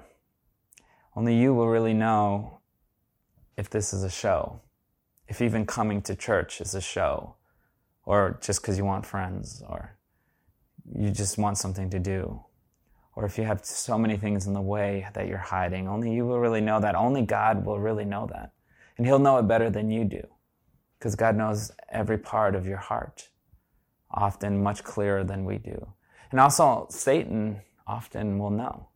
Only 1.15 1.35
you 1.35 1.53
will 1.53 1.67
really 1.67 1.93
know 1.93 2.61
if 3.57 3.69
this 3.69 3.91
is 3.91 4.03
a 4.03 4.09
show, 4.09 4.61
if 5.27 5.41
even 5.41 5.65
coming 5.65 6.01
to 6.03 6.15
church 6.15 6.61
is 6.61 6.75
a 6.75 6.81
show, 6.81 7.35
or 8.07 8.39
just 8.41 8.61
because 8.61 8.77
you 8.77 8.85
want 8.85 9.05
friends, 9.05 9.61
or 9.67 9.97
you 10.97 11.11
just 11.11 11.37
want 11.37 11.57
something 11.57 11.89
to 11.89 11.99
do, 11.99 12.41
or 13.17 13.25
if 13.25 13.37
you 13.37 13.43
have 13.43 13.65
so 13.65 13.97
many 13.97 14.15
things 14.15 14.47
in 14.47 14.53
the 14.53 14.61
way 14.61 15.05
that 15.13 15.27
you're 15.27 15.37
hiding, 15.37 15.89
only 15.89 16.13
you 16.13 16.25
will 16.25 16.39
really 16.39 16.61
know 16.61 16.79
that. 16.79 16.95
Only 16.95 17.21
God 17.21 17.65
will 17.65 17.79
really 17.79 18.05
know 18.05 18.25
that. 18.31 18.53
And 18.97 19.05
He'll 19.05 19.19
know 19.19 19.37
it 19.39 19.47
better 19.49 19.69
than 19.69 19.91
you 19.91 20.05
do, 20.05 20.25
because 20.97 21.15
God 21.15 21.35
knows 21.35 21.69
every 21.91 22.17
part 22.17 22.55
of 22.55 22.65
your 22.65 22.77
heart, 22.77 23.27
often 24.09 24.63
much 24.63 24.85
clearer 24.85 25.25
than 25.25 25.43
we 25.43 25.57
do. 25.57 25.91
And 26.31 26.39
also, 26.39 26.87
Satan 26.89 27.59
often 27.85 28.39
will 28.39 28.51
know 28.51 28.87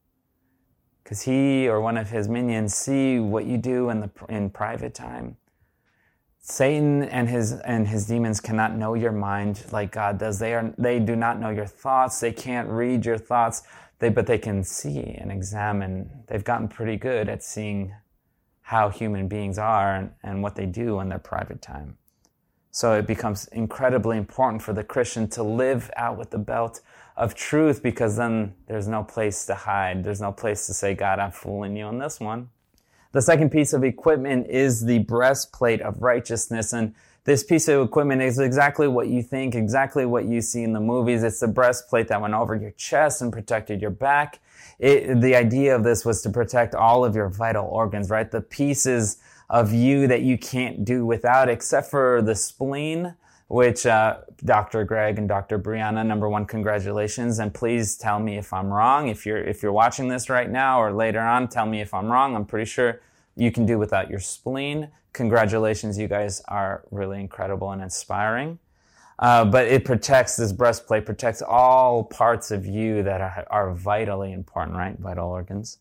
because 1.04 1.24
he 1.24 1.68
or 1.68 1.82
one 1.82 1.98
of 1.98 2.10
his 2.10 2.30
minions 2.30 2.74
see 2.74 3.20
what 3.20 3.46
you 3.46 3.58
do 3.58 3.90
in 3.90 4.00
the 4.00 4.10
in 4.30 4.50
private 4.50 4.94
time. 4.94 5.36
Satan 6.44 7.04
and 7.04 7.30
his 7.30 7.54
and 7.54 7.88
his 7.88 8.08
demons 8.08 8.40
cannot 8.40 8.76
know 8.76 8.96
your 8.96 9.12
mind 9.12 9.64
like 9.72 9.92
God 9.92 10.18
does. 10.18 10.40
They 10.40 10.54
are 10.56 10.74
they 10.78 11.00
do 11.00 11.16
not 11.16 11.40
know 11.40 11.50
your 11.50 11.68
thoughts. 11.68 12.20
They 12.20 12.34
can't 12.34 12.68
read 12.68 13.06
your 13.06 13.20
thoughts. 13.20 13.62
They 14.00 14.10
but 14.10 14.26
they 14.26 14.40
can 14.40 14.64
see 14.64 15.00
and 15.00 15.32
examine. 15.32 16.10
They've 16.28 16.44
gotten 16.44 16.68
pretty 16.68 16.98
good 16.98 17.30
at 17.30 17.44
seeing 17.44 17.94
how 18.62 18.90
human 18.90 19.28
beings 19.28 19.60
are 19.60 19.96
and, 19.96 20.12
and 20.24 20.42
what 20.42 20.56
they 20.56 20.66
do 20.66 21.00
in 21.00 21.10
their 21.10 21.20
private 21.20 21.62
time. 21.62 21.98
So 22.72 22.94
it 22.94 23.06
becomes 23.06 23.48
incredibly 23.48 24.18
important 24.18 24.64
for 24.64 24.74
the 24.74 24.84
Christian 24.84 25.28
to 25.32 25.44
live 25.44 25.92
out 25.98 26.18
with 26.18 26.32
the 26.32 26.38
belt 26.40 26.80
of 27.18 27.36
truth 27.36 27.84
because 27.84 28.16
then 28.16 28.56
there's 28.68 28.88
no 28.88 29.04
place 29.04 29.46
to 29.48 29.56
hide. 29.56 30.04
There's 30.04 30.22
no 30.22 30.32
place 30.32 30.66
to 30.68 30.74
say, 30.74 30.96
God, 30.96 31.20
I'm 31.20 31.32
fooling 31.32 31.76
you 31.76 31.84
on 31.84 32.00
this 32.00 32.20
one. 32.20 32.50
The 33.14 33.22
second 33.22 33.50
piece 33.52 33.74
of 33.74 33.84
equipment 33.84 34.48
is 34.48 34.86
the 34.86 35.00
breastplate 35.00 35.82
of 35.82 36.02
righteousness. 36.02 36.72
And 36.72 36.96
This 37.26 37.44
piece 37.44 37.68
of 37.68 37.86
equipment 37.86 38.22
is 38.22 38.40
exactly 38.40 38.88
what 38.88 39.08
you 39.08 39.22
think, 39.22 39.54
exactly 39.54 40.06
what 40.06 40.26
you 40.26 40.42
see 40.42 40.64
in 40.64 40.74
the 40.74 40.80
movies. 40.80 41.22
It's 41.22 41.40
the 41.40 41.48
breastplate 41.48 42.08
that 42.08 42.22
went 42.22 42.34
over 42.34 42.56
your 42.56 42.72
chest 42.72 43.22
and 43.22 43.32
protected 43.32 43.82
your 43.82 43.92
back. 43.92 44.40
It, 44.80 45.22
the 45.22 45.36
idea 45.36 45.76
of 45.76 45.84
this 45.84 46.06
was 46.06 46.22
to 46.24 46.30
protect 46.30 46.74
all 46.74 47.06
of 47.06 47.16
your 47.16 47.30
vital 47.30 47.66
organs, 47.68 48.10
right? 48.10 48.30
The 48.32 48.42
pieces 48.42 49.18
of 49.50 49.74
you 49.74 50.08
that 50.08 50.22
you 50.22 50.38
can't 50.38 50.86
do 50.86 51.06
without, 51.06 51.50
except 51.50 51.92
for 51.92 52.22
the 52.22 52.34
spleen, 52.34 53.16
which 53.52 53.86
uh, 53.86 54.20
Dr. 54.46 54.86
Greg 54.86 55.18
and 55.18 55.28
Dr. 55.28 55.60
Brianna, 55.60 56.06
number 56.06 56.30
one, 56.30 56.46
congratulations, 56.46 57.40
and 57.40 57.54
please 57.54 57.98
tell 57.98 58.18
me 58.18 58.38
if 58.38 58.54
I'm 58.54 58.72
wrong. 58.72 59.10
If 59.10 59.26
you're 59.26 59.44
if 59.44 59.62
you're 59.62 59.74
watching 59.74 60.08
this 60.08 60.30
right 60.30 60.50
now 60.50 60.82
or 60.82 60.94
later 60.94 61.20
on, 61.20 61.50
tell 61.50 61.66
me 61.66 61.82
if 61.82 61.94
I'm 61.94 62.10
wrong. 62.10 62.34
I'm 62.34 62.46
pretty 62.46 62.64
sure 62.64 63.02
you 63.36 63.52
can 63.52 63.66
do 63.66 63.78
without 63.78 64.10
your 64.10 64.22
spleen. 64.22 64.88
Congratulations, 65.12 65.98
you 65.98 66.08
guys 66.08 66.42
are 66.48 66.86
really 66.92 67.20
incredible 67.20 67.72
and 67.72 67.82
inspiring. 67.82 68.58
Uh, 69.20 69.44
but 69.44 69.68
it 69.68 69.84
protects 69.84 70.38
this 70.38 70.54
breastplate 70.54 71.06
protects 71.06 71.42
all 71.42 72.06
parts 72.06 72.52
of 72.52 72.66
you 72.66 73.04
that 73.04 73.20
are, 73.20 73.46
are 73.52 73.74
vitally 73.74 74.32
important, 74.32 74.78
right? 74.78 74.98
Vital 74.98 75.30
organs. 75.30 75.80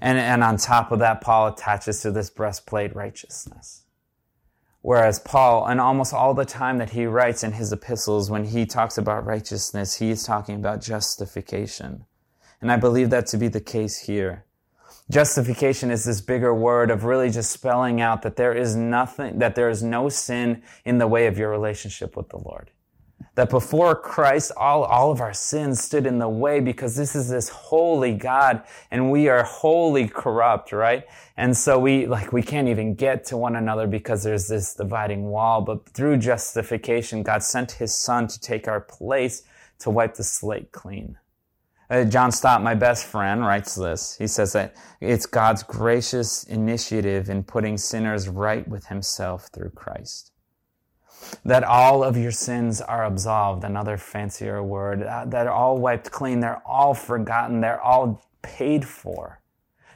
And, 0.00 0.18
and 0.18 0.42
on 0.42 0.56
top 0.56 0.92
of 0.92 0.98
that, 1.00 1.20
Paul 1.20 1.48
attaches 1.48 2.00
to 2.00 2.10
this 2.10 2.30
breastplate 2.30 2.96
righteousness. 2.96 3.79
Whereas 4.82 5.18
Paul, 5.18 5.66
and 5.66 5.80
almost 5.80 6.14
all 6.14 6.32
the 6.32 6.44
time 6.44 6.78
that 6.78 6.90
he 6.90 7.04
writes 7.04 7.44
in 7.44 7.52
his 7.52 7.72
epistles, 7.72 8.30
when 8.30 8.44
he 8.46 8.64
talks 8.64 8.96
about 8.96 9.26
righteousness, 9.26 9.96
he 9.96 10.10
is 10.10 10.22
talking 10.22 10.54
about 10.54 10.80
justification. 10.80 12.06
And 12.60 12.72
I 12.72 12.76
believe 12.76 13.10
that 13.10 13.26
to 13.28 13.36
be 13.36 13.48
the 13.48 13.60
case 13.60 14.00
here. 14.00 14.44
Justification 15.10 15.90
is 15.90 16.04
this 16.04 16.20
bigger 16.20 16.54
word 16.54 16.90
of 16.90 17.04
really 17.04 17.30
just 17.30 17.50
spelling 17.50 18.00
out 18.00 18.22
that 18.22 18.36
there 18.36 18.54
is 18.54 18.76
nothing, 18.76 19.38
that 19.38 19.54
there 19.54 19.68
is 19.68 19.82
no 19.82 20.08
sin 20.08 20.62
in 20.84 20.98
the 20.98 21.06
way 21.06 21.26
of 21.26 21.36
your 21.36 21.50
relationship 21.50 22.16
with 22.16 22.28
the 22.28 22.38
Lord 22.38 22.70
that 23.40 23.48
before 23.48 23.96
Christ, 23.96 24.52
all, 24.54 24.84
all 24.84 25.10
of 25.10 25.22
our 25.22 25.32
sins 25.32 25.82
stood 25.82 26.04
in 26.04 26.18
the 26.18 26.28
way 26.28 26.60
because 26.60 26.94
this 26.94 27.16
is 27.16 27.30
this 27.30 27.48
holy 27.48 28.12
God 28.12 28.62
and 28.90 29.10
we 29.10 29.28
are 29.28 29.42
wholly 29.44 30.08
corrupt, 30.08 30.72
right? 30.72 31.06
And 31.38 31.56
so 31.56 31.78
we, 31.78 32.06
like, 32.06 32.34
we 32.34 32.42
can't 32.42 32.68
even 32.68 32.94
get 32.94 33.24
to 33.28 33.38
one 33.38 33.56
another 33.56 33.86
because 33.86 34.22
there's 34.22 34.46
this 34.46 34.74
dividing 34.74 35.24
wall. 35.24 35.62
But 35.62 35.88
through 35.88 36.18
justification, 36.18 37.22
God 37.22 37.42
sent 37.42 37.72
his 37.72 37.94
son 37.94 38.28
to 38.28 38.38
take 38.38 38.68
our 38.68 38.82
place 38.82 39.42
to 39.78 39.88
wipe 39.88 40.16
the 40.16 40.22
slate 40.22 40.70
clean. 40.70 41.16
Uh, 41.88 42.04
John 42.04 42.32
Stott, 42.32 42.62
my 42.62 42.74
best 42.74 43.06
friend, 43.06 43.40
writes 43.40 43.74
this. 43.74 44.18
He 44.18 44.26
says 44.26 44.52
that 44.52 44.76
it's 45.00 45.24
God's 45.24 45.62
gracious 45.62 46.44
initiative 46.44 47.30
in 47.30 47.44
putting 47.44 47.78
sinners 47.78 48.28
right 48.28 48.68
with 48.68 48.88
himself 48.88 49.48
through 49.50 49.70
Christ 49.70 50.30
that 51.44 51.64
all 51.64 52.02
of 52.02 52.16
your 52.16 52.30
sins 52.30 52.80
are 52.80 53.04
absolved, 53.04 53.64
another 53.64 53.96
fancier 53.96 54.62
word, 54.62 55.02
uh, 55.02 55.24
that 55.26 55.46
are 55.46 55.52
all 55.52 55.78
wiped 55.78 56.10
clean, 56.10 56.40
they're 56.40 56.62
all 56.66 56.94
forgotten, 56.94 57.60
they're 57.60 57.80
all 57.80 58.22
paid 58.42 58.86
for. 58.86 59.40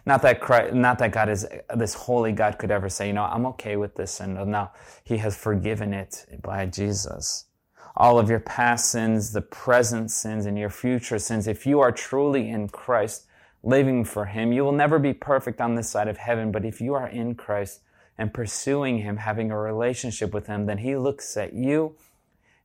Not 0.06 0.20
that 0.22 0.40
Christ, 0.40 0.74
not 0.74 0.98
that 0.98 1.12
God 1.12 1.30
is 1.30 1.46
this 1.74 1.94
holy 1.94 2.32
God 2.32 2.58
could 2.58 2.70
ever 2.70 2.88
say, 2.88 3.06
you 3.06 3.14
know, 3.14 3.24
I'm 3.24 3.46
okay 3.46 3.76
with 3.76 3.94
this 3.94 4.12
sin. 4.12 4.34
No, 4.34 4.70
He 5.02 5.16
has 5.18 5.37
forgiven 5.37 5.94
it 5.94 6.26
by 6.42 6.66
Jesus. 6.66 7.46
All 7.96 8.18
of 8.18 8.28
your 8.28 8.40
past 8.40 8.90
sins, 8.90 9.32
the 9.32 9.40
present 9.40 10.10
sins, 10.10 10.46
and 10.46 10.58
your 10.58 10.68
future 10.68 11.18
sins. 11.18 11.46
If 11.46 11.64
you 11.64 11.80
are 11.80 11.92
truly 11.92 12.50
in 12.50 12.68
Christ, 12.68 13.26
living 13.62 14.04
for 14.04 14.26
Him, 14.26 14.52
you 14.52 14.62
will 14.62 14.72
never 14.72 14.98
be 14.98 15.14
perfect 15.14 15.60
on 15.60 15.74
this 15.74 15.88
side 15.88 16.08
of 16.08 16.18
heaven. 16.18 16.52
But 16.52 16.66
if 16.66 16.80
you 16.82 16.92
are 16.92 17.08
in 17.08 17.34
Christ, 17.34 17.80
and 18.18 18.33
pursuing 18.33 18.98
Him, 18.98 19.18
having 19.18 19.50
a 19.50 19.59
relationship 19.59 20.33
with 20.33 20.46
Him, 20.46 20.66
then 20.66 20.79
He 20.79 20.96
looks 20.96 21.37
at 21.37 21.53
you 21.53 21.96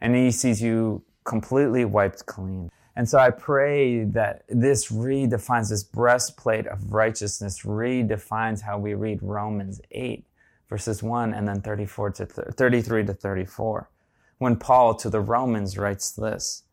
and 0.02 0.16
He 0.16 0.32
sees 0.32 0.62
you 0.62 1.04
completely 1.24 1.86
wiped 1.86 2.26
clean. 2.26 2.72
And 2.96 3.08
so 3.08 3.18
I 3.18 3.30
pray 3.30 4.04
that 4.04 4.44
this 4.50 4.92
redefines 4.92 5.70
this 5.70 5.84
breastplate 5.84 6.68
of 6.68 6.92
righteousness, 6.92 7.62
redefines 7.62 8.62
how 8.62 8.78
we 8.78 8.94
read 8.94 9.24
Romans 9.24 9.80
8, 9.92 10.26
verses 10.70 11.02
1 11.02 11.34
and 11.34 11.48
then 11.48 11.62
34 11.62 12.12
to 12.12 12.26
th- 12.26 12.48
33 12.56 13.06
to 13.06 13.14
34. 13.14 13.90
When 14.38 14.58
Paul 14.58 14.96
to 14.96 15.10
the 15.10 15.22
Romans 15.22 15.78
writes 15.78 16.12
this, 16.12 16.64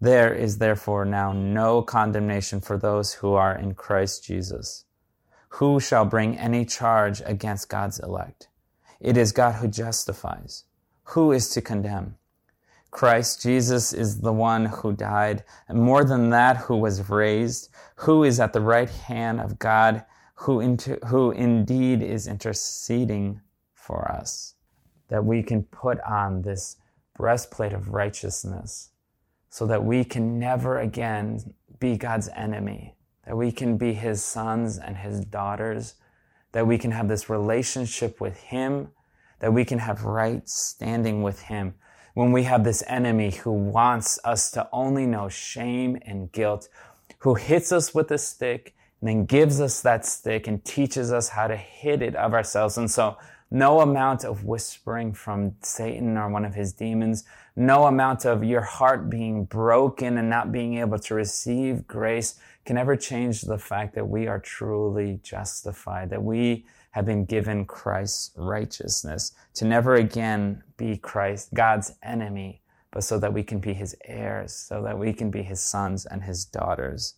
there 0.00 0.34
is 0.34 0.58
therefore 0.58 1.04
now 1.04 1.32
no 1.32 1.82
condemnation 1.82 2.60
for 2.60 2.78
those 2.78 3.14
who 3.14 3.34
are 3.34 3.56
in 3.56 3.74
Christ 3.74 4.24
Jesus 4.24 4.86
who 5.54 5.80
shall 5.80 6.04
bring 6.04 6.38
any 6.38 6.64
charge 6.64 7.22
against 7.24 7.68
God's 7.68 7.98
elect? 7.98 8.48
It 9.00 9.16
is 9.16 9.32
God 9.32 9.56
who 9.56 9.68
justifies. 9.68 10.64
Who 11.04 11.32
is 11.32 11.48
to 11.50 11.60
condemn? 11.60 12.16
Christ 12.90 13.42
Jesus 13.42 13.92
is 13.92 14.20
the 14.20 14.32
one 14.32 14.66
who 14.66 14.92
died, 14.92 15.44
and 15.68 15.80
more 15.80 16.04
than 16.04 16.30
that, 16.30 16.56
who 16.56 16.76
was 16.76 17.08
raised, 17.08 17.68
who 17.96 18.24
is 18.24 18.40
at 18.40 18.52
the 18.52 18.60
right 18.60 18.90
hand 18.90 19.40
of 19.40 19.58
God, 19.58 20.04
who, 20.34 20.76
who 21.06 21.30
indeed 21.30 22.02
is 22.02 22.26
interceding 22.26 23.40
for 23.74 24.10
us. 24.10 24.54
That 25.08 25.24
we 25.24 25.42
can 25.42 25.64
put 25.64 26.00
on 26.00 26.42
this 26.42 26.76
breastplate 27.16 27.72
of 27.72 27.88
righteousness 27.88 28.90
so 29.50 29.66
that 29.66 29.84
we 29.84 30.04
can 30.04 30.38
never 30.38 30.78
again 30.78 31.54
be 31.78 31.96
God's 31.96 32.28
enemy 32.34 32.94
that 33.26 33.36
we 33.36 33.52
can 33.52 33.76
be 33.76 33.94
his 33.94 34.22
sons 34.22 34.78
and 34.78 34.96
his 34.96 35.24
daughters, 35.24 35.94
that 36.52 36.66
we 36.66 36.78
can 36.78 36.90
have 36.90 37.08
this 37.08 37.28
relationship 37.30 38.20
with 38.20 38.36
him, 38.38 38.88
that 39.40 39.52
we 39.52 39.64
can 39.64 39.78
have 39.78 40.04
right 40.04 40.48
standing 40.48 41.22
with 41.22 41.42
him. 41.42 41.74
When 42.14 42.32
we 42.32 42.42
have 42.44 42.64
this 42.64 42.82
enemy 42.86 43.30
who 43.30 43.52
wants 43.52 44.18
us 44.24 44.50
to 44.52 44.68
only 44.72 45.06
know 45.06 45.28
shame 45.28 45.98
and 46.04 46.30
guilt, 46.32 46.68
who 47.18 47.34
hits 47.34 47.72
us 47.72 47.94
with 47.94 48.10
a 48.10 48.18
stick 48.18 48.74
and 49.00 49.08
then 49.08 49.24
gives 49.24 49.60
us 49.60 49.80
that 49.82 50.04
stick 50.04 50.46
and 50.46 50.64
teaches 50.64 51.12
us 51.12 51.28
how 51.28 51.46
to 51.46 51.56
hit 51.56 52.02
it 52.02 52.16
of 52.16 52.34
ourselves. 52.34 52.76
And 52.76 52.90
so 52.90 53.16
no 53.50 53.80
amount 53.80 54.24
of 54.24 54.44
whispering 54.44 55.12
from 55.12 55.54
Satan 55.62 56.16
or 56.16 56.28
one 56.28 56.44
of 56.44 56.54
his 56.54 56.72
demons, 56.72 57.24
no 57.56 57.86
amount 57.86 58.24
of 58.24 58.44
your 58.44 58.60
heart 58.60 59.10
being 59.10 59.44
broken 59.44 60.18
and 60.18 60.30
not 60.30 60.52
being 60.52 60.78
able 60.78 60.98
to 61.00 61.14
receive 61.14 61.86
grace 61.86 62.38
can 62.64 62.78
ever 62.78 62.96
change 62.96 63.42
the 63.42 63.58
fact 63.58 63.94
that 63.94 64.08
we 64.08 64.28
are 64.28 64.38
truly 64.38 65.18
justified, 65.22 66.10
that 66.10 66.22
we 66.22 66.64
have 66.92 67.04
been 67.04 67.24
given 67.24 67.64
Christ's 67.64 68.32
righteousness 68.36 69.32
to 69.54 69.64
never 69.64 69.96
again 69.96 70.62
be 70.76 70.96
Christ, 70.96 71.52
God's 71.54 71.92
enemy, 72.02 72.62
but 72.92 73.04
so 73.04 73.18
that 73.18 73.32
we 73.32 73.42
can 73.42 73.58
be 73.58 73.74
his 73.74 73.96
heirs, 74.04 74.54
so 74.54 74.82
that 74.82 74.98
we 74.98 75.12
can 75.12 75.30
be 75.30 75.42
his 75.42 75.60
sons 75.60 76.06
and 76.06 76.22
his 76.22 76.44
daughters. 76.44 77.14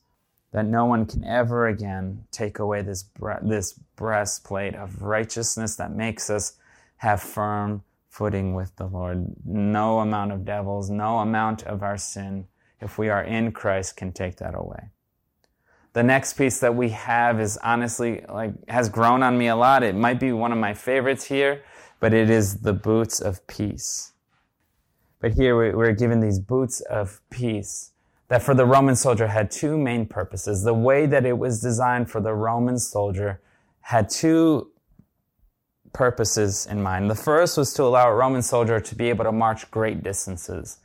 That 0.53 0.67
no 0.67 0.85
one 0.85 1.07
can 1.07 1.25
ever 1.25 1.67
again 1.67 2.25
take 2.31 2.59
away 2.59 2.83
this, 2.83 3.03
bre- 3.03 3.43
this 3.43 3.73
breastplate 3.97 4.75
of 4.75 5.03
righteousness 5.03 5.77
that 5.77 5.95
makes 5.95 6.29
us 6.29 6.59
have 6.99 7.23
firm 7.23 7.83
footing 8.09 8.55
with 8.55 8.77
the 8.77 8.87
Lord. 8.87 9.27
No 9.47 10.01
amount 10.01 10.33
of 10.33 10.45
devils, 10.45 10.91
no 10.91 11.19
amount 11.19 11.63
of 11.63 11.83
our 11.83 11.97
sin, 11.97 12.47
if 12.81 12.99
we 12.99 13.09
are 13.09 13.23
in 13.23 13.53
Christ, 13.53 13.97
can 13.97 14.13
take 14.13 14.37
that 14.37 14.55
away. 14.55 14.91
The 15.95 16.03
next 16.03 16.35
piece 16.35 16.61
that 16.61 16.75
we 16.75 16.91
have 16.91 17.41
is 17.41 17.59
honestly 17.59 18.25
like 18.29 18.53
has 18.69 18.89
grown 18.89 19.23
on 19.23 19.39
me 19.39 19.49
a 19.49 19.57
lot. 19.57 19.83
It 19.83 19.95
might 19.95 20.21
be 20.21 20.33
one 20.33 20.53
of 20.53 20.59
my 20.59 20.75
favorites 20.75 21.25
here, 21.25 21.63
but 22.01 22.13
it 22.13 22.29
is 22.29 22.61
the 22.61 22.73
boots 22.73 23.21
of 23.21 23.47
peace. 23.47 24.13
But 25.21 25.33
here 25.33 25.57
we're 25.57 25.93
given 25.93 26.21
these 26.21 26.39
boots 26.39 26.81
of 26.83 27.21
peace 27.31 27.92
that 28.33 28.43
for 28.43 28.55
the 28.55 28.65
Roman 28.65 28.97
soldier 28.97 29.27
had 29.27 29.51
two 29.51 29.77
main 29.77 30.07
purposes. 30.07 30.63
The 30.63 30.73
way 30.73 31.05
that 31.05 31.27
it 31.27 31.37
was 31.37 31.61
designed 31.61 32.11
for 32.11 32.19
the 32.19 32.33
Roman 32.33 32.79
soldier 32.79 33.43
had 33.83 34.09
two 34.09 34.71
purposes 35.93 36.65
in 36.65 36.83
mind. 36.83 37.11
The 37.11 37.15
first 37.15 37.59
was 37.59 37.75
to 37.75 37.83
allow 37.83 38.09
a 38.09 38.15
Roman 38.15 38.41
soldier 38.41 38.81
to 38.81 38.95
be 38.95 39.11
able 39.11 39.25
to 39.25 39.33
march 39.33 39.71
great 39.71 40.03
distances. 40.03 40.79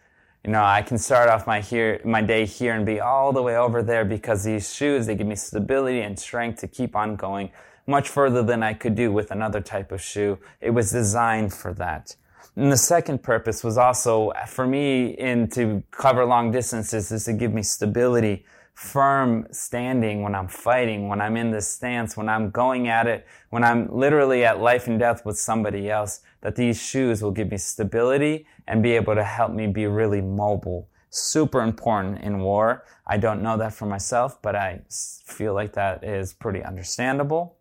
You 0.43 0.51
know, 0.51 0.62
I 0.62 0.81
can 0.81 0.97
start 0.97 1.29
off 1.29 1.47
my 1.47 1.62
here, 1.62 2.01
my 2.03 2.21
day 2.21 2.45
here 2.45 2.73
and 2.73 2.86
be 2.86 2.99
all 2.99 3.31
the 3.31 3.41
way 3.41 3.55
over 3.55 3.81
there 3.81 4.03
because 4.03 4.43
these 4.43 4.75
shoes, 4.75 5.05
they 5.05 5.15
give 5.15 5.27
me 5.27 5.38
stability 5.38 6.01
and 6.01 6.19
strength 6.19 6.60
to 6.60 6.67
keep 6.67 6.97
on 6.97 7.15
going 7.15 7.51
much 7.86 8.10
further 8.10 8.43
than 8.43 8.62
I 8.62 8.73
could 8.73 8.95
do 8.95 9.13
with 9.13 9.31
another 9.31 9.62
type 9.62 9.93
of 9.93 10.01
shoe. 10.01 10.38
It 10.60 10.71
was 10.71 10.91
designed 10.91 11.53
for 11.53 11.73
that. 11.75 12.17
And 12.58 12.72
the 12.72 12.78
second 12.78 13.22
purpose 13.22 13.63
was 13.63 13.78
also 13.78 14.34
for 14.48 14.65
me 14.65 15.10
in 15.10 15.48
to 15.50 15.84
cover 15.91 16.26
long 16.26 16.50
distances 16.50 17.12
is 17.12 17.26
to 17.26 17.34
give 17.34 17.54
me 17.54 17.62
stability 17.62 18.46
firm 18.74 19.46
standing 19.52 20.24
when 20.24 20.34
I'm 20.34 20.48
fighting, 20.48 21.08
when 21.08 21.22
I'm 21.22 21.38
in 21.38 21.52
this 21.52 21.67
stance, 21.67 22.17
when 22.17 22.28
I'm 22.28 22.50
going 22.50 22.88
at 22.88 23.06
it, 23.06 23.28
when 23.52 23.63
I'm 23.63 23.88
literally 23.96 24.43
at 24.43 24.60
life 24.60 24.88
and 24.88 25.00
death 25.00 25.24
with 25.24 25.38
somebody 25.38 25.91
else, 25.91 26.22
that 26.41 26.56
these 26.56 26.82
shoes 26.82 27.22
will 27.22 27.32
give 27.32 27.52
me 27.52 27.58
stability 27.58 28.48
and 28.67 28.82
be 28.82 28.93
able 28.93 29.13
to 29.13 29.24
help 29.24 29.52
me 29.52 29.67
be 29.67 29.86
really 29.86 30.22
mobile. 30.22 30.89
Super 31.12 31.62
important 31.62 32.24
in 32.24 32.39
war. 32.39 32.86
I 33.06 33.17
don't 33.17 33.43
know 33.43 33.58
that 33.58 33.74
for 33.74 33.86
myself, 33.86 34.41
but 34.41 34.56
I 34.56 34.82
feel 34.89 35.54
like 35.54 35.74
that 35.74 36.04
is 36.04 36.34
pretty 36.34 36.63
understandable. 36.63 37.58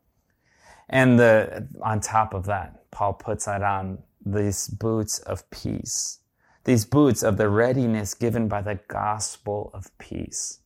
And 0.88 1.18
the, 1.18 1.68
on 1.82 2.00
top 2.00 2.32
of 2.32 2.46
that, 2.46 2.90
Paul 2.90 3.12
puts 3.12 3.44
that 3.44 3.62
on 3.62 3.98
these 4.26 4.66
boots 4.66 5.20
of 5.20 5.48
peace, 5.50 6.18
these 6.64 6.84
boots 6.84 7.22
of 7.22 7.36
the 7.36 7.48
readiness 7.48 8.12
given 8.12 8.48
by 8.48 8.60
the 8.60 8.80
gospel 8.88 9.70
of 9.72 9.96
peace. 9.98 10.58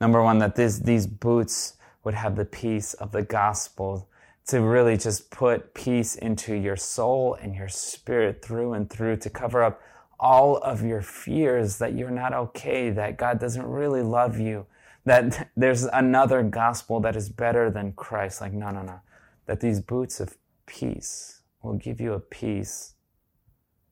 Number 0.00 0.22
one, 0.22 0.38
that 0.38 0.56
this, 0.56 0.78
these 0.78 1.06
boots 1.06 1.74
would 2.02 2.14
have 2.14 2.36
the 2.36 2.44
peace 2.46 2.94
of 2.94 3.12
the 3.12 3.22
gospel 3.22 4.08
to 4.46 4.60
really 4.60 4.96
just 4.96 5.30
put 5.30 5.74
peace 5.74 6.14
into 6.14 6.54
your 6.54 6.76
soul 6.76 7.34
and 7.34 7.54
your 7.54 7.68
spirit 7.68 8.42
through 8.42 8.72
and 8.72 8.88
through 8.88 9.16
to 9.16 9.28
cover 9.28 9.62
up 9.62 9.82
all 10.18 10.56
of 10.58 10.82
your 10.82 11.02
fears 11.02 11.78
that 11.78 11.94
you're 11.94 12.10
not 12.10 12.32
okay, 12.32 12.88
that 12.90 13.18
God 13.18 13.38
doesn't 13.38 13.66
really 13.66 14.02
love 14.02 14.38
you, 14.38 14.66
that 15.04 15.50
there's 15.56 15.84
another 15.84 16.42
gospel 16.42 17.00
that 17.00 17.16
is 17.16 17.28
better 17.28 17.70
than 17.70 17.92
Christ. 17.92 18.40
Like, 18.40 18.52
no, 18.52 18.70
no, 18.70 18.82
no. 18.82 19.00
That 19.46 19.60
these 19.60 19.80
boots 19.80 20.20
of 20.20 20.36
peace 20.64 21.35
will 21.66 21.74
give 21.78 22.00
you 22.00 22.12
a 22.12 22.20
peace 22.20 22.94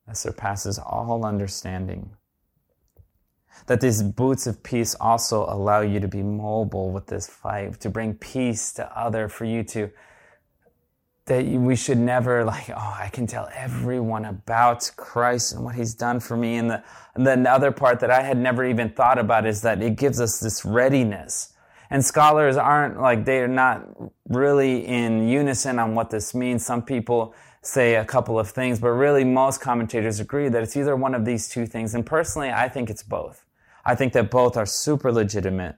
that 0.06 0.16
surpasses 0.16 0.78
all 0.78 1.24
understanding. 1.24 2.10
That 3.66 3.80
these 3.80 4.02
boots 4.02 4.46
of 4.46 4.62
peace 4.62 4.94
also 4.96 5.44
allow 5.44 5.80
you 5.80 6.00
to 6.00 6.08
be 6.08 6.22
mobile 6.22 6.90
with 6.90 7.06
this 7.06 7.26
fight, 7.26 7.80
to 7.80 7.90
bring 7.90 8.14
peace 8.14 8.72
to 8.74 8.98
other, 8.98 9.28
for 9.28 9.44
you 9.44 9.62
to 9.64 9.90
that 11.26 11.46
we 11.46 11.74
should 11.74 11.96
never 11.96 12.44
like, 12.44 12.68
oh, 12.68 12.96
I 13.00 13.08
can 13.10 13.26
tell 13.26 13.48
everyone 13.54 14.26
about 14.26 14.90
Christ 14.96 15.54
and 15.54 15.64
what 15.64 15.74
he's 15.74 15.94
done 15.94 16.20
for 16.20 16.36
me. 16.36 16.56
And 16.56 16.70
the, 16.70 16.84
and 17.14 17.26
the 17.26 17.50
other 17.50 17.72
part 17.72 18.00
that 18.00 18.10
I 18.10 18.22
had 18.22 18.36
never 18.36 18.64
even 18.64 18.90
thought 18.90 19.18
about 19.18 19.46
is 19.46 19.62
that 19.62 19.82
it 19.82 19.96
gives 19.96 20.20
us 20.20 20.38
this 20.38 20.64
readiness. 20.64 21.54
And 21.88 22.04
scholars 22.04 22.56
aren't 22.56 23.00
like, 23.00 23.24
they're 23.24 23.48
not 23.48 23.86
really 24.28 24.86
in 24.86 25.28
unison 25.28 25.78
on 25.78 25.94
what 25.94 26.10
this 26.10 26.34
means. 26.34 26.64
Some 26.66 26.82
people 26.82 27.34
say 27.66 27.94
a 27.94 28.04
couple 28.04 28.38
of 28.38 28.50
things, 28.50 28.78
but 28.78 28.90
really 28.90 29.24
most 29.24 29.60
commentators 29.60 30.20
agree 30.20 30.48
that 30.48 30.62
it's 30.62 30.76
either 30.76 30.96
one 30.96 31.14
of 31.14 31.24
these 31.24 31.48
two 31.48 31.66
things. 31.66 31.94
And 31.94 32.04
personally, 32.04 32.50
I 32.50 32.68
think 32.68 32.90
it's 32.90 33.02
both. 33.02 33.44
I 33.84 33.94
think 33.94 34.12
that 34.12 34.30
both 34.30 34.56
are 34.56 34.66
super 34.66 35.12
legitimate. 35.12 35.76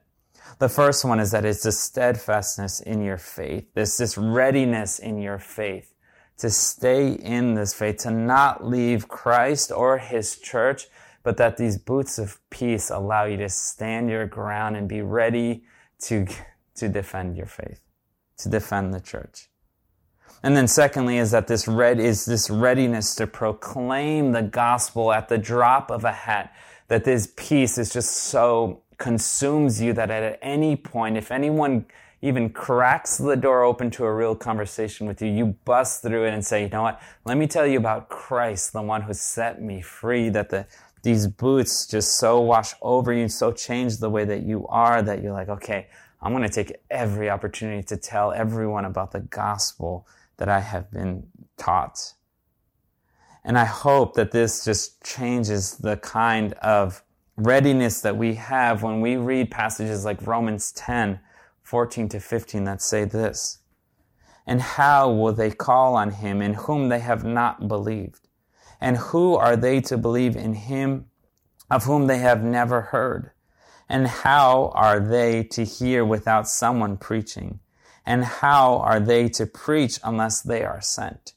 The 0.58 0.68
first 0.68 1.04
one 1.04 1.20
is 1.20 1.32
that 1.32 1.44
it's 1.44 1.66
a 1.66 1.72
steadfastness 1.72 2.80
in 2.80 3.02
your 3.02 3.18
faith. 3.18 3.66
There's 3.74 3.96
this 3.96 4.16
readiness 4.16 4.98
in 4.98 5.18
your 5.18 5.38
faith 5.38 5.92
to 6.38 6.50
stay 6.50 7.12
in 7.12 7.54
this 7.54 7.74
faith, 7.74 7.98
to 7.98 8.10
not 8.10 8.64
leave 8.64 9.08
Christ 9.08 9.72
or 9.72 9.98
his 9.98 10.38
church, 10.38 10.86
but 11.22 11.36
that 11.38 11.56
these 11.56 11.78
boots 11.78 12.18
of 12.18 12.38
peace 12.50 12.90
allow 12.90 13.24
you 13.24 13.36
to 13.38 13.48
stand 13.48 14.10
your 14.10 14.26
ground 14.26 14.76
and 14.76 14.88
be 14.88 15.02
ready 15.02 15.64
to, 16.02 16.26
to 16.76 16.88
defend 16.88 17.36
your 17.36 17.46
faith, 17.46 17.80
to 18.38 18.48
defend 18.48 18.94
the 18.94 19.00
church. 19.00 19.48
And 20.46 20.56
then 20.56 20.68
secondly 20.68 21.18
is 21.18 21.32
that 21.32 21.48
this 21.48 21.66
red 21.66 21.98
is 21.98 22.24
this 22.24 22.48
readiness 22.48 23.16
to 23.16 23.26
proclaim 23.26 24.30
the 24.30 24.42
gospel 24.42 25.12
at 25.12 25.28
the 25.28 25.38
drop 25.38 25.90
of 25.90 26.04
a 26.04 26.12
hat, 26.12 26.54
that 26.86 27.02
this 27.02 27.32
peace 27.34 27.78
is 27.78 27.92
just 27.92 28.14
so 28.14 28.80
consumes 28.96 29.82
you 29.82 29.92
that 29.94 30.08
at 30.08 30.38
any 30.42 30.76
point, 30.76 31.16
if 31.16 31.32
anyone 31.32 31.84
even 32.22 32.48
cracks 32.48 33.18
the 33.18 33.34
door 33.34 33.64
open 33.64 33.90
to 33.90 34.04
a 34.04 34.14
real 34.14 34.36
conversation 34.36 35.08
with 35.08 35.20
you, 35.20 35.28
you 35.32 35.46
bust 35.64 36.02
through 36.02 36.26
it 36.26 36.32
and 36.32 36.46
say, 36.46 36.62
you 36.62 36.68
know 36.68 36.82
what? 36.82 37.02
Let 37.24 37.38
me 37.38 37.48
tell 37.48 37.66
you 37.66 37.78
about 37.78 38.08
Christ, 38.08 38.72
the 38.72 38.82
one 38.82 39.02
who 39.02 39.14
set 39.14 39.60
me 39.60 39.80
free, 39.80 40.28
that 40.28 40.50
the, 40.50 40.64
these 41.02 41.26
boots 41.26 41.88
just 41.88 42.20
so 42.20 42.40
wash 42.40 42.72
over 42.82 43.12
you, 43.12 43.26
so 43.26 43.50
change 43.50 43.96
the 43.96 44.10
way 44.10 44.24
that 44.24 44.44
you 44.44 44.64
are 44.68 45.02
that 45.02 45.24
you're 45.24 45.32
like, 45.32 45.48
okay, 45.48 45.88
I'm 46.22 46.30
going 46.30 46.44
to 46.44 46.48
take 46.48 46.76
every 46.88 47.30
opportunity 47.30 47.82
to 47.82 47.96
tell 47.96 48.30
everyone 48.30 48.84
about 48.84 49.10
the 49.10 49.18
gospel 49.18 50.06
that 50.38 50.48
I 50.48 50.60
have 50.60 50.90
been 50.90 51.28
taught. 51.56 52.12
And 53.44 53.58
I 53.58 53.64
hope 53.64 54.14
that 54.14 54.32
this 54.32 54.64
just 54.64 55.02
changes 55.04 55.76
the 55.76 55.96
kind 55.96 56.52
of 56.54 57.02
readiness 57.36 58.00
that 58.00 58.16
we 58.16 58.34
have 58.34 58.82
when 58.82 59.00
we 59.00 59.16
read 59.16 59.50
passages 59.50 60.04
like 60.04 60.26
Romans 60.26 60.72
10, 60.72 61.20
14 61.62 62.08
to 62.08 62.20
15 62.20 62.64
that 62.64 62.82
say 62.82 63.04
this. 63.04 63.58
And 64.46 64.60
how 64.60 65.10
will 65.10 65.32
they 65.32 65.50
call 65.50 65.96
on 65.96 66.10
him 66.10 66.40
in 66.40 66.54
whom 66.54 66.88
they 66.88 67.00
have 67.00 67.24
not 67.24 67.68
believed? 67.68 68.28
And 68.80 68.96
who 68.96 69.34
are 69.34 69.56
they 69.56 69.80
to 69.82 69.98
believe 69.98 70.36
in 70.36 70.54
him 70.54 71.06
of 71.70 71.84
whom 71.84 72.06
they 72.06 72.18
have 72.18 72.42
never 72.42 72.82
heard? 72.82 73.32
And 73.88 74.06
how 74.06 74.72
are 74.74 75.00
they 75.00 75.44
to 75.44 75.64
hear 75.64 76.04
without 76.04 76.48
someone 76.48 76.96
preaching? 76.96 77.60
And 78.06 78.24
how 78.24 78.76
are 78.78 79.00
they 79.00 79.28
to 79.30 79.46
preach 79.46 79.98
unless 80.04 80.40
they 80.40 80.62
are 80.62 80.80
sent? 80.80 81.34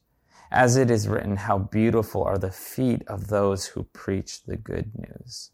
As 0.52 0.78
it 0.78 0.90
is 0.90 1.08
written, 1.08 1.36
how 1.36 1.58
beautiful 1.58 2.24
are 2.24 2.38
the 2.38 2.52
feet 2.52 3.02
of 3.08 3.28
those 3.28 3.66
who 3.68 3.84
preach 3.84 4.44
the 4.44 4.56
good 4.56 4.92
news 4.96 5.52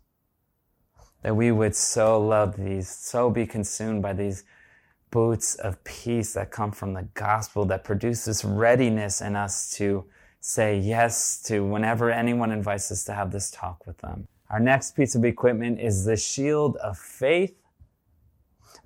that 1.25 1.36
we 1.36 1.51
would 1.51 1.75
so 1.75 2.21
love 2.21 2.56
these, 2.56 2.88
so 2.88 3.32
be 3.32 3.47
consumed 3.47 3.99
by 3.99 4.13
these 4.13 4.43
boots 5.10 5.56
of 5.56 5.84
peace 5.84 6.34
that 6.34 6.51
come 6.51 6.71
from 6.71 6.93
the 6.93 7.01
gospel 7.15 7.65
that 7.65 7.84
produce 7.84 8.25
this 8.25 8.45
readiness 8.45 9.21
in 9.21 9.36
us 9.36 9.71
to 9.71 10.06
say 10.39 10.78
yes 10.78 11.41
to 11.41 11.65
whenever 11.65 12.12
anyone 12.12 12.51
invites 12.51 12.91
us 12.91 13.04
to 13.04 13.12
have 13.12 13.32
this 13.32 13.49
talk 13.49 13.88
with 13.88 13.97
them. 13.97 14.28
Our 14.51 14.60
next 14.60 14.95
piece 14.95 15.15
of 15.15 15.25
equipment 15.25 15.80
is 15.80 16.06
the 16.06 16.15
shield 16.15 16.78
of 16.78 16.95
faith. 16.95 17.58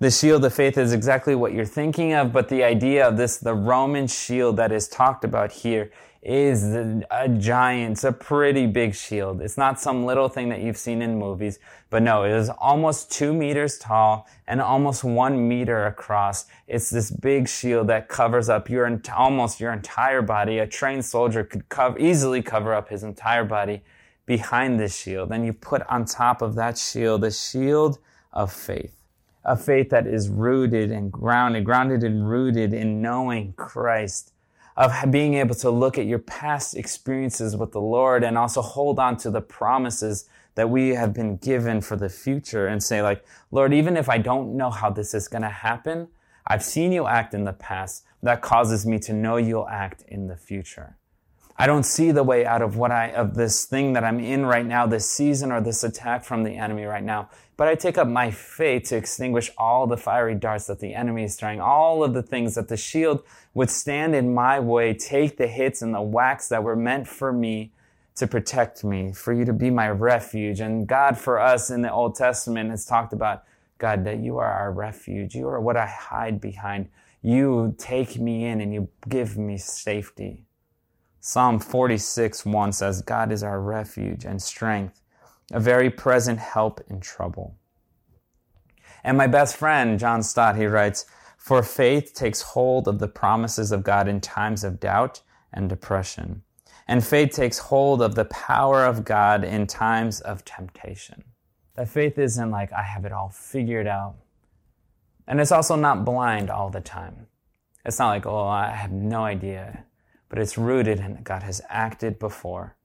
The 0.00 0.10
shield 0.10 0.42
of 0.46 0.54
faith 0.54 0.78
is 0.78 0.94
exactly 0.94 1.34
what 1.34 1.52
you're 1.52 1.66
thinking 1.66 2.14
of, 2.14 2.32
but 2.32 2.48
the 2.48 2.64
idea 2.64 3.06
of 3.06 3.18
this, 3.18 3.36
the 3.36 3.52
Roman 3.52 4.06
shield 4.06 4.56
that 4.56 4.72
is 4.72 4.88
talked 4.88 5.24
about 5.24 5.52
here 5.52 5.90
is 6.22 6.64
a 6.64 7.28
giant, 7.36 7.92
it's 7.92 8.04
a 8.04 8.12
pretty 8.12 8.66
big 8.66 8.94
shield. 8.94 9.42
It's 9.42 9.58
not 9.58 9.78
some 9.78 10.06
little 10.06 10.30
thing 10.30 10.48
that 10.48 10.60
you've 10.62 10.78
seen 10.78 11.02
in 11.02 11.18
movies, 11.18 11.58
but 11.90 12.02
no, 12.02 12.24
it 12.24 12.32
is 12.32 12.48
almost 12.48 13.12
two 13.12 13.34
meters 13.34 13.76
tall 13.76 14.26
and 14.46 14.62
almost 14.62 15.04
one 15.04 15.46
meter 15.46 15.84
across. 15.84 16.46
It's 16.66 16.88
this 16.88 17.10
big 17.10 17.46
shield 17.46 17.88
that 17.88 18.08
covers 18.08 18.48
up 18.48 18.70
your, 18.70 19.02
almost 19.14 19.60
your 19.60 19.74
entire 19.74 20.22
body. 20.22 20.60
A 20.60 20.66
trained 20.66 21.04
soldier 21.04 21.44
could 21.44 21.68
cover, 21.68 21.98
easily 21.98 22.40
cover 22.40 22.72
up 22.72 22.88
his 22.88 23.02
entire 23.02 23.44
body 23.44 23.82
behind 24.24 24.80
this 24.80 24.96
shield. 24.96 25.30
And 25.30 25.44
you 25.44 25.52
put 25.52 25.82
on 25.90 26.06
top 26.06 26.40
of 26.40 26.54
that 26.54 26.78
shield 26.78 27.20
the 27.20 27.30
shield 27.30 27.98
of 28.32 28.50
faith. 28.50 28.99
A 29.44 29.56
faith 29.56 29.90
that 29.90 30.06
is 30.06 30.28
rooted 30.28 30.90
and 30.90 31.10
grounded, 31.10 31.64
grounded 31.64 32.04
and 32.04 32.28
rooted 32.28 32.74
in 32.74 33.00
knowing 33.00 33.54
Christ 33.54 34.32
of 34.76 34.92
being 35.10 35.34
able 35.34 35.54
to 35.54 35.70
look 35.70 35.98
at 35.98 36.06
your 36.06 36.18
past 36.18 36.76
experiences 36.76 37.56
with 37.56 37.72
the 37.72 37.80
Lord 37.80 38.24
and 38.24 38.38
also 38.38 38.62
hold 38.62 38.98
on 38.98 39.16
to 39.18 39.30
the 39.30 39.40
promises 39.40 40.28
that 40.54 40.70
we 40.70 40.90
have 40.90 41.12
been 41.12 41.36
given 41.36 41.80
for 41.80 41.96
the 41.96 42.08
future 42.08 42.66
and 42.66 42.82
say 42.82 43.02
like, 43.02 43.24
Lord, 43.50 43.74
even 43.74 43.96
if 43.96 44.08
I 44.08 44.18
don't 44.18 44.56
know 44.56 44.70
how 44.70 44.90
this 44.90 45.14
is 45.14 45.28
going 45.28 45.42
to 45.42 45.48
happen, 45.48 46.08
I've 46.46 46.64
seen 46.64 46.92
you 46.92 47.06
act 47.06 47.34
in 47.34 47.44
the 47.44 47.52
past. 47.52 48.04
That 48.22 48.42
causes 48.42 48.84
me 48.86 48.98
to 49.00 49.12
know 49.12 49.36
you'll 49.36 49.68
act 49.68 50.02
in 50.08 50.26
the 50.26 50.36
future. 50.36 50.96
I 51.56 51.66
don't 51.66 51.84
see 51.84 52.10
the 52.10 52.22
way 52.22 52.46
out 52.46 52.62
of 52.62 52.76
what 52.76 52.90
I, 52.90 53.10
of 53.10 53.34
this 53.34 53.66
thing 53.66 53.92
that 53.92 54.02
I'm 54.02 54.18
in 54.18 54.46
right 54.46 54.64
now, 54.64 54.86
this 54.86 55.08
season 55.08 55.52
or 55.52 55.60
this 55.60 55.84
attack 55.84 56.24
from 56.24 56.42
the 56.42 56.56
enemy 56.56 56.84
right 56.84 57.04
now. 57.04 57.28
But 57.60 57.68
I 57.68 57.74
take 57.74 57.98
up 57.98 58.08
my 58.08 58.30
faith 58.30 58.84
to 58.84 58.96
extinguish 58.96 59.50
all 59.58 59.86
the 59.86 59.98
fiery 59.98 60.34
darts 60.34 60.66
that 60.68 60.80
the 60.80 60.94
enemy 60.94 61.24
is 61.24 61.36
throwing, 61.36 61.60
all 61.60 62.02
of 62.02 62.14
the 62.14 62.22
things 62.22 62.54
that 62.54 62.68
the 62.68 62.76
shield 62.78 63.22
would 63.52 63.68
stand 63.68 64.14
in 64.14 64.32
my 64.32 64.58
way, 64.58 64.94
take 64.94 65.36
the 65.36 65.46
hits 65.46 65.82
and 65.82 65.92
the 65.92 66.00
whacks 66.00 66.48
that 66.48 66.64
were 66.64 66.74
meant 66.74 67.06
for 67.06 67.34
me 67.34 67.70
to 68.14 68.26
protect 68.26 68.82
me, 68.82 69.12
for 69.12 69.34
you 69.34 69.44
to 69.44 69.52
be 69.52 69.68
my 69.68 69.90
refuge. 69.90 70.60
And 70.60 70.86
God, 70.86 71.18
for 71.18 71.38
us 71.38 71.68
in 71.68 71.82
the 71.82 71.92
Old 71.92 72.14
Testament, 72.14 72.70
has 72.70 72.86
talked 72.86 73.12
about, 73.12 73.44
God, 73.76 74.06
that 74.06 74.20
you 74.20 74.38
are 74.38 74.50
our 74.50 74.72
refuge. 74.72 75.34
You 75.34 75.46
are 75.48 75.60
what 75.60 75.76
I 75.76 75.84
hide 75.84 76.40
behind. 76.40 76.88
You 77.20 77.74
take 77.76 78.18
me 78.18 78.46
in 78.46 78.62
and 78.62 78.72
you 78.72 78.88
give 79.06 79.36
me 79.36 79.58
safety. 79.58 80.46
Psalm 81.20 81.58
46 81.58 82.46
1 82.46 82.72
says, 82.72 83.02
God 83.02 83.30
is 83.30 83.42
our 83.42 83.60
refuge 83.60 84.24
and 84.24 84.40
strength, 84.40 85.02
a 85.50 85.60
very 85.60 85.90
present 85.90 86.38
help 86.38 86.80
in 86.88 87.00
trouble. 87.00 87.56
And 89.02 89.16
my 89.16 89.26
best 89.26 89.56
friend, 89.56 89.98
John 89.98 90.22
Stott, 90.22 90.56
he 90.56 90.66
writes, 90.66 91.06
For 91.38 91.62
faith 91.62 92.12
takes 92.14 92.42
hold 92.42 92.86
of 92.86 92.98
the 92.98 93.08
promises 93.08 93.72
of 93.72 93.82
God 93.82 94.08
in 94.08 94.20
times 94.20 94.62
of 94.64 94.80
doubt 94.80 95.22
and 95.52 95.68
depression. 95.68 96.42
And 96.86 97.04
faith 97.04 97.32
takes 97.32 97.58
hold 97.58 98.02
of 98.02 98.14
the 98.14 98.26
power 98.26 98.84
of 98.84 99.04
God 99.04 99.44
in 99.44 99.66
times 99.66 100.20
of 100.20 100.44
temptation. 100.44 101.24
That 101.74 101.88
faith 101.88 102.18
isn't 102.18 102.50
like, 102.50 102.72
I 102.72 102.82
have 102.82 103.04
it 103.04 103.12
all 103.12 103.30
figured 103.30 103.86
out. 103.86 104.16
And 105.26 105.40
it's 105.40 105.52
also 105.52 105.76
not 105.76 106.04
blind 106.04 106.50
all 106.50 106.70
the 106.70 106.80
time. 106.80 107.26
It's 107.84 107.98
not 107.98 108.08
like, 108.08 108.26
oh, 108.26 108.46
I 108.46 108.70
have 108.70 108.92
no 108.92 109.24
idea 109.24 109.84
but 110.30 110.38
it's 110.38 110.56
rooted 110.56 111.00
in 111.00 111.22
God 111.22 111.42
has 111.42 111.60
acted 111.68 112.18
before. 112.18 112.76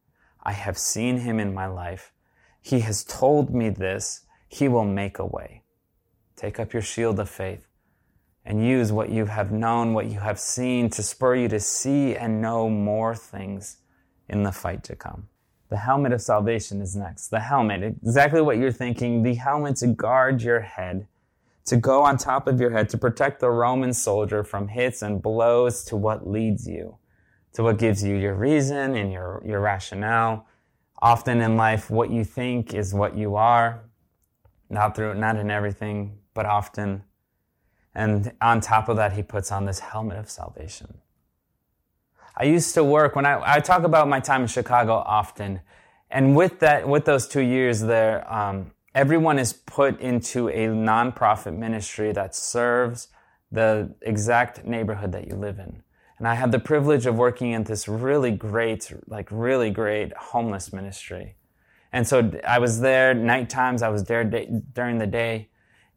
I 0.43 0.51
have 0.51 0.77
seen 0.77 1.19
him 1.19 1.39
in 1.39 1.53
my 1.53 1.67
life. 1.67 2.11
He 2.65 2.79
has 2.79 3.03
told 3.03 3.53
me 3.53 3.69
this. 3.69 4.21
He 4.47 4.67
will 4.67 4.85
make 4.85 5.19
a 5.19 5.25
way. 5.25 5.61
Take 6.35 6.59
up 6.59 6.73
your 6.73 6.81
shield 6.81 7.19
of 7.19 7.29
faith 7.29 7.67
and 8.43 8.65
use 8.65 8.91
what 8.91 9.11
you 9.11 9.25
have 9.25 9.51
known, 9.51 9.93
what 9.93 10.07
you 10.07 10.19
have 10.19 10.39
seen 10.39 10.89
to 10.89 11.03
spur 11.03 11.35
you 11.35 11.47
to 11.49 11.59
see 11.59 12.15
and 12.15 12.41
know 12.41 12.67
more 12.67 13.13
things 13.13 13.77
in 14.27 14.41
the 14.41 14.51
fight 14.51 14.83
to 14.85 14.95
come. 14.95 15.27
The 15.69 15.77
helmet 15.77 16.11
of 16.11 16.23
salvation 16.23 16.81
is 16.81 16.95
next. 16.95 17.27
The 17.27 17.39
helmet, 17.39 17.83
exactly 17.83 18.41
what 18.41 18.57
you're 18.57 18.71
thinking, 18.71 19.21
the 19.21 19.35
helmet 19.35 19.75
to 19.77 19.87
guard 19.87 20.41
your 20.41 20.61
head, 20.61 21.05
to 21.65 21.77
go 21.77 22.01
on 22.01 22.17
top 22.17 22.47
of 22.47 22.59
your 22.59 22.71
head, 22.71 22.89
to 22.89 22.97
protect 22.97 23.41
the 23.41 23.51
Roman 23.51 23.93
soldier 23.93 24.43
from 24.43 24.69
hits 24.69 25.03
and 25.03 25.21
blows 25.21 25.83
to 25.83 25.95
what 25.95 26.27
leads 26.27 26.67
you, 26.67 26.97
to 27.53 27.61
what 27.61 27.77
gives 27.77 28.03
you 28.03 28.15
your 28.15 28.33
reason 28.33 28.95
and 28.95 29.11
your, 29.11 29.43
your 29.45 29.59
rationale. 29.59 30.47
Often 31.01 31.41
in 31.41 31.57
life, 31.57 31.89
what 31.89 32.09
you 32.09 32.23
think 32.23 32.73
is 32.73 32.93
what 32.93 33.17
you 33.17 33.35
are, 33.35 33.83
not 34.69 34.95
through, 34.95 35.15
not 35.15 35.35
in 35.37 35.51
everything, 35.51 36.17
but 36.33 36.45
often. 36.45 37.03
And 37.93 38.33
on 38.41 38.61
top 38.61 38.89
of 38.89 38.97
that, 38.97 39.13
he 39.13 39.23
puts 39.23 39.51
on 39.51 39.65
this 39.65 39.79
helmet 39.79 40.17
of 40.17 40.29
salvation. 40.29 40.99
I 42.37 42.43
used 42.45 42.73
to 42.73 42.83
work 42.83 43.15
when 43.15 43.25
I, 43.25 43.41
I 43.55 43.59
talk 43.59 43.83
about 43.83 44.09
my 44.09 44.19
time 44.19 44.41
in 44.41 44.47
Chicago 44.47 44.95
often. 45.05 45.61
And 46.09 46.35
with 46.35 46.59
that, 46.59 46.87
with 46.87 47.05
those 47.05 47.27
two 47.27 47.41
years 47.41 47.81
there, 47.81 48.31
um, 48.31 48.71
everyone 48.93 49.39
is 49.39 49.53
put 49.53 49.99
into 50.01 50.49
a 50.49 50.67
nonprofit 50.67 51.57
ministry 51.57 52.11
that 52.11 52.35
serves 52.35 53.07
the 53.51 53.93
exact 54.01 54.65
neighborhood 54.65 55.13
that 55.13 55.27
you 55.27 55.35
live 55.35 55.59
in. 55.59 55.81
And 56.17 56.27
I 56.27 56.35
had 56.35 56.51
the 56.51 56.59
privilege 56.59 57.05
of 57.05 57.15
working 57.15 57.51
in 57.51 57.63
this 57.63 57.87
really 57.87 58.31
great, 58.31 58.91
like 59.07 59.27
really 59.31 59.69
great 59.69 60.13
homeless 60.13 60.71
ministry. 60.71 61.35
And 61.91 62.07
so 62.07 62.31
I 62.47 62.59
was 62.59 62.79
there 62.79 63.13
night 63.13 63.49
times. 63.49 63.81
I 63.81 63.89
was 63.89 64.05
there 64.05 64.23
day, 64.23 64.49
during 64.73 64.97
the 64.97 65.07
day. 65.07 65.49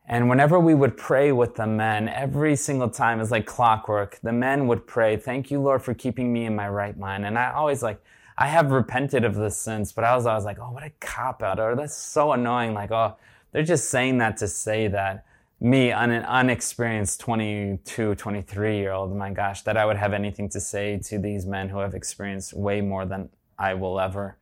And 0.07 0.29
whenever 0.29 0.59
we 0.59 0.75
would 0.75 0.97
pray 0.97 1.33
with 1.33 1.57
the 1.57 1.67
men, 1.67 2.09
every 2.09 2.57
single 2.57 2.89
time 2.89 3.21
is 3.21 3.31
like 3.31 3.47
clockwork. 3.47 4.19
The 4.23 4.33
men 4.33 4.67
would 4.67 4.87
pray, 4.87 5.17
"Thank 5.17 5.51
you, 5.51 5.61
Lord, 5.61 5.83
for 5.83 5.95
keeping 5.95 6.33
me 6.33 6.47
in 6.47 6.57
my 6.57 6.69
right 6.69 6.97
mind." 6.97 7.27
And 7.27 7.39
I 7.39 7.53
always 7.53 7.83
like, 7.83 8.03
I 8.39 8.47
have 8.47 8.71
repented 8.71 9.25
of 9.25 9.35
this 9.35 9.59
since, 9.59 9.93
but 9.93 10.05
I 10.05 10.17
was 10.17 10.25
always 10.25 10.45
like, 10.45 10.59
"Oh, 10.59 10.71
what 10.71 10.83
a 10.83 10.93
cop 11.01 11.43
out!" 11.43 11.61
Or 11.61 11.75
that's 11.77 11.97
so 11.97 12.33
annoying. 12.33 12.73
Like, 12.73 12.91
oh, 12.91 13.17
they're 13.53 13.63
just 13.63 13.91
saying 13.91 14.19
that 14.19 14.37
to 14.39 14.49
say 14.49 14.89
that. 14.89 15.25
Me, 15.61 15.91
on 15.91 16.13
an 16.13 16.25
unexperienced 16.25 17.19
22, 17.21 18.15
23 18.15 18.77
year 18.77 18.93
old, 18.93 19.15
my 19.15 19.31
gosh, 19.31 19.63
that 19.63 19.77
I 19.77 19.85
would 19.85 19.97
have 19.97 20.13
anything 20.13 20.49
to 20.51 20.61
say 20.61 20.99
to 20.99 21.19
these 21.19 21.47
men 21.47 21.69
who 21.69 21.79
have 21.79 21.95
experienced 21.95 22.53
way 22.55 22.81
more 22.81 23.05
than 23.05 23.29
I 23.59 23.75
will 23.75 23.99
ever. 23.99 24.39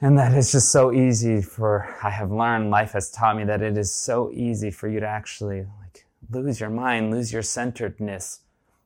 And 0.00 0.16
that 0.16 0.32
is 0.32 0.52
just 0.52 0.70
so 0.70 0.92
easy 0.92 1.42
for, 1.42 1.96
I 2.04 2.10
have 2.10 2.30
learned, 2.30 2.70
life 2.70 2.92
has 2.92 3.10
taught 3.10 3.36
me 3.36 3.44
that 3.44 3.62
it 3.62 3.76
is 3.76 3.92
so 3.92 4.30
easy 4.32 4.70
for 4.70 4.86
you 4.86 5.00
to 5.00 5.06
actually 5.06 5.66
like 5.80 6.06
lose 6.30 6.60
your 6.60 6.70
mind, 6.70 7.10
lose 7.10 7.32
your 7.32 7.42
centeredness, 7.42 8.40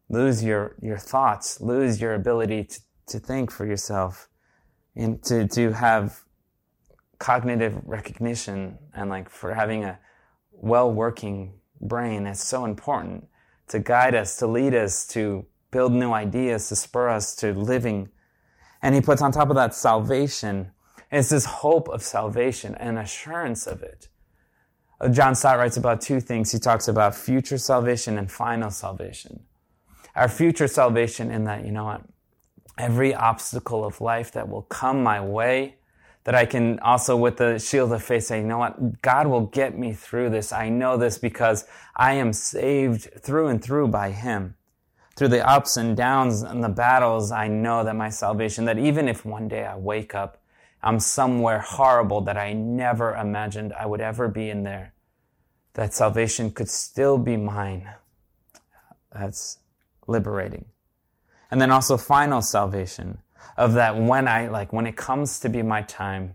lose 0.08 0.42
your, 0.42 0.74
your 0.80 0.96
thoughts, 0.96 1.60
lose 1.60 2.00
your 2.00 2.14
ability 2.14 2.64
to, 2.64 2.80
to 3.08 3.18
think 3.18 3.50
for 3.50 3.66
yourself 3.66 4.30
and 4.96 5.22
to, 5.24 5.46
to 5.48 5.72
have 5.72 6.24
cognitive 7.18 7.78
recognition 7.84 8.78
and 8.94 9.10
like 9.10 9.28
for 9.28 9.52
having 9.52 9.84
a 9.84 9.98
well 10.62 10.90
working 10.90 11.52
brain 11.82 12.26
is 12.26 12.40
so 12.40 12.64
important 12.64 13.28
to 13.68 13.78
guide 13.78 14.14
us, 14.14 14.36
to 14.38 14.46
lead 14.46 14.74
us, 14.74 15.06
to 15.08 15.44
build 15.70 15.92
new 15.92 16.12
ideas, 16.12 16.68
to 16.70 16.76
spur 16.76 17.10
us 17.10 17.34
to 17.36 17.52
living. 17.52 18.08
And 18.80 18.94
he 18.94 19.02
puts 19.02 19.20
on 19.20 19.32
top 19.32 19.50
of 19.50 19.56
that 19.56 19.74
salvation 19.74 20.70
it's 21.12 21.28
this 21.28 21.44
hope 21.44 21.88
of 21.90 22.02
salvation 22.02 22.74
and 22.76 22.98
assurance 22.98 23.66
of 23.66 23.82
it. 23.82 24.08
Uh, 24.98 25.10
John 25.10 25.34
Stott 25.34 25.58
writes 25.58 25.76
about 25.76 26.00
two 26.00 26.20
things. 26.20 26.50
He 26.50 26.58
talks 26.58 26.88
about 26.88 27.14
future 27.14 27.58
salvation 27.58 28.16
and 28.16 28.32
final 28.32 28.70
salvation. 28.70 29.44
Our 30.16 30.28
future 30.28 30.68
salvation 30.68 31.30
in 31.30 31.44
that, 31.44 31.66
you 31.66 31.72
know 31.72 31.84
what? 31.84 32.02
Every 32.78 33.14
obstacle 33.14 33.84
of 33.84 34.00
life 34.00 34.32
that 34.32 34.48
will 34.48 34.62
come 34.62 35.02
my 35.02 35.20
way, 35.22 35.76
that 36.24 36.34
I 36.34 36.44
can 36.44 36.78
also 36.80 37.16
with 37.16 37.36
the 37.36 37.58
shield 37.58 37.92
of 37.92 38.02
faith 38.02 38.24
say, 38.24 38.40
you 38.40 38.46
know 38.46 38.58
what? 38.58 39.02
God 39.02 39.26
will 39.26 39.46
get 39.46 39.76
me 39.76 39.92
through 39.92 40.30
this. 40.30 40.52
I 40.52 40.68
know 40.68 40.96
this 40.96 41.18
because 41.18 41.66
I 41.96 42.14
am 42.14 42.32
saved 42.32 43.10
through 43.20 43.48
and 43.48 43.62
through 43.62 43.88
by 43.88 44.10
Him. 44.10 44.56
Through 45.16 45.28
the 45.28 45.46
ups 45.46 45.76
and 45.76 45.96
downs 45.96 46.42
and 46.42 46.62
the 46.62 46.68
battles, 46.68 47.32
I 47.32 47.48
know 47.48 47.84
that 47.84 47.96
my 47.96 48.08
salvation, 48.08 48.64
that 48.66 48.78
even 48.78 49.08
if 49.08 49.24
one 49.24 49.48
day 49.48 49.64
I 49.64 49.76
wake 49.76 50.14
up 50.14 50.42
I'm 50.82 50.98
somewhere 50.98 51.60
horrible 51.60 52.22
that 52.22 52.36
I 52.36 52.52
never 52.54 53.14
imagined 53.14 53.72
I 53.72 53.86
would 53.86 54.00
ever 54.00 54.28
be 54.28 54.50
in 54.50 54.64
there. 54.64 54.92
That 55.74 55.94
salvation 55.94 56.50
could 56.50 56.68
still 56.68 57.18
be 57.18 57.36
mine. 57.36 57.88
That's 59.12 59.58
liberating. 60.06 60.66
And 61.50 61.60
then 61.60 61.70
also 61.70 61.96
final 61.96 62.42
salvation 62.42 63.18
of 63.56 63.74
that 63.74 63.96
when 63.96 64.28
I, 64.28 64.48
like, 64.48 64.72
when 64.72 64.86
it 64.86 64.96
comes 64.96 65.40
to 65.40 65.48
be 65.48 65.62
my 65.62 65.82
time 65.82 66.34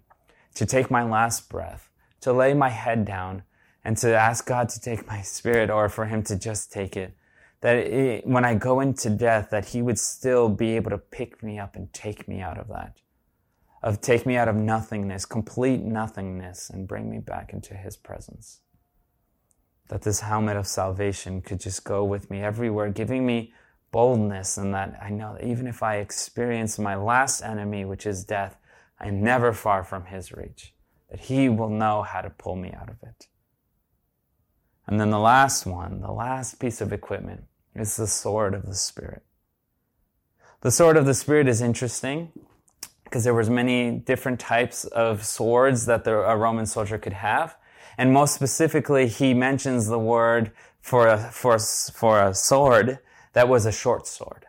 to 0.56 0.66
take 0.66 0.90
my 0.90 1.04
last 1.04 1.50
breath, 1.50 1.90
to 2.22 2.34
lay 2.34 2.54
my 2.54 2.70
head 2.70 3.06
down 3.06 3.44
and 3.84 3.98
to 3.98 4.16
ask 4.16 4.46
God 4.46 4.70
to 4.70 4.82
take 4.82 5.08
my 5.08 5.22
spirit 5.22 5.70
or 5.70 5.90
for 5.90 6.06
him 6.06 6.24
to 6.24 6.38
just 6.38 6.72
take 6.72 6.98
it. 6.98 7.16
That 7.62 7.78
it, 7.78 8.28
when 8.28 8.46
I 8.46 8.56
go 8.56 8.80
into 8.80 9.10
death, 9.10 9.50
that 9.52 9.66
he 9.66 9.82
would 9.82 9.98
still 9.98 10.50
be 10.50 10.76
able 10.76 10.92
to 10.92 10.98
pick 10.98 11.42
me 11.42 11.58
up 11.58 11.76
and 11.76 11.92
take 11.94 12.28
me 12.28 12.42
out 12.42 12.58
of 12.58 12.68
that 12.68 13.00
of 13.84 14.02
take 14.02 14.26
me 14.26 14.36
out 14.36 14.48
of 14.48 14.56
nothingness, 14.56 15.26
complete 15.26 15.82
nothingness, 15.82 16.70
and 16.70 16.88
bring 16.88 17.10
me 17.10 17.20
back 17.20 17.54
into 17.54 17.74
His 17.74 17.96
presence. 17.96 18.60
That 19.90 20.02
this 20.02 20.22
helmet 20.22 20.58
of 20.58 20.68
salvation 20.68 21.42
could 21.42 21.60
just 21.60 21.84
go 21.84 22.04
with 22.04 22.30
me 22.30 22.42
everywhere, 22.42 22.90
giving 22.90 23.26
me 23.26 23.54
boldness, 23.92 24.58
and 24.58 24.74
that 24.74 24.98
I 25.02 25.10
know 25.10 25.34
that 25.34 25.46
even 25.46 25.68
if 25.68 25.82
I 25.82 25.98
experience 25.98 26.78
my 26.78 26.96
last 26.96 27.42
enemy, 27.42 27.86
which 27.86 28.06
is 28.06 28.24
death, 28.24 28.58
I'm 29.00 29.22
never 29.22 29.54
far 29.54 29.84
from 29.84 30.06
His 30.06 30.32
reach, 30.32 30.74
that 31.10 31.22
He 31.22 31.50
will 31.50 31.70
know 31.70 32.02
how 32.04 32.22
to 32.22 32.30
pull 32.30 32.56
me 32.56 32.72
out 32.74 32.90
of 32.90 32.98
it. 33.04 33.28
And 34.86 35.00
then 35.00 35.10
the 35.10 35.20
last 35.20 35.66
one, 35.66 36.02
the 36.02 36.12
last 36.12 36.60
piece 36.60 36.82
of 36.82 36.94
equipment, 36.94 37.44
is 37.76 37.96
the 37.98 38.08
sword 38.08 38.54
of 38.54 38.66
the 38.66 38.76
Spirit. 38.76 39.24
The 40.62 40.72
sword 40.72 40.98
of 40.98 41.06
the 41.06 41.14
Spirit 41.14 41.48
is 41.48 41.62
interesting 41.62 42.32
because 43.04 43.24
there 43.24 43.34
was 43.34 43.50
many 43.50 43.92
different 43.92 44.40
types 44.40 44.86
of 44.86 45.26
swords 45.26 45.86
that 45.86 46.04
the, 46.04 46.18
a 46.20 46.36
Roman 46.36 46.66
soldier 46.66 46.98
could 46.98 47.14
have. 47.14 47.56
And 47.98 48.14
most 48.14 48.34
specifically, 48.34 49.08
he 49.08 49.34
mentions 49.34 49.88
the 49.88 50.00
word 50.00 50.52
for 50.82 51.08
a, 51.08 51.18
for, 51.18 51.58
for 51.60 52.22
a 52.22 52.34
sword 52.34 53.00
that 53.34 53.48
was 53.48 53.66
a 53.66 53.72
short 53.72 54.08
sword. 54.08 54.46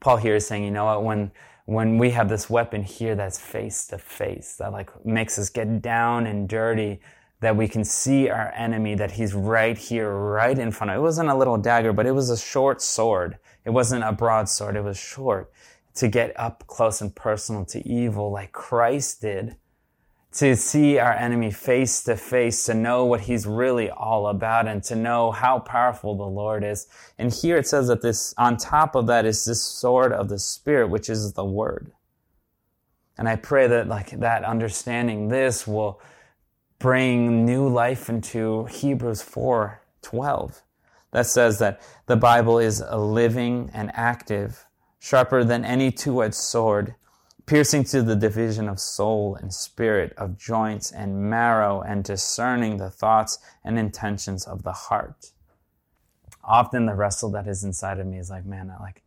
Paul 0.00 0.16
here 0.16 0.36
is 0.36 0.46
saying, 0.46 0.64
you 0.64 0.70
know 0.70 0.86
what, 0.86 1.04
when, 1.04 1.30
when 1.66 1.98
we 1.98 2.10
have 2.10 2.28
this 2.28 2.50
weapon 2.50 2.82
here 2.82 3.14
that's 3.14 3.38
face 3.38 3.86
to 3.88 3.98
face, 3.98 4.56
that 4.56 4.72
like 4.72 5.04
makes 5.04 5.38
us 5.38 5.48
get 5.48 5.80
down 5.80 6.26
and 6.26 6.48
dirty, 6.48 7.00
that 7.40 7.56
we 7.56 7.68
can 7.68 7.84
see 7.84 8.28
our 8.28 8.52
enemy, 8.56 8.94
that 8.94 9.12
he's 9.12 9.34
right 9.34 9.76
here, 9.76 10.10
right 10.12 10.58
in 10.58 10.70
front 10.70 10.90
of. 10.90 10.96
It 10.96 11.00
wasn't 11.00 11.28
a 11.28 11.34
little 11.34 11.58
dagger, 11.58 11.92
but 11.92 12.06
it 12.06 12.12
was 12.12 12.30
a 12.30 12.36
short 12.36 12.80
sword. 12.80 13.38
It 13.64 13.70
wasn't 13.70 14.04
a 14.04 14.12
broad 14.12 14.48
sword. 14.48 14.76
It 14.76 14.84
was 14.84 14.96
short 14.96 15.52
to 15.94 16.08
get 16.08 16.38
up 16.38 16.66
close 16.66 17.00
and 17.00 17.14
personal 17.14 17.64
to 17.66 17.86
evil 17.86 18.30
like 18.30 18.52
Christ 18.52 19.20
did, 19.20 19.56
to 20.32 20.56
see 20.56 20.98
our 20.98 21.12
enemy 21.12 21.50
face 21.50 22.02
to 22.04 22.16
face, 22.16 22.64
to 22.64 22.74
know 22.74 23.04
what 23.04 23.22
he's 23.22 23.46
really 23.46 23.90
all 23.90 24.28
about 24.28 24.66
and 24.66 24.82
to 24.84 24.96
know 24.96 25.30
how 25.30 25.58
powerful 25.58 26.16
the 26.16 26.22
Lord 26.22 26.64
is. 26.64 26.86
And 27.18 27.32
here 27.32 27.58
it 27.58 27.66
says 27.66 27.88
that 27.88 28.00
this, 28.00 28.34
on 28.38 28.56
top 28.56 28.94
of 28.94 29.06
that 29.08 29.26
is 29.26 29.44
this 29.44 29.62
sword 29.62 30.12
of 30.12 30.28
the 30.28 30.38
Spirit, 30.38 30.88
which 30.88 31.10
is 31.10 31.34
the 31.34 31.44
Word. 31.44 31.92
And 33.18 33.28
I 33.28 33.36
pray 33.36 33.66
that 33.66 33.88
like 33.88 34.10
that 34.20 34.44
understanding 34.44 35.28
this 35.28 35.66
will 35.66 36.00
bring 36.78 37.44
new 37.44 37.68
life 37.68 38.08
into 38.08 38.64
Hebrews 38.64 39.22
4, 39.22 39.82
12. 40.00 40.62
That 41.12 41.26
says 41.26 41.58
that 41.58 41.82
the 42.06 42.16
Bible 42.16 42.58
is 42.58 42.80
a 42.80 42.96
living 42.96 43.70
and 43.74 43.90
active 43.94 44.66
sharper 44.98 45.44
than 45.44 45.64
any 45.64 45.90
two-edged 45.90 46.34
sword, 46.34 46.94
piercing 47.46 47.84
to 47.84 48.02
the 48.02 48.16
division 48.16 48.68
of 48.68 48.78
soul 48.78 49.36
and 49.36 49.52
spirit, 49.52 50.12
of 50.16 50.38
joints 50.38 50.90
and 50.92 51.30
marrow, 51.30 51.80
and 51.80 52.04
discerning 52.04 52.76
the 52.76 52.90
thoughts 52.90 53.38
and 53.64 53.78
intentions 53.78 54.46
of 54.46 54.62
the 54.62 54.72
heart. 54.72 55.32
Often 56.44 56.86
the 56.86 56.94
wrestle 56.94 57.30
that 57.32 57.46
is 57.46 57.64
inside 57.64 57.98
of 57.98 58.06
me 58.06 58.18
is 58.18 58.30
like, 58.30 58.44
man, 58.44 58.70
I 58.70 58.82
like, 58.82 59.02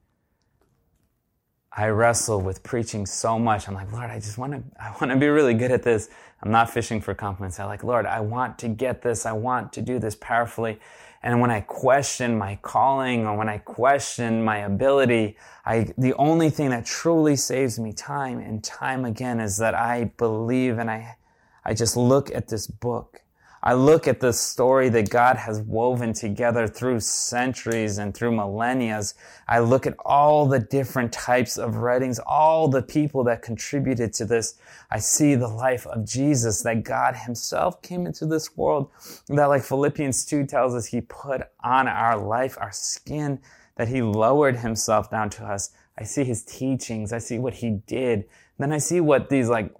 I 1.71 1.87
wrestle 1.87 2.39
with 2.39 2.63
preaching 2.63 3.05
so 3.05 3.37
much. 3.37 3.67
I'm 3.67 3.73
like, 3.73 3.91
Lord, 3.91 4.09
I 4.09 4.19
just 4.19 4.37
want 4.37 4.53
to, 4.53 4.63
I 4.81 4.91
want 4.91 5.11
to 5.11 5.17
be 5.17 5.27
really 5.27 5.53
good 5.53 5.71
at 5.71 5.83
this. 5.83 6.09
I'm 6.41 6.51
not 6.51 6.69
fishing 6.69 7.01
for 7.01 7.13
compliments. 7.13 7.59
I 7.59 7.65
like, 7.65 7.83
Lord, 7.83 8.05
I 8.05 8.19
want 8.19 8.59
to 8.59 8.67
get 8.67 9.01
this. 9.01 9.25
I 9.25 9.31
want 9.33 9.73
to 9.73 9.81
do 9.81 9.99
this 9.99 10.15
powerfully. 10.15 10.79
And 11.25 11.41
when 11.41 11.49
I 11.49 11.61
question 11.61 12.37
my 12.37 12.59
calling 12.61 13.25
or 13.25 13.35
when 13.35 13.49
I 13.49 13.57
question 13.57 14.45
my 14.45 14.59
ability, 14.59 15.37
I, 15.65 15.91
the 15.97 16.13
only 16.13 16.51
thing 16.51 16.69
that 16.69 16.85
truly 16.85 17.35
saves 17.35 17.79
me 17.79 17.93
time 17.93 18.37
and 18.37 18.63
time 18.63 19.05
again 19.05 19.39
is 19.39 19.57
that 19.57 19.73
I 19.73 20.11
believe 20.17 20.77
and 20.77 20.89
I, 20.89 21.17
I 21.65 21.73
just 21.73 21.97
look 21.97 22.29
at 22.29 22.49
this 22.49 22.67
book. 22.67 23.23
I 23.67 23.73
look 23.73 24.07
at 24.07 24.19
the 24.19 24.31
story 24.31 24.89
that 24.89 25.09
God 25.09 25.37
has 25.37 25.59
woven 25.59 26.13
together 26.13 26.67
through 26.67 26.99
centuries 26.99 27.97
and 27.97 28.13
through 28.13 28.33
millennia. 28.33 29.01
I 29.47 29.57
look 29.57 29.87
at 29.87 29.95
all 30.05 30.45
the 30.45 30.59
different 30.59 31.11
types 31.11 31.57
of 31.57 31.77
writings, 31.77 32.19
all 32.19 32.67
the 32.67 32.83
people 32.83 33.23
that 33.23 33.41
contributed 33.41 34.13
to 34.13 34.25
this. 34.25 34.59
I 34.91 34.99
see 34.99 35.33
the 35.33 35.47
life 35.47 35.87
of 35.87 36.05
Jesus, 36.05 36.61
that 36.61 36.83
God 36.83 37.15
himself 37.15 37.81
came 37.81 38.05
into 38.05 38.27
this 38.27 38.55
world, 38.55 38.91
that 39.29 39.45
like 39.45 39.63
Philippians 39.63 40.25
2 40.25 40.45
tells 40.45 40.75
us, 40.75 40.85
he 40.85 41.01
put 41.01 41.41
on 41.63 41.87
our 41.87 42.19
life, 42.19 42.59
our 42.61 42.71
skin, 42.71 43.39
that 43.77 43.87
he 43.87 44.03
lowered 44.03 44.57
himself 44.57 45.09
down 45.09 45.31
to 45.31 45.43
us. 45.43 45.71
I 45.97 46.03
see 46.03 46.23
his 46.23 46.43
teachings. 46.43 47.11
I 47.11 47.17
see 47.17 47.39
what 47.39 47.55
he 47.55 47.71
did. 47.87 48.25
Then 48.59 48.71
I 48.71 48.77
see 48.77 49.01
what 49.01 49.29
these 49.29 49.49
like, 49.49 49.73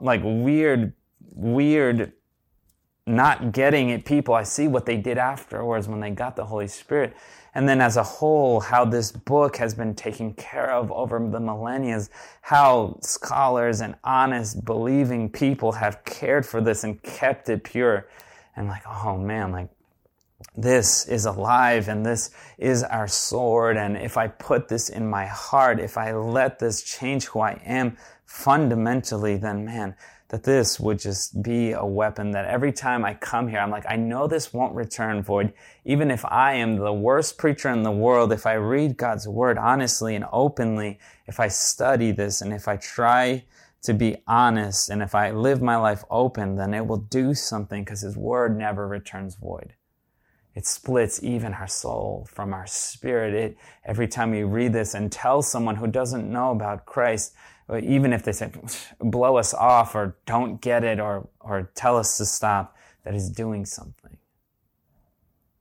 like 0.00 0.20
weird, 0.22 0.92
weird 1.32 2.12
not 3.06 3.52
getting 3.52 3.90
it 3.90 4.04
people, 4.04 4.34
I 4.34 4.44
see 4.44 4.66
what 4.66 4.86
they 4.86 4.96
did 4.96 5.18
afterwards 5.18 5.88
when 5.88 6.00
they 6.00 6.10
got 6.10 6.36
the 6.36 6.46
Holy 6.46 6.68
Spirit. 6.68 7.14
And 7.54 7.68
then 7.68 7.80
as 7.80 7.96
a 7.96 8.02
whole, 8.02 8.60
how 8.60 8.84
this 8.84 9.12
book 9.12 9.56
has 9.56 9.74
been 9.74 9.94
taken 9.94 10.34
care 10.34 10.72
of 10.72 10.90
over 10.90 11.18
the 11.18 11.38
millennia, 11.38 12.00
how 12.40 12.98
scholars 13.00 13.80
and 13.80 13.94
honest, 14.02 14.64
believing 14.64 15.28
people 15.28 15.72
have 15.72 16.04
cared 16.04 16.44
for 16.44 16.60
this 16.60 16.82
and 16.82 17.00
kept 17.02 17.48
it 17.48 17.62
pure. 17.62 18.08
And 18.56 18.66
like, 18.66 18.82
oh 18.86 19.18
man, 19.18 19.52
like 19.52 19.68
this 20.56 21.06
is 21.06 21.26
alive 21.26 21.88
and 21.88 22.04
this 22.04 22.30
is 22.58 22.82
our 22.82 23.06
sword. 23.06 23.76
And 23.76 23.96
if 23.96 24.16
I 24.16 24.28
put 24.28 24.68
this 24.68 24.88
in 24.88 25.08
my 25.08 25.26
heart, 25.26 25.78
if 25.78 25.96
I 25.96 26.12
let 26.12 26.58
this 26.58 26.82
change 26.82 27.26
who 27.26 27.40
I 27.40 27.60
am 27.64 27.96
fundamentally, 28.24 29.36
then 29.36 29.64
man, 29.64 29.94
that 30.34 30.42
this 30.42 30.80
would 30.80 30.98
just 30.98 31.44
be 31.44 31.70
a 31.70 31.86
weapon 31.86 32.32
that 32.32 32.44
every 32.46 32.72
time 32.72 33.04
I 33.04 33.14
come 33.14 33.46
here, 33.46 33.60
I'm 33.60 33.70
like, 33.70 33.84
I 33.88 33.94
know 33.94 34.26
this 34.26 34.52
won't 34.52 34.74
return 34.74 35.22
void. 35.22 35.52
Even 35.84 36.10
if 36.10 36.24
I 36.24 36.54
am 36.54 36.74
the 36.74 36.92
worst 36.92 37.38
preacher 37.38 37.68
in 37.70 37.84
the 37.84 37.92
world, 37.92 38.32
if 38.32 38.44
I 38.44 38.54
read 38.54 38.96
God's 38.96 39.28
word 39.28 39.58
honestly 39.58 40.16
and 40.16 40.24
openly, 40.32 40.98
if 41.28 41.38
I 41.38 41.46
study 41.46 42.10
this 42.10 42.40
and 42.40 42.52
if 42.52 42.66
I 42.66 42.78
try 42.78 43.44
to 43.82 43.94
be 43.94 44.16
honest 44.26 44.90
and 44.90 45.02
if 45.02 45.14
I 45.14 45.30
live 45.30 45.62
my 45.62 45.76
life 45.76 46.02
open, 46.10 46.56
then 46.56 46.74
it 46.74 46.84
will 46.84 46.96
do 46.96 47.32
something 47.32 47.84
because 47.84 48.00
his 48.00 48.16
word 48.16 48.58
never 48.58 48.88
returns 48.88 49.36
void. 49.36 49.74
It 50.56 50.66
splits 50.66 51.22
even 51.22 51.54
our 51.54 51.68
soul 51.68 52.26
from 52.28 52.52
our 52.52 52.66
spirit. 52.66 53.34
It, 53.34 53.56
every 53.84 54.08
time 54.08 54.32
we 54.32 54.42
read 54.42 54.72
this 54.72 54.94
and 54.94 55.12
tell 55.12 55.42
someone 55.42 55.76
who 55.76 55.86
doesn't 55.86 56.28
know 56.28 56.50
about 56.50 56.86
Christ, 56.86 57.34
even 57.72 58.12
if 58.12 58.22
they 58.22 58.32
say 58.32 58.50
blow 59.00 59.36
us 59.36 59.54
off 59.54 59.94
or 59.94 60.16
don't 60.26 60.60
get 60.60 60.84
it 60.84 61.00
or, 61.00 61.28
or 61.40 61.70
tell 61.74 61.96
us 61.96 62.18
to 62.18 62.26
stop, 62.26 62.76
that 63.04 63.14
is 63.14 63.30
doing 63.30 63.64
something. 63.64 64.16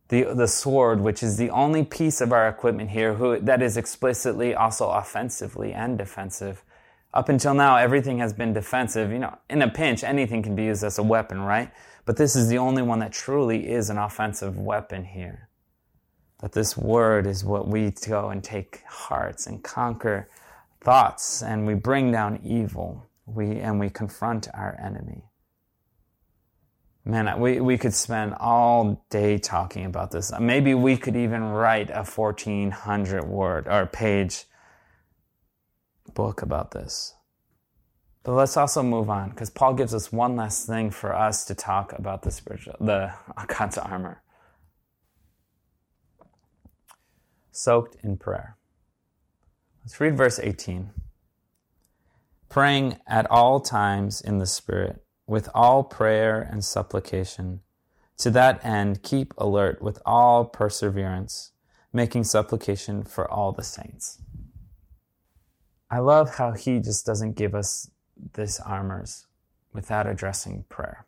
The, 0.10 0.34
the 0.36 0.48
sword, 0.48 1.02
which 1.02 1.24
is 1.24 1.38
the 1.38 1.50
only 1.50 1.84
piece 1.84 2.22
of 2.22 2.34
our 2.34 2.48
equipment 2.48 2.90
here 2.90 3.16
who, 3.16 3.40
that 3.40 3.62
is 3.62 3.78
explicitly 3.78 4.54
also 4.54 4.90
offensively 4.90 5.74
and 5.74 5.98
defensive. 5.98 6.64
Up 7.14 7.30
until 7.30 7.54
now, 7.54 7.78
everything 7.78 8.18
has 8.20 8.34
been 8.34 8.54
defensive. 8.54 9.12
You 9.12 9.20
know, 9.20 9.38
in 9.50 9.62
a 9.62 9.70
pinch, 9.70 10.04
anything 10.04 10.44
can 10.44 10.56
be 10.56 10.66
used 10.66 10.84
as 10.84 11.00
a 11.00 11.04
weapon, 11.04 11.40
right? 11.42 11.72
But 12.06 12.18
this 12.18 12.36
is 12.36 12.50
the 12.50 12.58
only 12.58 12.82
one 12.82 13.00
that 13.00 13.14
truly 13.14 13.70
is 13.70 13.90
an 13.90 13.98
offensive 13.98 14.58
weapon 14.58 15.06
here. 15.06 15.48
That 16.42 16.52
this 16.52 16.76
word 16.76 17.26
is 17.26 17.46
what 17.46 17.68
we 17.68 17.92
go 18.06 18.30
and 18.30 18.44
take 18.44 18.84
hearts 18.86 19.48
and 19.48 19.64
conquer 19.64 20.28
thoughts 20.84 21.42
and 21.42 21.66
we 21.66 21.74
bring 21.74 22.12
down 22.12 22.40
evil 22.44 23.08
we, 23.26 23.60
and 23.60 23.80
we 23.80 23.90
confront 23.90 24.48
our 24.54 24.78
enemy. 24.84 25.24
Man, 27.06 27.40
we, 27.40 27.60
we 27.60 27.78
could 27.78 27.94
spend 27.94 28.34
all 28.40 29.06
day 29.10 29.38
talking 29.38 29.86
about 29.86 30.12
this. 30.12 30.32
Maybe 30.40 30.74
we 30.74 30.96
could 30.96 31.16
even 31.16 31.44
write 31.44 31.90
a 31.90 32.04
1400 32.04 33.26
word 33.26 33.68
or 33.68 33.86
page 33.86 34.46
book 36.14 36.42
about 36.42 36.72
this. 36.72 37.14
But 38.24 38.34
let's 38.36 38.56
also 38.56 38.82
move 38.84 39.10
on 39.10 39.32
because 39.32 39.50
Paul 39.50 39.74
gives 39.74 39.94
us 39.94 40.14
one 40.14 40.38
last 40.38 40.66
thing 40.66 40.92
for 40.92 41.14
us 41.14 41.44
to 41.46 41.56
talk 41.56 41.92
about 41.92 42.22
the 42.22 42.32
spiritual, 42.32 42.76
the 42.80 43.14
God's 43.48 43.78
armor. 43.78 44.22
Soaked 47.52 47.98
in 48.02 48.16
prayer. 48.16 48.56
Let's 49.84 50.00
read 50.00 50.16
verse 50.16 50.40
18. 50.40 50.92
Praying 52.48 53.00
at 53.06 53.30
all 53.30 53.60
times 53.60 54.22
in 54.22 54.38
the 54.38 54.46
Spirit, 54.46 55.04
with 55.28 55.50
all 55.54 55.84
prayer 55.84 56.42
and 56.42 56.64
supplication. 56.64 57.60
To 58.20 58.32
that 58.32 58.64
end, 58.64 59.04
keep 59.04 59.34
alert 59.38 59.82
with 59.82 60.02
all 60.06 60.46
perseverance, 60.46 61.52
making 61.92 62.24
supplication 62.24 63.04
for 63.04 63.30
all 63.30 63.52
the 63.52 63.64
saints. 63.64 64.22
I 65.92 66.00
love 66.00 66.36
how 66.36 66.54
he 66.54 66.80
just 66.80 67.06
doesn't 67.06 67.36
give 67.36 67.54
us 67.54 67.92
this 68.36 68.62
armors 68.62 69.28
without 69.74 70.08
addressing 70.08 70.64
prayer. 70.70 71.06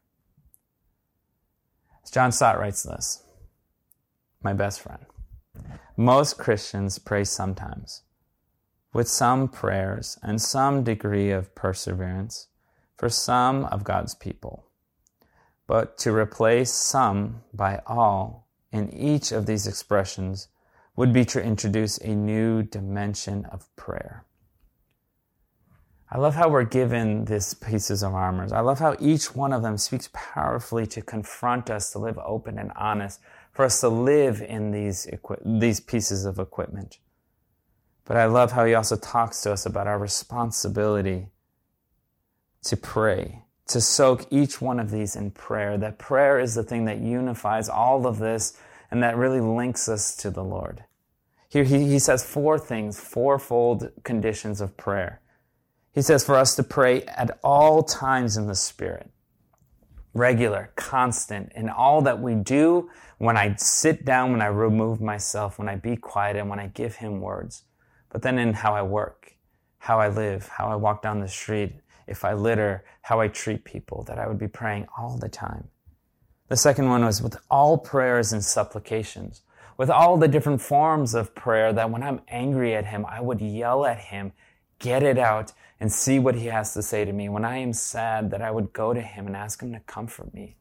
As 2.04 2.12
John 2.12 2.34
Stott 2.34 2.60
writes 2.60 2.84
this, 2.84 3.24
my 4.44 4.52
best 4.52 4.82
friend. 4.82 5.06
Most 5.96 6.38
Christians 6.38 7.00
pray 7.00 7.24
sometimes 7.24 8.02
with 8.96 9.10
some 9.10 9.50
prayers 9.50 10.18
and 10.24 10.42
some 10.42 10.82
degree 10.82 11.30
of 11.30 11.54
perseverance 11.54 12.48
for 12.96 13.10
some 13.10 13.66
of 13.66 13.84
God's 13.84 14.16
people. 14.16 14.68
But 15.68 15.98
to 15.98 16.16
replace 16.16 16.72
some 16.72 17.42
by 17.54 17.82
all 17.86 18.48
in 18.72 18.90
each 18.94 19.34
of 19.34 19.48
these 19.48 19.68
expressions 19.68 20.48
would 20.96 21.12
be 21.12 21.26
to 21.26 21.44
introduce 21.44 21.98
a 21.98 22.16
new 22.16 22.64
dimension 22.64 23.44
of 23.52 23.68
prayer. 23.76 24.24
I 26.10 26.18
love 26.18 26.36
how 26.36 26.48
we're 26.48 26.64
given 26.64 27.26
these 27.26 27.54
pieces 27.54 28.02
of 28.02 28.14
armor. 28.14 28.48
I 28.56 28.62
love 28.62 28.80
how 28.80 28.96
each 29.02 29.36
one 29.36 29.52
of 29.52 29.62
them 29.62 29.78
speaks 29.78 30.10
powerfully 30.14 30.88
to 30.88 31.02
confront 31.02 31.70
us 31.70 31.92
to 31.92 32.00
live 32.00 32.18
open 32.26 32.58
and 32.58 32.72
honest, 32.78 33.20
for 33.52 33.66
us 33.66 33.82
to 33.82 33.90
live 33.90 34.42
in 34.42 34.72
these, 34.72 35.06
equi- 35.08 35.44
these 35.44 35.82
pieces 35.82 36.24
of 36.24 36.40
equipment. 36.40 37.00
But 38.06 38.18
I 38.18 38.26
love 38.26 38.52
how 38.52 38.66
he 38.66 38.76
also 38.76 38.96
talks 38.96 39.42
to 39.42 39.52
us 39.52 39.66
about 39.66 39.88
our 39.88 39.98
responsibility 39.98 41.28
to 42.64 42.78
pray, 42.78 43.42
to 43.68 43.82
soak 43.82 44.28
each 44.32 44.62
one 44.62 44.80
of 44.80 44.92
these 44.92 45.16
in 45.16 45.32
prayer. 45.32 45.78
That 45.78 45.98
prayer 45.98 46.40
is 46.40 46.54
the 46.54 46.64
thing 46.64 46.86
that 46.86 47.00
unifies 47.00 47.68
all 47.68 48.06
of 48.06 48.20
this 48.20 48.58
and 48.92 49.02
that 49.02 49.18
really 49.18 49.42
links 49.42 49.90
us 49.90 50.16
to 50.18 50.30
the 50.30 50.44
Lord. 50.44 50.84
Here 51.50 51.64
he, 51.64 51.88
he 51.88 52.00
says 52.00 52.24
four 52.24 52.60
things, 52.60 53.00
fourfold 53.00 53.92
conditions 54.04 54.62
of 54.62 54.78
prayer. 54.78 55.22
He 55.92 56.02
says 56.02 56.24
for 56.24 56.36
us 56.36 56.56
to 56.58 56.64
pray 56.64 57.04
at 57.04 57.40
all 57.44 57.82
times 57.82 58.38
in 58.38 58.48
the 58.48 58.56
Spirit. 58.56 59.10
Regular, 60.14 60.72
constant, 60.76 61.52
in 61.56 61.70
all 61.70 62.02
that 62.04 62.22
we 62.22 62.36
do, 62.36 62.90
when 63.18 63.38
I 63.38 63.56
sit 63.56 64.06
down, 64.06 64.32
when 64.32 64.42
I 64.42 64.48
remove 64.48 65.02
myself, 65.02 65.58
when 65.58 65.70
I 65.70 65.76
be 65.76 65.96
quiet, 65.96 66.36
and 66.36 66.50
when 66.50 66.60
I 66.60 66.68
give 66.68 66.98
Him 66.98 67.22
words 67.22 67.64
but 68.16 68.22
then 68.22 68.40
in 68.40 68.54
how 68.54 68.74
I 68.74 68.82
work, 68.82 69.36
how 69.78 70.00
I 70.00 70.08
live, 70.08 70.48
how 70.48 70.68
I 70.68 70.76
walk 70.78 71.02
down 71.02 71.20
the 71.20 71.28
street, 71.28 71.74
if 72.08 72.24
I 72.24 72.32
litter, 72.32 72.86
how 73.02 73.20
I 73.20 73.28
treat 73.28 73.66
people, 73.66 74.06
that 74.08 74.18
I 74.18 74.26
would 74.26 74.38
be 74.38 74.48
praying 74.48 74.88
all 74.98 75.18
the 75.18 75.28
time. 75.28 75.68
The 76.48 76.56
second 76.56 76.88
one 76.88 77.04
was 77.04 77.22
with 77.22 77.36
all 77.52 77.78
prayers 77.78 78.32
and 78.32 78.42
supplications, 78.42 79.42
with 79.76 79.90
all 79.90 80.16
the 80.16 80.30
different 80.30 80.62
forms 80.62 81.14
of 81.14 81.36
prayer 81.36 81.74
that 81.74 81.92
when 81.92 82.04
I'm 82.04 82.22
angry 82.30 82.74
at 82.74 82.86
him, 82.86 83.06
I 83.06 83.20
would 83.20 83.42
yell 83.42 83.86
at 83.86 84.00
him, 84.00 84.32
get 84.80 85.04
it 85.04 85.18
out, 85.18 85.52
and 85.82 85.92
see 85.92 86.18
what 86.18 86.36
he 86.36 86.46
has 86.46 86.74
to 86.76 86.82
say 86.82 87.04
to 87.04 87.12
me. 87.12 87.28
When 87.28 87.44
I 87.44 87.58
am 87.58 87.74
sad, 87.74 88.32
that 88.32 88.42
I 88.42 88.50
would 88.50 88.72
go 88.72 88.94
to 88.94 89.02
him 89.02 89.28
and 89.28 89.36
ask 89.36 89.62
him 89.62 89.74
to 89.74 89.82
comfort 89.82 90.34
me. 90.34 90.56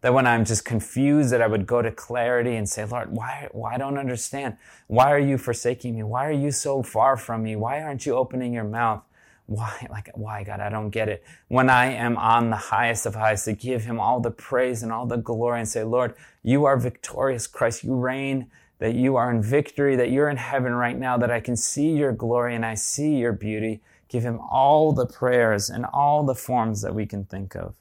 That 0.00 0.14
when 0.14 0.26
I'm 0.26 0.44
just 0.44 0.64
confused, 0.64 1.32
that 1.32 1.42
I 1.42 1.48
would 1.48 1.66
go 1.66 1.82
to 1.82 1.90
clarity 1.90 2.54
and 2.54 2.68
say, 2.68 2.84
Lord, 2.84 3.10
why, 3.10 3.48
why 3.50 3.74
I 3.74 3.78
don't 3.78 3.98
understand? 3.98 4.56
Why 4.86 5.10
are 5.10 5.18
you 5.18 5.38
forsaking 5.38 5.96
me? 5.96 6.04
Why 6.04 6.26
are 6.26 6.32
you 6.32 6.52
so 6.52 6.82
far 6.82 7.16
from 7.16 7.42
me? 7.42 7.56
Why 7.56 7.82
aren't 7.82 8.06
you 8.06 8.14
opening 8.14 8.52
your 8.52 8.64
mouth? 8.64 9.02
Why, 9.46 9.86
like, 9.90 10.10
why, 10.14 10.44
God? 10.44 10.60
I 10.60 10.68
don't 10.68 10.90
get 10.90 11.08
it. 11.08 11.24
When 11.48 11.70
I 11.70 11.86
am 11.86 12.18
on 12.18 12.50
the 12.50 12.56
highest 12.56 13.06
of 13.06 13.14
highs, 13.14 13.44
to 13.44 13.54
give 13.54 13.84
him 13.84 13.98
all 13.98 14.20
the 14.20 14.30
praise 14.30 14.82
and 14.82 14.92
all 14.92 15.06
the 15.06 15.16
glory 15.16 15.60
and 15.60 15.68
say, 15.68 15.82
Lord, 15.82 16.14
you 16.42 16.66
are 16.66 16.76
victorious, 16.76 17.46
Christ. 17.46 17.82
You 17.82 17.94
reign, 17.94 18.50
that 18.78 18.94
you 18.94 19.16
are 19.16 19.30
in 19.30 19.42
victory, 19.42 19.96
that 19.96 20.10
you're 20.10 20.28
in 20.28 20.36
heaven 20.36 20.74
right 20.74 20.98
now, 20.98 21.16
that 21.16 21.30
I 21.30 21.40
can 21.40 21.56
see 21.56 21.88
your 21.90 22.12
glory 22.12 22.54
and 22.54 22.64
I 22.64 22.74
see 22.74 23.16
your 23.16 23.32
beauty. 23.32 23.80
Give 24.08 24.22
him 24.22 24.38
all 24.50 24.92
the 24.92 25.06
prayers 25.06 25.70
and 25.70 25.86
all 25.86 26.24
the 26.24 26.34
forms 26.34 26.82
that 26.82 26.94
we 26.94 27.06
can 27.06 27.24
think 27.24 27.56
of. 27.56 27.74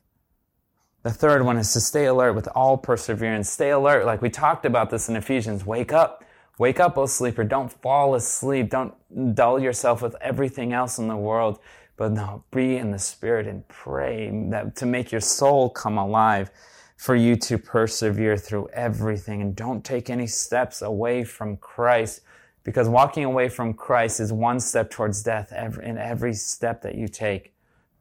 The 1.07 1.13
third 1.13 1.45
one 1.45 1.57
is 1.57 1.71
to 1.71 1.79
stay 1.79 2.07
alert 2.07 2.33
with 2.33 2.49
all 2.53 2.77
perseverance. 2.77 3.49
Stay 3.49 3.69
alert. 3.69 4.05
Like 4.05 4.21
we 4.21 4.29
talked 4.29 4.65
about 4.65 4.89
this 4.89 5.07
in 5.07 5.15
Ephesians. 5.15 5.65
Wake 5.65 5.93
up. 5.93 6.25
Wake 6.59 6.81
up, 6.81 6.97
O 6.97 7.05
sleeper. 7.05 7.45
Don't 7.45 7.71
fall 7.71 8.13
asleep. 8.15 8.69
Don't 8.69 8.93
dull 9.33 9.57
yourself 9.57 10.01
with 10.01 10.17
everything 10.19 10.73
else 10.73 10.97
in 10.97 11.07
the 11.07 11.15
world. 11.15 11.59
But 11.95 12.11
no, 12.11 12.43
be 12.51 12.75
in 12.75 12.91
the 12.91 12.99
spirit 12.99 13.47
and 13.47 13.65
pray 13.69 14.29
that 14.49 14.75
to 14.75 14.85
make 14.85 15.09
your 15.13 15.21
soul 15.21 15.69
come 15.69 15.97
alive. 15.97 16.51
for 16.97 17.15
you 17.15 17.37
to 17.37 17.57
persevere 17.57 18.35
through 18.35 18.67
everything 18.73 19.41
and 19.41 19.55
don't 19.55 19.85
take 19.85 20.09
any 20.09 20.27
steps 20.27 20.81
away 20.81 21.23
from 21.23 21.55
Christ 21.55 22.21
because 22.63 22.89
walking 22.89 23.23
away 23.23 23.47
from 23.47 23.73
Christ 23.73 24.19
is 24.19 24.33
one 24.33 24.59
step 24.59 24.89
towards 24.89 25.23
death 25.23 25.53
in 25.53 25.97
every 25.97 26.33
step 26.33 26.81
that 26.81 26.95
you 26.95 27.07
take. 27.07 27.53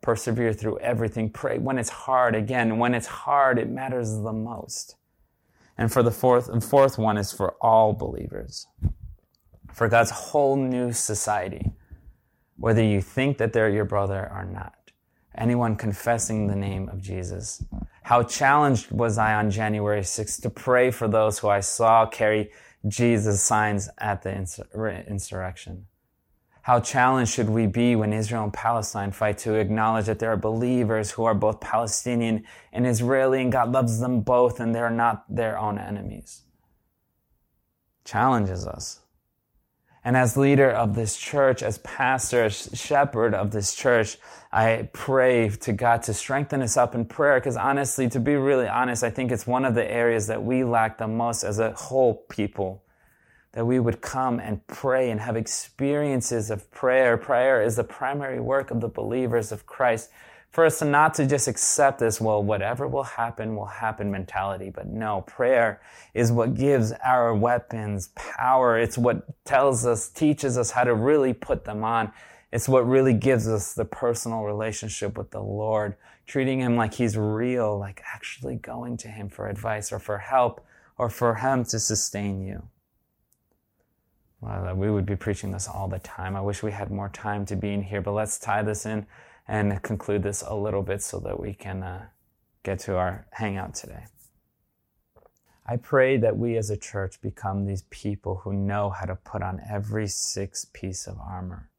Persevere 0.06 0.52
through 0.52 0.78
everything. 0.78 1.30
Pray 1.30 1.58
when 1.58 1.78
it's 1.78 1.88
hard. 1.88 2.36
Again, 2.36 2.78
when 2.78 2.94
it's 2.94 3.08
hard, 3.08 3.58
it 3.58 3.68
matters 3.68 4.20
the 4.20 4.32
most. 4.32 4.94
And 5.76 5.92
for 5.92 6.04
the 6.04 6.12
fourth, 6.12 6.48
and 6.48 6.62
fourth 6.62 6.96
one 6.96 7.18
is 7.18 7.32
for 7.32 7.56
all 7.60 7.92
believers. 7.92 8.68
For 9.74 9.88
God's 9.88 10.12
whole 10.12 10.54
new 10.54 10.92
society. 10.92 11.72
Whether 12.56 12.84
you 12.84 13.02
think 13.02 13.38
that 13.38 13.52
they're 13.52 13.68
your 13.68 13.84
brother 13.84 14.30
or 14.32 14.44
not. 14.44 14.92
Anyone 15.36 15.74
confessing 15.74 16.46
the 16.46 16.54
name 16.54 16.88
of 16.88 17.00
Jesus. 17.00 17.64
How 18.04 18.22
challenged 18.22 18.92
was 18.92 19.18
I 19.18 19.34
on 19.34 19.50
January 19.50 20.02
6th 20.02 20.40
to 20.42 20.50
pray 20.50 20.92
for 20.92 21.08
those 21.08 21.40
who 21.40 21.48
I 21.48 21.58
saw 21.58 22.06
carry 22.06 22.52
Jesus' 22.86 23.42
signs 23.42 23.88
at 23.98 24.22
the 24.22 24.32
insurrection. 25.08 25.86
How 26.66 26.80
challenged 26.80 27.30
should 27.30 27.48
we 27.48 27.68
be 27.68 27.94
when 27.94 28.12
Israel 28.12 28.42
and 28.42 28.52
Palestine 28.52 29.12
fight 29.12 29.38
to 29.38 29.54
acknowledge 29.54 30.06
that 30.06 30.18
there 30.18 30.32
are 30.32 30.36
believers 30.36 31.12
who 31.12 31.22
are 31.22 31.32
both 31.32 31.60
Palestinian 31.60 32.42
and 32.72 32.84
Israeli 32.88 33.40
and 33.40 33.52
God 33.52 33.70
loves 33.70 34.00
them 34.00 34.22
both 34.22 34.58
and 34.58 34.74
they're 34.74 34.90
not 34.90 35.32
their 35.32 35.56
own 35.56 35.78
enemies? 35.78 36.42
Challenges 38.04 38.66
us. 38.66 38.98
And 40.02 40.16
as 40.16 40.36
leader 40.36 40.68
of 40.68 40.96
this 40.96 41.16
church, 41.16 41.62
as 41.62 41.78
pastor, 41.78 42.46
as 42.46 42.68
shepherd 42.74 43.32
of 43.32 43.52
this 43.52 43.72
church, 43.72 44.18
I 44.50 44.88
pray 44.92 45.50
to 45.50 45.72
God 45.72 46.02
to 46.02 46.14
strengthen 46.14 46.62
us 46.62 46.76
up 46.76 46.96
in 46.96 47.04
prayer. 47.04 47.38
Because 47.38 47.56
honestly, 47.56 48.08
to 48.08 48.18
be 48.18 48.34
really 48.34 48.66
honest, 48.66 49.04
I 49.04 49.10
think 49.10 49.30
it's 49.30 49.46
one 49.46 49.64
of 49.64 49.76
the 49.76 49.88
areas 49.88 50.26
that 50.26 50.42
we 50.42 50.64
lack 50.64 50.98
the 50.98 51.06
most 51.06 51.44
as 51.44 51.60
a 51.60 51.70
whole 51.74 52.24
people. 52.28 52.82
That 53.56 53.64
we 53.64 53.80
would 53.80 54.00
come 54.00 54.38
and 54.38 54.64
pray 54.68 55.10
and 55.10 55.20
have 55.20 55.36
experiences 55.36 56.50
of 56.50 56.70
prayer. 56.70 57.16
Prayer 57.16 57.60
is 57.60 57.74
the 57.74 57.84
primary 57.84 58.38
work 58.38 58.70
of 58.70 58.80
the 58.80 58.88
believers 58.88 59.50
of 59.50 59.66
Christ 59.66 60.10
for 60.56 60.64
us 60.64 60.80
not 60.80 61.12
to 61.12 61.26
just 61.26 61.48
accept 61.48 61.98
this, 61.98 62.18
well, 62.18 62.42
whatever 62.42 62.88
will 62.88 63.02
happen 63.02 63.56
will 63.56 63.66
happen 63.66 64.10
mentality. 64.10 64.70
But 64.70 64.86
no, 64.86 65.20
prayer 65.26 65.82
is 66.14 66.32
what 66.32 66.54
gives 66.54 66.92
our 67.04 67.34
weapons 67.34 68.08
power. 68.14 68.78
It's 68.78 68.96
what 68.96 69.44
tells 69.44 69.84
us, 69.84 70.08
teaches 70.08 70.56
us 70.56 70.70
how 70.70 70.84
to 70.84 70.94
really 70.94 71.34
put 71.34 71.66
them 71.66 71.84
on. 71.84 72.10
It's 72.52 72.70
what 72.70 72.86
really 72.86 73.12
gives 73.12 73.46
us 73.46 73.74
the 73.74 73.84
personal 73.84 74.44
relationship 74.44 75.18
with 75.18 75.30
the 75.30 75.42
Lord, 75.42 75.94
treating 76.26 76.60
Him 76.60 76.74
like 76.74 76.94
He's 76.94 77.18
real, 77.18 77.78
like 77.78 78.00
actually 78.14 78.56
going 78.56 78.96
to 78.96 79.08
Him 79.08 79.28
for 79.28 79.48
advice 79.48 79.92
or 79.92 79.98
for 79.98 80.16
help 80.16 80.64
or 80.96 81.10
for 81.10 81.34
Him 81.34 81.64
to 81.64 81.78
sustain 81.78 82.40
you. 82.40 82.66
Well, 84.40 84.74
we 84.74 84.90
would 84.90 85.06
be 85.06 85.16
preaching 85.16 85.50
this 85.50 85.68
all 85.68 85.88
the 85.88 85.98
time. 85.98 86.36
I 86.36 86.40
wish 86.40 86.62
we 86.62 86.72
had 86.72 86.90
more 86.90 87.08
time 87.08 87.46
to 87.46 87.56
be 87.56 87.72
in 87.72 87.82
here, 87.82 88.02
but 88.02 88.12
let's 88.12 88.38
tie 88.38 88.62
this 88.62 88.84
in 88.84 89.06
and 89.48 89.82
conclude 89.82 90.22
this 90.22 90.42
a 90.42 90.54
little 90.54 90.82
bit 90.82 91.02
so 91.02 91.18
that 91.20 91.40
we 91.40 91.54
can 91.54 91.82
uh, 91.82 92.06
get 92.62 92.80
to 92.80 92.96
our 92.96 93.26
hangout 93.32 93.74
today. 93.74 94.04
I 95.68 95.76
pray 95.76 96.16
that 96.18 96.36
we 96.36 96.56
as 96.56 96.70
a 96.70 96.76
church 96.76 97.20
become 97.20 97.64
these 97.64 97.82
people 97.90 98.36
who 98.44 98.52
know 98.52 98.90
how 98.90 99.06
to 99.06 99.16
put 99.16 99.42
on 99.42 99.60
every 99.68 100.06
six 100.06 100.64
piece 100.64 101.08
of 101.08 101.18
armor, 101.18 101.70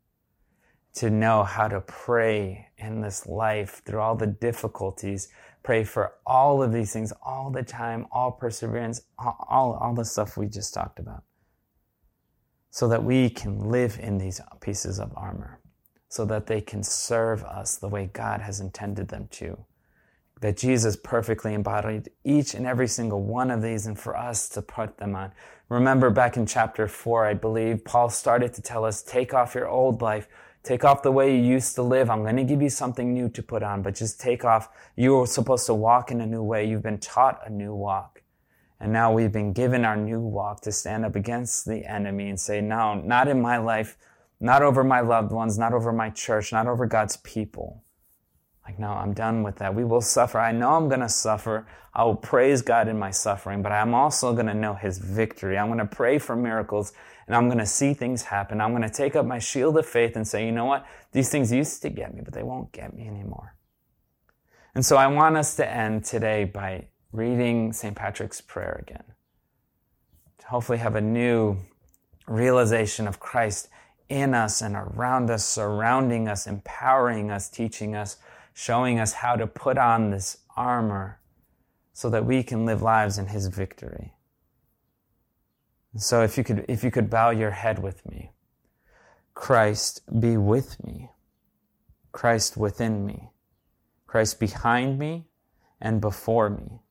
to 0.96 1.10
know 1.10 1.44
how 1.44 1.70
to 1.70 1.80
pray 1.80 2.68
in 2.78 3.00
this 3.02 3.28
life 3.28 3.82
through 3.86 4.02
all 4.02 4.16
the 4.16 4.28
difficulties, 4.28 5.30
pray 5.64 5.86
for 5.86 6.16
all 6.26 6.62
of 6.62 6.74
these 6.74 6.92
things 6.92 7.14
all 7.22 7.50
the 7.50 7.64
time, 7.64 8.08
all 8.12 8.32
perseverance, 8.32 9.02
all, 9.18 9.46
all, 9.50 9.74
all 9.76 9.94
the 9.94 10.04
stuff 10.04 10.36
we 10.36 10.48
just 10.48 10.74
talked 10.74 11.00
about, 11.00 11.24
so 12.78 12.88
that 12.88 13.04
we 13.04 13.28
can 13.28 13.72
live 13.72 13.98
in 14.00 14.20
these 14.20 14.40
pieces 14.62 15.00
of 15.00 15.12
armor 15.18 15.60
so 16.10 16.26
that 16.26 16.46
they 16.46 16.62
can 16.62 16.84
serve 16.84 17.44
us 17.44 17.76
the 17.78 17.88
way 17.88 18.08
God 18.14 18.40
has 18.40 18.60
intended 18.60 19.08
them 19.08 19.28
to. 19.32 19.58
That 20.42 20.58
Jesus 20.58 20.96
perfectly 20.96 21.56
embodied 21.56 22.12
each 22.24 22.54
and 22.54 22.68
every 22.68 22.88
single 22.88 23.24
one 23.24 23.50
of 23.50 23.64
these 23.64 23.88
and 23.88 24.00
for 24.00 24.16
us 24.16 24.48
to 24.50 24.62
put 24.62 25.00
them 25.00 25.16
on. 25.16 25.32
Remember 25.70 26.12
back 26.12 26.38
in 26.38 26.46
chapter 26.46 26.88
four, 26.88 27.26
I 27.26 27.34
believe, 27.34 27.84
Paul 27.84 28.12
started 28.12 28.54
to 28.54 28.62
tell 28.62 28.86
us, 28.86 29.02
take 29.02 29.34
off 29.34 29.56
your 29.56 29.68
old 29.68 30.04
life, 30.04 30.28
take 30.62 30.86
off 30.86 31.02
the 31.02 31.12
way 31.12 31.36
you 31.36 31.42
used 31.42 31.74
to 31.76 31.82
live. 31.82 32.12
I'm 32.12 32.22
going 32.22 32.38
to 32.38 32.44
give 32.44 32.62
you 32.62 32.70
something 32.70 33.12
new 33.12 33.28
to 33.30 33.42
put 33.42 33.64
on, 33.64 33.82
but 33.82 33.96
just 33.96 34.22
take 34.22 34.46
off. 34.46 34.70
You 34.96 35.16
were 35.16 35.26
supposed 35.26 35.66
to 35.66 35.74
walk 35.74 36.12
in 36.12 36.22
a 36.22 36.28
new 36.28 36.44
way. 36.44 36.70
You've 36.70 36.84
been 36.84 37.00
taught 37.00 37.42
a 37.44 37.50
new 37.50 37.74
walk. 37.74 38.17
And 38.80 38.94
now 38.94 39.12
we've 39.12 39.32
been 39.32 39.54
given 39.54 39.86
our 39.86 39.98
new 39.98 40.20
walk 40.20 40.62
to 40.62 40.72
stand 40.72 41.06
up 41.06 41.16
against 41.16 41.66
the 41.66 41.86
enemy 41.86 42.30
and 42.30 42.40
say, 42.40 42.62
no, 42.62 42.96
not 42.96 43.28
in 43.28 43.42
my 43.42 43.58
life 43.58 43.98
not 44.40 44.62
over 44.62 44.84
my 44.84 45.02
loved 45.02 45.32
ones, 45.32 45.58
not 45.58 45.74
over 45.74 45.92
my 45.92 46.10
church, 46.10 46.52
not 46.52 46.68
over 46.68 46.86
God's 46.86 47.18
people. 47.18 47.84
Like, 48.66 48.80
no, 48.80 48.90
I'm 48.90 49.14
done 49.14 49.44
with 49.44 49.56
that. 49.58 49.74
We 49.74 49.86
will 49.86 50.02
suffer. 50.02 50.40
I 50.40 50.52
know 50.52 50.72
I'm 50.72 50.90
going 50.90 51.00
to 51.00 51.10
suffer. 51.10 51.66
I 51.94 52.04
will 52.04 52.16
praise 52.16 52.62
God 52.62 52.88
in 52.88 53.00
my 53.00 53.12
suffering, 53.12 53.62
but 53.62 53.72
I'm 53.72 53.94
also 53.94 54.34
going 54.34 54.48
to 54.48 54.54
know 54.54 54.74
His 54.74 54.98
victory. 54.98 55.58
I'm 55.58 55.68
going 55.68 55.80
to 55.80 55.86
pray 55.86 56.20
for 56.20 56.36
miracles 56.36 56.92
and 57.26 57.36
I'm 57.36 57.48
going 57.48 57.60
to 57.60 57.66
see 57.66 57.94
things 57.94 58.24
happen. 58.24 58.62
I'm 58.62 58.72
going 58.72 58.84
to 58.84 58.90
take 58.90 59.16
up 59.16 59.26
my 59.26 59.40
shield 59.40 59.78
of 59.78 59.86
faith 59.86 60.16
and 60.16 60.28
say, 60.28 60.46
you 60.46 60.52
know 60.52 60.66
what? 60.66 60.86
These 61.14 61.30
things 61.30 61.52
used 61.52 61.82
to 61.82 61.90
get 61.90 62.14
me, 62.14 62.22
but 62.24 62.34
they 62.34 62.44
won't 62.44 62.72
get 62.72 62.94
me 62.94 63.08
anymore. 63.08 63.56
And 64.76 64.86
so 64.86 64.98
I 64.98 65.08
want 65.08 65.38
us 65.38 65.56
to 65.56 65.68
end 65.68 66.06
today 66.06 66.44
by 66.44 66.88
reading 67.18 67.74
St. 67.74 67.96
Patrick's 67.96 68.42
prayer 68.42 68.80
again. 68.88 69.04
To 70.38 70.48
hopefully 70.48 70.78
have 70.78 70.96
a 70.96 71.02
new 71.02 71.58
realization 72.28 73.08
of 73.08 73.20
Christ 73.20 73.70
in 74.08 74.36
us 74.36 74.62
and 74.62 74.76
around 74.76 75.32
us, 75.32 75.44
surrounding 75.44 76.28
us, 76.28 76.46
empowering 76.46 77.32
us, 77.32 77.50
teaching 77.50 77.96
us, 77.96 78.18
showing 78.54 79.00
us 79.00 79.14
how 79.14 79.36
to 79.36 79.48
put 79.48 79.80
on 79.80 80.12
this 80.12 80.38
armor 80.56 81.20
so 81.92 82.08
that 82.12 82.24
we 82.24 82.44
can 82.44 82.68
live 82.68 82.84
lives 82.84 83.18
in 83.18 83.26
his 83.26 83.48
victory. 83.48 84.14
So 85.98 86.22
if 86.22 86.38
you 86.38 86.44
could, 86.44 86.66
if 86.68 86.84
you 86.84 86.92
could 86.92 87.10
bow 87.10 87.32
your 87.32 87.52
head 87.52 87.80
with 87.80 88.06
me, 88.06 88.32
Christ 89.34 90.02
be 90.20 90.38
with 90.38 90.84
me, 90.86 91.10
Christ 92.12 92.58
within 92.58 93.04
me, 93.04 93.32
Christ 94.06 94.40
behind 94.40 95.00
me 95.00 95.26
and 95.82 96.00
before 96.00 96.52
me, 96.52 96.82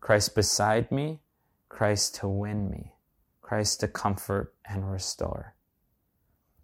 Christ 0.00 0.34
beside 0.34 0.90
me, 0.90 1.20
Christ 1.68 2.16
to 2.16 2.28
win 2.28 2.70
me, 2.70 2.94
Christ 3.42 3.80
to 3.80 3.88
comfort 3.88 4.54
and 4.64 4.90
restore. 4.90 5.54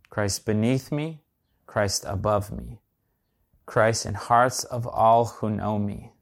Christ 0.09 0.47
beneath 0.47 0.91
me, 0.91 1.21
Christ 1.67 2.05
above 2.07 2.51
me, 2.51 2.81
Christ 3.67 4.07
in 4.07 4.15
hearts 4.15 4.65
of 4.65 4.87
all 4.87 5.27
who 5.27 5.51
know 5.51 5.79
me, 5.79 6.13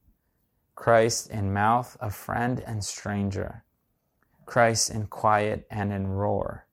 Christ 0.75 1.31
in 1.31 1.53
mouth 1.53 1.97
of 2.01 2.15
friend 2.15 2.61
and 2.67 2.85
stranger, 2.85 3.65
Christ 4.47 4.91
in 4.91 5.07
quiet 5.07 5.67
and 5.71 5.93
in 5.93 6.09
roar. 6.09 6.67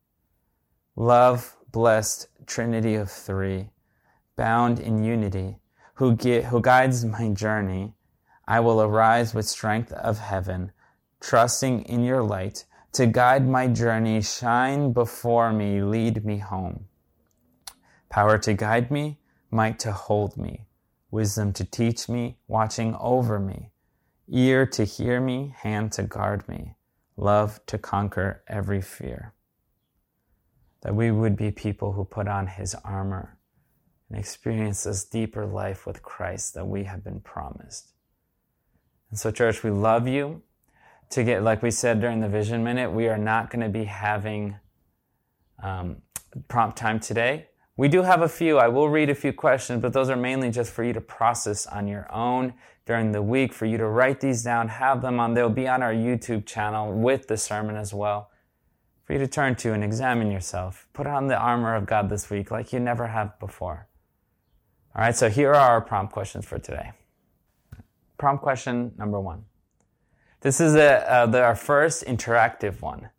Love, 0.96 1.56
blessed 1.72 2.28
Trinity 2.48 2.96
of 2.96 3.12
three, 3.12 3.70
bound 4.36 4.80
in 4.80 5.04
unity, 5.04 5.60
who, 5.96 6.16
who 6.16 6.62
guides 6.62 7.06
my 7.06 7.30
journey, 7.30 7.94
I 8.52 8.60
will 8.60 8.82
arise 8.82 9.34
with 9.34 9.48
strength 9.48 9.94
of 9.94 10.20
heaven, 10.20 10.74
trusting 11.22 11.84
in 11.84 12.04
your 12.04 12.22
light 12.22 12.66
to 12.92 13.06
guide 13.06 13.48
my 13.48 13.68
journey, 13.68 14.22
shine 14.22 14.92
before 14.92 15.54
me, 15.54 15.82
lead 15.82 16.26
me 16.26 16.40
home. 16.40 16.88
Power 18.10 18.38
to 18.40 18.54
guide 18.54 18.92
me, 18.92 19.20
might 19.52 19.80
to 19.80 19.94
hold 19.94 20.36
me, 20.36 20.66
wisdom 21.12 21.54
to 21.54 21.64
teach 21.64 22.10
me, 22.10 22.40
watching 22.50 22.94
over 23.00 23.40
me, 23.40 23.72
ear 24.28 24.66
to 24.66 24.84
hear 24.84 25.22
me, 25.22 25.56
hand 25.58 25.94
to 25.94 26.04
guard 26.04 26.46
me, 26.50 26.76
love 27.16 27.66
to 27.68 27.78
conquer 27.78 28.44
every 28.50 28.82
fear. 28.82 29.34
That 30.82 30.94
we 30.94 31.10
would 31.10 31.38
be 31.38 31.52
people 31.52 31.94
who 31.94 32.04
put 32.04 32.28
on 32.28 32.48
his 32.48 32.76
armor 32.84 33.38
and 34.10 34.20
experience 34.20 34.84
this 34.84 35.06
deeper 35.06 35.46
life 35.46 35.88
with 35.88 36.04
Christ 36.04 36.54
that 36.56 36.68
we 36.68 36.84
have 36.84 37.02
been 37.02 37.22
promised. 37.22 37.94
And 39.12 39.20
so, 39.20 39.30
church, 39.30 39.64
we 39.64 39.70
love 39.70 40.08
you. 40.08 40.42
To 41.12 41.26
get, 41.26 41.44
like 41.44 41.62
we 41.62 41.72
said 41.72 42.00
during 42.00 42.22
the 42.22 42.30
Vision 42.30 42.64
Minute, 42.64 42.90
we 42.90 43.10
are 43.10 43.18
not 43.18 43.50
going 43.50 43.62
to 43.62 43.70
be 43.70 43.84
having 43.84 44.56
um, 45.62 45.98
prompt 46.48 46.78
time 46.78 47.02
today. 47.02 47.48
We 47.76 47.90
do 47.90 48.04
have 48.04 48.22
a 48.22 48.30
few. 48.30 48.58
I 48.58 48.70
will 48.70 48.90
read 48.90 49.10
a 49.10 49.16
few 49.16 49.34
questions, 49.34 49.82
but 49.82 49.92
those 49.92 50.10
are 50.10 50.16
mainly 50.16 50.50
just 50.52 50.72
for 50.72 50.84
you 50.84 50.94
to 50.94 51.02
process 51.02 51.68
on 51.68 51.88
your 51.88 52.08
own 52.14 52.54
during 52.86 53.12
the 53.12 53.22
week, 53.22 53.54
for 53.54 53.66
you 53.66 53.78
to 53.78 53.88
write 53.88 54.22
these 54.22 54.44
down, 54.44 54.70
have 54.70 55.02
them 55.02 55.20
on. 55.20 55.34
They'll 55.34 55.50
be 55.50 55.68
on 55.68 55.84
our 55.84 55.94
YouTube 55.94 56.46
channel 56.46 56.94
with 56.94 57.28
the 57.28 57.38
sermon 57.38 57.76
as 57.76 57.94
well. 57.94 58.30
For 59.04 59.14
you 59.14 59.20
to 59.20 59.28
turn 59.28 59.56
to 59.56 59.74
and 59.74 59.84
examine 59.84 60.32
yourself. 60.32 60.88
Put 60.94 61.08
on 61.08 61.28
the 61.28 61.38
armor 61.38 61.76
of 61.76 61.86
God 61.86 62.10
this 62.10 62.30
week 62.30 62.52
like 62.52 62.72
you 62.72 62.80
never 62.80 63.08
have 63.08 63.38
before. 63.40 63.88
All 64.96 65.02
right, 65.02 65.16
so 65.16 65.30
here 65.30 65.50
are 65.50 65.72
our 65.72 65.82
prompt 65.82 66.14
questions 66.14 66.46
for 66.46 66.60
today. 66.60 66.92
Prompt 68.22 68.44
question 68.44 68.92
number 69.00 69.20
one 69.20 69.46
This 70.42 70.62
is 70.62 70.76
a, 70.76 71.12
uh, 71.12 71.26
the, 71.26 71.42
our 71.42 71.56
first 71.56 72.06
interactive 72.06 72.80
one. 72.80 73.10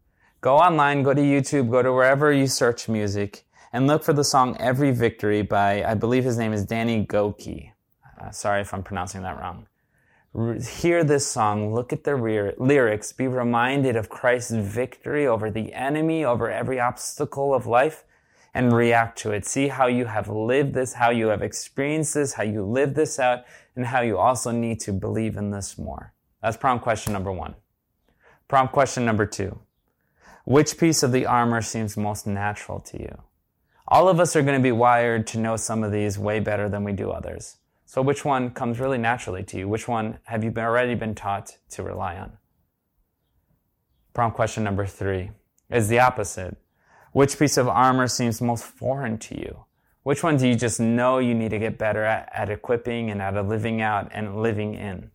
Go 0.40 0.56
online, 0.58 1.02
go 1.02 1.12
to 1.12 1.20
YouTube, 1.20 1.72
go 1.72 1.82
to 1.82 1.92
wherever 1.92 2.30
you 2.30 2.46
search 2.46 2.88
music, 2.88 3.44
and 3.72 3.88
look 3.88 4.04
for 4.04 4.12
the 4.12 4.22
song 4.22 4.56
Every 4.60 4.92
Victory 4.92 5.42
by, 5.42 5.82
I 5.82 5.94
believe 5.94 6.22
his 6.22 6.38
name 6.38 6.52
is 6.52 6.64
Danny 6.64 7.04
Gokey. 7.04 7.72
Uh, 8.16 8.30
sorry 8.30 8.60
if 8.60 8.72
I'm 8.72 8.84
pronouncing 8.84 9.22
that 9.22 9.40
wrong. 9.40 9.66
hear 10.78 11.02
this 11.02 11.26
song, 11.26 11.74
look 11.74 11.92
at 11.92 12.04
the 12.04 12.14
re- 12.14 12.54
lyrics, 12.56 13.12
be 13.12 13.26
reminded 13.26 13.96
of 13.96 14.08
Christ's 14.08 14.52
victory 14.52 15.26
over 15.26 15.50
the 15.50 15.74
enemy, 15.74 16.24
over 16.24 16.48
every 16.48 16.78
obstacle 16.78 17.52
of 17.52 17.66
life, 17.66 18.04
and 18.54 18.72
react 18.72 19.18
to 19.18 19.30
it. 19.30 19.46
See 19.46 19.68
how 19.68 19.86
you 19.86 20.04
have 20.06 20.28
lived 20.28 20.74
this, 20.74 20.94
how 20.94 21.10
you 21.10 21.28
have 21.28 21.42
experienced 21.42 22.14
this, 22.14 22.34
how 22.34 22.42
you 22.42 22.62
live 22.62 22.94
this 22.94 23.18
out, 23.18 23.44
and 23.76 23.86
how 23.86 24.02
you 24.02 24.18
also 24.18 24.50
need 24.50 24.80
to 24.80 24.92
believe 24.92 25.36
in 25.36 25.50
this 25.50 25.78
more. 25.78 26.12
That's 26.42 26.56
prompt 26.56 26.84
question 26.84 27.12
number 27.12 27.32
one. 27.32 27.54
Prompt 28.48 28.72
question 28.72 29.04
number 29.04 29.24
two. 29.24 29.58
Which 30.44 30.76
piece 30.76 31.02
of 31.02 31.12
the 31.12 31.24
armor 31.24 31.62
seems 31.62 31.96
most 31.96 32.26
natural 32.26 32.80
to 32.80 32.98
you? 33.00 33.22
All 33.88 34.08
of 34.08 34.20
us 34.20 34.36
are 34.36 34.42
going 34.42 34.58
to 34.58 34.62
be 34.62 34.72
wired 34.72 35.26
to 35.28 35.38
know 35.38 35.56
some 35.56 35.84
of 35.84 35.92
these 35.92 36.18
way 36.18 36.40
better 36.40 36.68
than 36.68 36.84
we 36.84 36.92
do 36.92 37.10
others. 37.10 37.56
So 37.86 38.02
which 38.02 38.24
one 38.24 38.50
comes 38.50 38.80
really 38.80 38.98
naturally 38.98 39.42
to 39.44 39.58
you? 39.58 39.68
Which 39.68 39.86
one 39.86 40.18
have 40.24 40.42
you 40.42 40.52
already 40.56 40.94
been 40.94 41.14
taught 41.14 41.56
to 41.70 41.82
rely 41.82 42.16
on? 42.16 42.32
Prompt 44.14 44.36
question 44.36 44.64
number 44.64 44.86
three 44.86 45.30
is 45.70 45.88
the 45.88 46.00
opposite. 46.00 46.56
Which 47.12 47.38
piece 47.38 47.58
of 47.58 47.68
armor 47.68 48.08
seems 48.08 48.40
most 48.40 48.64
foreign 48.64 49.18
to 49.18 49.38
you? 49.38 49.64
Which 50.02 50.22
one 50.22 50.36
do 50.36 50.48
you 50.48 50.56
just 50.56 50.80
know 50.80 51.18
you 51.18 51.34
need 51.34 51.50
to 51.50 51.58
get 51.58 51.78
better 51.78 52.02
at, 52.02 52.28
at 52.32 52.50
equipping 52.50 53.10
and 53.10 53.22
at 53.22 53.34
living 53.46 53.80
out 53.80 54.10
and 54.12 54.42
living 54.42 54.74
in? 54.74 55.10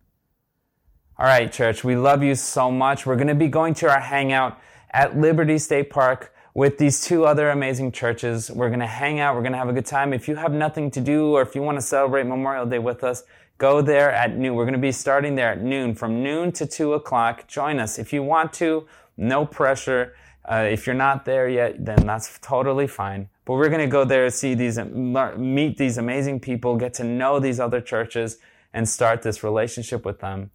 All 1.18 1.26
right, 1.26 1.50
church, 1.50 1.82
we 1.82 1.96
love 1.96 2.22
you 2.22 2.36
so 2.36 2.70
much. 2.70 3.04
We're 3.04 3.16
going 3.16 3.26
to 3.26 3.34
be 3.34 3.48
going 3.48 3.74
to 3.74 3.90
our 3.90 4.00
hangout 4.00 4.58
at 4.92 5.18
Liberty 5.18 5.58
State 5.58 5.90
Park 5.90 6.32
with 6.54 6.78
these 6.78 7.04
two 7.04 7.24
other 7.26 7.50
amazing 7.50 7.90
churches. 7.90 8.50
We're 8.50 8.68
going 8.68 8.80
to 8.80 8.86
hang 8.86 9.18
out. 9.18 9.34
We're 9.34 9.42
going 9.42 9.52
to 9.52 9.58
have 9.58 9.68
a 9.68 9.72
good 9.72 9.86
time. 9.86 10.12
If 10.12 10.28
you 10.28 10.36
have 10.36 10.52
nothing 10.52 10.90
to 10.92 11.00
do 11.00 11.32
or 11.32 11.42
if 11.42 11.56
you 11.56 11.62
want 11.62 11.76
to 11.76 11.82
celebrate 11.82 12.26
Memorial 12.26 12.64
Day 12.64 12.78
with 12.78 13.02
us, 13.02 13.24
go 13.58 13.82
there 13.82 14.12
at 14.12 14.36
noon. 14.36 14.54
We're 14.54 14.64
going 14.64 14.72
to 14.74 14.78
be 14.78 14.92
starting 14.92 15.34
there 15.34 15.50
at 15.50 15.60
noon 15.60 15.96
from 15.96 16.22
noon 16.22 16.52
to 16.52 16.66
two 16.66 16.94
o'clock. 16.94 17.48
Join 17.48 17.80
us. 17.80 17.98
If 17.98 18.12
you 18.12 18.22
want 18.22 18.52
to, 18.54 18.86
no 19.16 19.44
pressure. 19.44 20.14
Uh, 20.50 20.66
if 20.70 20.86
you're 20.86 20.96
not 20.96 21.24
there 21.26 21.48
yet, 21.48 21.84
then 21.84 22.06
that's 22.06 22.38
totally 22.40 22.86
fine. 22.86 23.28
But 23.44 23.54
we're 23.54 23.68
going 23.68 23.80
to 23.80 23.86
go 23.86 24.04
there, 24.04 24.28
see 24.30 24.54
these, 24.54 24.78
meet 24.78 25.76
these 25.76 25.98
amazing 25.98 26.40
people, 26.40 26.76
get 26.76 26.94
to 26.94 27.04
know 27.04 27.38
these 27.38 27.60
other 27.60 27.80
churches, 27.80 28.38
and 28.72 28.88
start 28.88 29.22
this 29.22 29.42
relationship 29.42 30.04
with 30.04 30.20
them. 30.20 30.50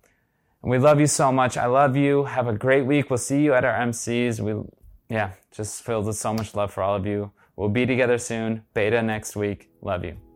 And 0.64 0.72
we 0.72 0.80
love 0.80 1.00
you 1.00 1.08
so 1.08 1.32
much. 1.32 1.58
I 1.58 1.68
love 1.68 1.96
you. 1.96 2.24
Have 2.24 2.48
a 2.48 2.54
great 2.54 2.86
week. 2.86 3.10
We'll 3.10 3.18
see 3.18 3.44
you 3.44 3.54
at 3.54 3.66
our 3.66 3.74
MCs. 3.74 4.40
We, 4.40 4.64
yeah, 5.10 5.34
just 5.52 5.84
filled 5.84 6.06
with 6.06 6.16
so 6.16 6.34
much 6.34 6.56
love 6.56 6.72
for 6.74 6.82
all 6.82 6.96
of 6.96 7.06
you. 7.06 7.32
We'll 7.56 7.70
be 7.70 7.86
together 7.86 8.18
soon. 8.18 8.64
Beta 8.74 9.02
next 9.04 9.36
week. 9.36 9.70
Love 9.82 10.04
you. 10.06 10.33